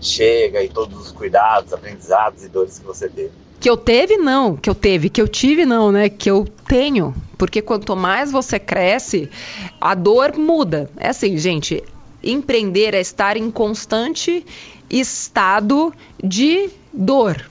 chega 0.00 0.62
e 0.62 0.68
todos 0.68 0.98
os 1.00 1.12
cuidados, 1.12 1.72
aprendizados 1.72 2.44
e 2.44 2.48
dores 2.48 2.78
que 2.78 2.84
você 2.84 3.08
teve. 3.08 3.32
Que 3.60 3.68
eu 3.68 3.76
teve, 3.76 4.16
não. 4.16 4.56
Que 4.56 4.70
eu 4.70 4.74
teve. 4.74 5.10
Que 5.10 5.20
eu 5.20 5.28
tive, 5.28 5.66
não, 5.66 5.92
né? 5.92 6.08
Que 6.08 6.30
eu 6.30 6.46
tenho. 6.66 7.14
Porque 7.36 7.60
quanto 7.60 7.94
mais 7.94 8.32
você 8.32 8.58
cresce, 8.58 9.30
a 9.78 9.94
dor 9.94 10.36
muda. 10.36 10.90
É 10.96 11.10
assim, 11.10 11.36
gente 11.36 11.84
empreender 12.22 12.94
é 12.94 13.00
estar 13.00 13.36
em 13.36 13.50
constante 13.50 14.44
estado 14.88 15.92
de 16.22 16.70
dor. 16.92 17.48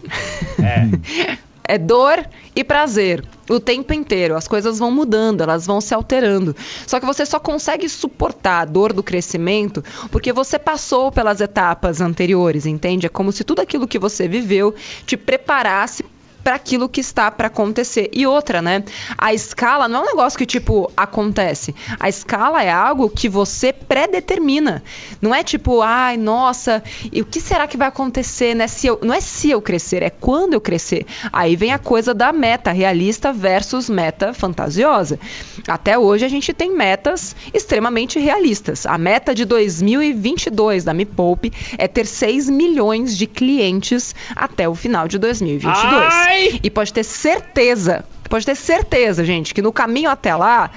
É. 0.61 1.37
é 1.63 1.77
dor 1.77 2.27
e 2.55 2.63
prazer 2.63 3.23
o 3.49 3.59
tempo 3.59 3.93
inteiro. 3.93 4.35
As 4.35 4.47
coisas 4.47 4.79
vão 4.79 4.91
mudando, 4.91 5.41
elas 5.41 5.65
vão 5.65 5.79
se 5.79 5.93
alterando. 5.93 6.55
Só 6.85 6.99
que 6.99 7.05
você 7.05 7.25
só 7.25 7.39
consegue 7.39 7.87
suportar 7.87 8.61
a 8.61 8.65
dor 8.65 8.91
do 8.91 9.03
crescimento 9.03 9.83
porque 10.11 10.33
você 10.33 10.57
passou 10.57 11.11
pelas 11.11 11.41
etapas 11.41 12.01
anteriores, 12.01 12.65
entende? 12.65 13.05
É 13.05 13.09
como 13.09 13.31
se 13.31 13.43
tudo 13.43 13.61
aquilo 13.61 13.87
que 13.87 13.99
você 13.99 14.27
viveu 14.27 14.73
te 15.05 15.15
preparasse 15.15 16.03
para 16.49 16.55
aquilo 16.55 16.89
que 16.89 16.99
está 16.99 17.29
para 17.29 17.45
acontecer. 17.45 18.09
E 18.11 18.25
outra, 18.25 18.59
né? 18.59 18.83
A 19.15 19.35
escala 19.35 19.87
não 19.87 19.99
é 19.99 20.03
um 20.03 20.05
negócio 20.07 20.35
que 20.35 20.47
tipo 20.47 20.91
acontece. 20.97 21.75
A 21.99 22.09
escala 22.09 22.63
é 22.63 22.71
algo 22.71 23.07
que 23.07 23.29
você 23.29 23.71
predetermina. 23.71 24.83
Não 25.21 25.35
é 25.35 25.43
tipo, 25.43 25.83
ai, 25.83 26.17
nossa, 26.17 26.81
e 27.13 27.21
o 27.21 27.25
que 27.25 27.39
será 27.39 27.67
que 27.67 27.77
vai 27.77 27.87
acontecer, 27.87 28.55
né? 28.55 28.67
Se 28.67 28.87
eu, 28.87 28.99
não 29.03 29.13
é 29.13 29.21
se 29.21 29.51
eu 29.51 29.61
crescer, 29.61 30.01
é 30.01 30.09
quando 30.09 30.55
eu 30.55 30.59
crescer. 30.59 31.05
Aí 31.31 31.55
vem 31.55 31.71
a 31.71 31.77
coisa 31.77 32.15
da 32.15 32.33
meta 32.33 32.71
realista 32.71 33.31
versus 33.31 33.87
meta 33.87 34.33
fantasiosa. 34.33 35.19
Até 35.67 35.99
hoje 35.99 36.25
a 36.25 36.29
gente 36.29 36.51
tem 36.51 36.75
metas 36.75 37.35
extremamente 37.53 38.17
realistas. 38.17 38.87
A 38.87 38.97
meta 38.97 39.35
de 39.35 39.45
2022 39.45 40.83
da 40.83 40.95
Me 40.95 41.05
Poupe 41.05 41.53
é 41.77 41.87
ter 41.87 42.07
6 42.07 42.49
milhões 42.49 43.15
de 43.15 43.27
clientes 43.27 44.15
até 44.35 44.67
o 44.67 44.73
final 44.73 45.07
de 45.07 45.19
2022. 45.19 45.93
Ai! 46.11 46.38
E 46.63 46.69
pode 46.69 46.93
ter 46.93 47.03
certeza, 47.03 48.05
pode 48.29 48.45
ter 48.45 48.55
certeza, 48.55 49.23
gente, 49.23 49.53
que 49.53 49.61
no 49.61 49.71
caminho 49.71 50.09
até 50.09 50.35
lá 50.35 50.69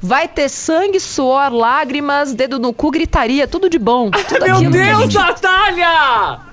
vai 0.00 0.26
ter 0.26 0.48
sangue, 0.48 0.98
suor, 0.98 1.52
lágrimas, 1.52 2.34
dedo 2.34 2.58
no 2.58 2.72
cu, 2.72 2.90
gritaria, 2.90 3.46
tudo 3.46 3.70
de 3.70 3.78
bom. 3.78 4.10
Tudo 4.10 4.44
Meu 4.44 4.70
Deus. 4.70 5.14
Natália! 5.14 6.51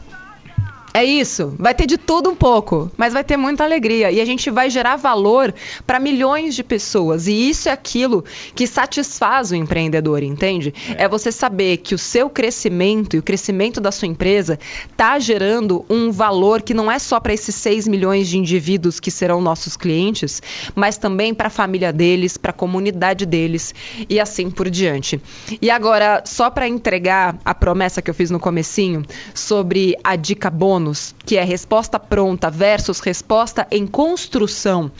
É 0.94 1.04
isso. 1.04 1.54
Vai 1.58 1.74
ter 1.74 1.86
de 1.86 1.98
tudo 1.98 2.30
um 2.30 2.36
pouco, 2.36 2.92
mas 2.98 3.14
vai 3.14 3.24
ter 3.24 3.38
muita 3.38 3.64
alegria. 3.64 4.12
E 4.12 4.20
a 4.20 4.26
gente 4.26 4.50
vai 4.50 4.70
gerar 4.70 4.96
valor 4.96 5.54
para 5.86 6.00
milhões 6.00 6.56
de 6.56 6.64
pessoas. 6.64 7.28
E 7.28 7.50
isso 7.50 7.70
é 7.70 7.72
aquilo 7.72 8.26
que 8.56 8.66
satisfaz 8.66 9.52
o 9.52 9.56
empreendedor, 9.56 10.24
entende? 10.24 10.74
É. 10.98 11.04
é 11.04 11.08
você 11.08 11.32
saber 11.32 11.78
que 11.78 11.94
o 11.94 11.98
seu 11.98 12.30
crescimento 12.30 13.16
e 13.16 13.20
o 13.20 13.24
crescimento 13.24 13.80
da 13.80 13.92
sua 13.92 14.08
empresa 14.08 14.60
está 14.90 15.20
gerando 15.20 15.86
um 15.90 16.12
valor 16.12 16.62
que 16.62 16.74
não 16.74 16.92
é 16.92 16.98
só 16.98 17.20
para 17.20 17.34
esses 17.34 17.56
6 17.56 17.88
milhões 17.88 18.28
de 18.28 18.38
indivíduos 18.38 19.00
que 19.00 19.12
serão 19.12 19.42
nossos 19.42 19.78
clientes, 19.78 20.42
mas 20.76 20.98
também 20.98 21.34
para 21.34 21.48
a 21.48 21.52
família 21.52 21.94
deles, 21.94 22.36
para 22.36 22.52
a 22.52 22.54
comunidade 22.54 23.26
deles 23.26 23.76
e 24.10 24.20
assim 24.20 24.50
por 24.50 24.70
diante. 24.70 25.22
E 25.62 25.70
agora, 25.70 26.24
só 26.26 26.50
para 26.50 26.68
entregar 26.68 27.38
a 27.46 27.54
promessa 27.54 28.02
que 28.02 28.10
eu 28.10 28.14
fiz 28.14 28.32
no 28.32 28.40
comecinho 28.40 29.04
sobre 29.34 29.96
a 30.04 30.16
dica 30.16 30.50
bônus 30.50 30.79
que 31.26 31.38
é 31.38 31.44
resposta 31.44 32.00
pronta 32.00 32.50
versus 32.50 33.00
resposta 33.00 33.68
em 33.72 33.86
construção. 33.86 34.92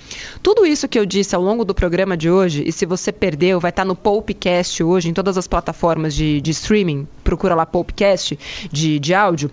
Tudo 0.44 0.66
isso 0.66 0.88
que 0.88 1.00
eu 1.00 1.06
disse 1.06 1.36
ao 1.36 1.42
longo 1.42 1.64
do 1.64 1.74
programa 1.74 2.18
de 2.18 2.30
hoje, 2.30 2.64
e 2.66 2.72
se 2.72 2.86
você 2.86 3.12
perdeu, 3.12 3.60
vai 3.60 3.70
estar 3.70 3.86
no 3.86 3.96
Popcast 3.96 4.84
hoje, 4.84 5.10
em 5.10 5.14
todas 5.14 5.38
as 5.38 5.48
plataformas 5.48 6.14
de, 6.14 6.42
de 6.42 6.52
streaming, 6.52 7.08
procura 7.24 7.56
lá 7.56 7.66
Popcast 7.66 8.38
de, 8.72 9.00
de 9.00 9.14
áudio 9.14 9.52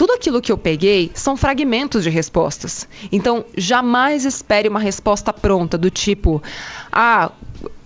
tudo 0.00 0.14
aquilo 0.14 0.40
que 0.40 0.50
eu 0.50 0.56
peguei 0.56 1.10
são 1.12 1.36
fragmentos 1.36 2.04
de 2.04 2.08
respostas. 2.08 2.88
Então, 3.12 3.44
jamais 3.54 4.24
espere 4.24 4.66
uma 4.66 4.80
resposta 4.80 5.30
pronta 5.30 5.76
do 5.76 5.90
tipo: 5.90 6.42
ah, 6.90 7.30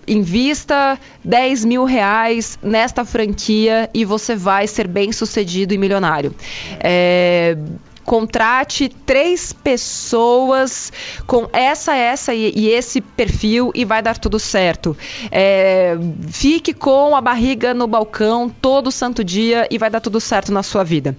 invista 0.06 0.98
10 1.24 1.64
mil 1.64 1.84
reais 1.84 2.58
nesta 2.62 3.04
franquia 3.04 3.88
e 3.92 4.04
você 4.04 4.34
vai 4.36 4.66
ser 4.66 4.86
bem 4.86 5.12
sucedido 5.12 5.74
e 5.74 5.78
milionário. 5.78 6.34
É, 6.80 7.56
contrate 8.04 8.88
três 8.88 9.52
pessoas 9.52 10.92
com 11.26 11.48
essa, 11.52 11.96
essa 11.96 12.34
e, 12.34 12.52
e, 12.54 12.68
esse 12.68 13.00
perfil 13.00 13.72
e 13.74 13.84
vai 13.84 14.02
dar 14.02 14.18
tudo 14.18 14.38
certo. 14.38 14.96
É, 15.30 15.96
fique 16.28 16.72
com 16.72 17.16
a 17.16 17.20
barriga 17.20 17.72
no 17.72 17.86
balcão 17.86 18.48
todo 18.48 18.92
santo 18.92 19.24
dia 19.24 19.66
e 19.70 19.78
vai 19.78 19.90
dar 19.90 20.00
tudo 20.00 20.20
certo 20.20 20.52
na 20.52 20.62
sua 20.62 20.84
vida. 20.84 21.16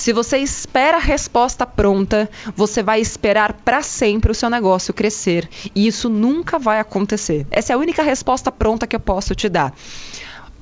Se 0.00 0.14
você 0.14 0.38
espera 0.38 0.96
a 0.96 1.00
resposta 1.00 1.66
pronta, 1.66 2.30
você 2.56 2.82
vai 2.82 3.02
esperar 3.02 3.52
para 3.52 3.82
sempre 3.82 4.32
o 4.32 4.34
seu 4.34 4.48
negócio 4.48 4.94
crescer. 4.94 5.46
E 5.74 5.86
isso 5.86 6.08
nunca 6.08 6.58
vai 6.58 6.80
acontecer. 6.80 7.46
Essa 7.50 7.74
é 7.74 7.76
a 7.76 7.78
única 7.78 8.02
resposta 8.02 8.50
pronta 8.50 8.86
que 8.86 8.96
eu 8.96 9.00
posso 9.00 9.34
te 9.34 9.46
dar 9.46 9.74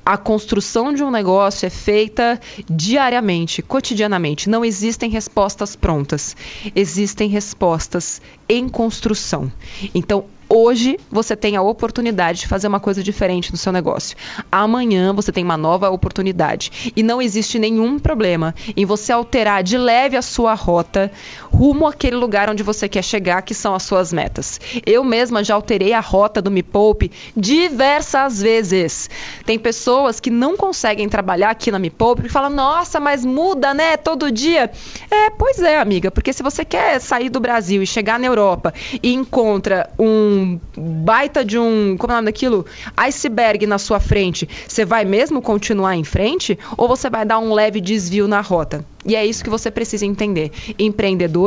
a 0.05 0.17
construção 0.17 0.91
de 0.91 1.03
um 1.03 1.11
negócio 1.11 1.67
é 1.67 1.69
feita 1.69 2.39
diariamente, 2.67 3.61
cotidianamente. 3.61 4.49
Não 4.49 4.65
existem 4.65 5.07
respostas 5.07 5.75
prontas. 5.75 6.35
Existem 6.75 7.29
respostas 7.29 8.19
em 8.47 8.67
construção. 8.67 9.51
Então, 9.93 10.25
Hoje 10.51 10.99
você 11.11 11.35
tem 11.35 11.55
a 11.55 11.61
oportunidade 11.61 12.39
de 12.39 12.47
fazer 12.47 12.67
uma 12.67 12.79
coisa 12.79 13.03
diferente 13.03 13.51
no 13.51 13.57
seu 13.57 13.71
negócio. 13.71 14.17
Amanhã 14.51 15.13
você 15.13 15.31
tem 15.31 15.43
uma 15.43 15.55
nova 15.55 15.91
oportunidade. 15.91 16.91
E 16.95 17.03
não 17.03 17.21
existe 17.21 17.59
nenhum 17.59 17.99
problema 17.99 18.55
em 18.75 18.83
você 18.83 19.11
alterar 19.11 19.61
de 19.61 19.77
leve 19.77 20.17
a 20.17 20.23
sua 20.23 20.55
rota 20.55 21.11
rumo 21.59 21.85
àquele 21.85 22.15
lugar 22.15 22.49
onde 22.49 22.63
você 22.63 22.87
quer 22.87 23.03
chegar, 23.03 23.41
que 23.41 23.53
são 23.53 23.75
as 23.75 23.83
suas 23.83 24.13
metas. 24.13 24.61
Eu 24.85 25.03
mesma 25.03 25.43
já 25.43 25.55
alterei 25.55 25.91
a 25.91 25.99
rota 25.99 26.41
do 26.41 26.49
Me 26.49 26.63
Poupe 26.63 27.11
diversas 27.35 28.41
vezes. 28.41 29.09
Tem 29.45 29.59
pessoas 29.59 30.21
que 30.21 30.29
não 30.29 30.55
conseguem 30.55 31.09
trabalhar 31.09 31.49
aqui 31.49 31.69
na 31.69 31.77
Me 31.77 31.89
Poupe 31.89 32.27
e 32.27 32.29
falam: 32.29 32.49
nossa, 32.49 32.97
mas 32.97 33.25
muda, 33.25 33.73
né? 33.73 33.97
Todo 33.97 34.31
dia. 34.31 34.71
É, 35.11 35.29
pois 35.31 35.59
é, 35.59 35.77
amiga, 35.77 36.09
porque 36.09 36.31
se 36.31 36.41
você 36.41 36.63
quer 36.63 37.01
sair 37.01 37.27
do 37.27 37.41
Brasil 37.41 37.83
e 37.83 37.85
chegar 37.85 38.17
na 38.17 38.27
Europa 38.27 38.73
e 39.03 39.13
encontra 39.13 39.89
um 39.99 40.57
baita 40.77 41.43
de 41.43 41.59
um. 41.59 41.97
Como 41.97 42.13
é 42.13 42.15
o 42.15 42.17
nome 42.19 42.27
daquilo? 42.27 42.65
Iceberg 42.95 43.67
na 43.67 43.77
sua 43.77 43.99
frente, 43.99 44.47
você 44.65 44.85
vai 44.85 45.03
mesmo 45.03 45.41
continuar 45.41 45.97
em 45.97 46.05
frente? 46.05 46.57
Ou 46.77 46.87
você 46.87 47.09
vai 47.09 47.25
dar 47.25 47.39
um 47.39 47.53
leve 47.53 47.81
desvio 47.81 48.29
na 48.29 48.39
rota? 48.39 48.85
E 49.05 49.15
é 49.15 49.25
isso 49.25 49.43
que 49.43 49.49
você 49.49 49.71
precisa 49.71 50.05
entender. 50.05 50.51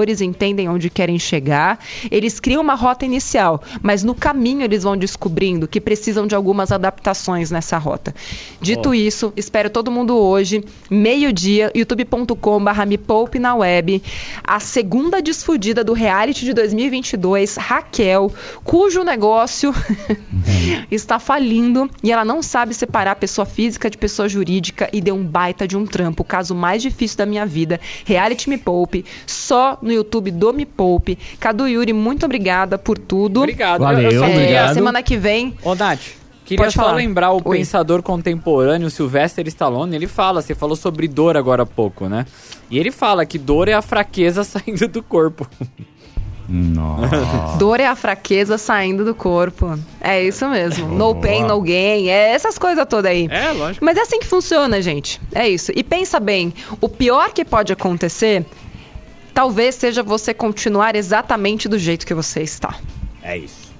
Empreendedores 0.02 0.20
entendem 0.20 0.68
onde 0.68 0.90
querem 0.90 1.18
chegar, 1.18 1.78
eles 2.10 2.40
criam 2.40 2.62
uma 2.62 2.74
rota 2.74 3.04
inicial, 3.04 3.62
mas 3.80 4.02
no 4.02 4.14
caminho 4.14 4.62
eles 4.62 4.82
vão 4.82 4.96
descobrindo 4.96 5.68
que 5.68 5.80
precisam 5.80 6.26
de 6.26 6.34
algumas 6.34 6.72
adaptações 6.72 7.50
nessa 7.50 7.78
rota. 7.78 8.14
Dito 8.60 8.90
oh. 8.90 8.94
isso, 8.94 9.32
espero 9.36 9.70
todo 9.70 9.90
mundo 9.90 10.16
hoje, 10.16 10.64
meio-dia, 10.90 11.70
youtube.com/barra 11.74 12.84
me 12.84 12.98
poupe 12.98 13.38
na 13.38 13.54
web, 13.54 14.02
a 14.42 14.58
segunda 14.58 15.22
desfudida 15.22 15.84
do 15.84 15.92
reality 15.92 16.44
de 16.44 16.52
2022, 16.52 17.56
Raquel, 17.56 18.32
cujo 18.64 19.04
negócio 19.04 19.72
está 20.90 21.18
falindo 21.18 21.88
e 22.02 22.10
ela 22.10 22.24
não 22.24 22.42
sabe 22.42 22.74
separar 22.74 23.16
pessoa 23.16 23.46
física 23.46 23.88
de 23.88 23.96
pessoa 23.96 24.28
jurídica 24.28 24.88
e 24.92 25.00
deu 25.00 25.14
um 25.14 25.24
baita 25.24 25.68
de 25.68 25.76
um 25.76 25.86
trampo. 25.86 26.22
O 26.22 26.26
caso 26.26 26.54
mais 26.54 26.82
difícil 26.82 27.18
da 27.18 27.26
minha 27.26 27.46
vida. 27.46 27.80
Reality 28.04 28.48
Me 28.48 28.58
Poupe, 28.58 29.04
só 29.26 29.78
no 29.80 29.91
YouTube 29.92 30.30
do 30.30 30.52
Me 30.52 30.64
Poupe. 30.66 31.18
Cadu 31.38 31.68
Yuri, 31.68 31.92
muito 31.92 32.24
obrigada 32.26 32.78
por 32.78 32.98
tudo. 32.98 33.40
Obrigado. 33.40 33.80
Valeu, 33.80 34.24
é, 34.24 34.28
obrigado. 34.28 34.74
Semana 34.74 35.02
que 35.02 35.16
vem. 35.16 35.54
Ô, 35.62 35.74
Nath. 35.74 36.22
Queria 36.44 36.64
Pode 36.64 36.74
só 36.74 36.82
falar. 36.82 36.96
lembrar 36.96 37.30
o 37.32 37.40
Oi. 37.44 37.58
pensador 37.58 38.02
contemporâneo 38.02 38.90
Sylvester 38.90 39.46
Stallone, 39.46 39.94
ele 39.94 40.08
fala, 40.08 40.42
você 40.42 40.54
falou 40.54 40.74
sobre 40.74 41.06
dor 41.06 41.36
agora 41.36 41.62
há 41.62 41.66
pouco, 41.66 42.08
né? 42.08 42.26
E 42.68 42.78
ele 42.78 42.90
fala 42.90 43.24
que 43.24 43.38
dor 43.38 43.68
é 43.68 43.72
a 43.72 43.80
fraqueza 43.80 44.42
saindo 44.44 44.88
do 44.88 45.02
corpo. 45.02 45.48
Nossa. 46.48 47.56
Dor 47.58 47.80
é 47.80 47.86
a 47.86 47.94
fraqueza 47.94 48.58
saindo 48.58 49.04
do 49.04 49.14
corpo. 49.14 49.78
É 50.00 50.22
isso 50.22 50.46
mesmo. 50.48 50.88
No 50.88 51.14
pain, 51.14 51.44
no 51.44 51.60
gain. 51.62 52.08
É 52.08 52.32
essas 52.32 52.58
coisas 52.58 52.84
todas 52.86 53.10
aí. 53.10 53.28
É, 53.30 53.52
lógico. 53.52 53.84
Mas 53.84 53.96
é 53.96 54.02
assim 54.02 54.18
que 54.18 54.26
funciona, 54.26 54.82
gente. 54.82 55.20
É 55.32 55.48
isso. 55.48 55.72
E 55.74 55.82
pensa 55.82 56.18
bem: 56.20 56.52
o 56.80 56.88
pior 56.88 57.32
que 57.32 57.44
pode 57.44 57.72
acontecer 57.72 58.44
talvez 59.32 59.74
seja 59.74 60.02
você 60.02 60.32
continuar 60.34 60.94
exatamente 60.94 61.68
do 61.68 61.78
jeito 61.78 62.06
que 62.06 62.14
você 62.14 62.42
está. 62.42 62.74
É 63.22 63.36
isso. 63.38 63.72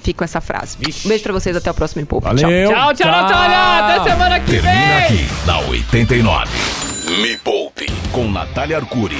Fico 0.00 0.18
com 0.18 0.24
essa 0.24 0.40
frase. 0.40 0.76
Um 1.04 1.08
beijo 1.08 1.22
pra 1.22 1.32
vocês, 1.32 1.54
até 1.54 1.70
o 1.70 1.74
próximo 1.74 2.02
Impulso. 2.02 2.26
Valeu. 2.26 2.70
Tchau, 2.72 2.94
tchau, 2.94 2.94
tchau, 2.94 3.22
Natália. 3.22 3.96
Até 3.96 4.10
semana 4.10 4.40
que 4.40 4.50
Termina 4.50 4.72
vem. 4.74 5.04
aqui, 5.04 5.26
na 5.46 5.58
89. 5.60 6.50
Me 7.20 7.36
Poupe, 7.36 7.86
com 8.10 8.28
Natália 8.28 8.78
Arcuri. 8.78 9.16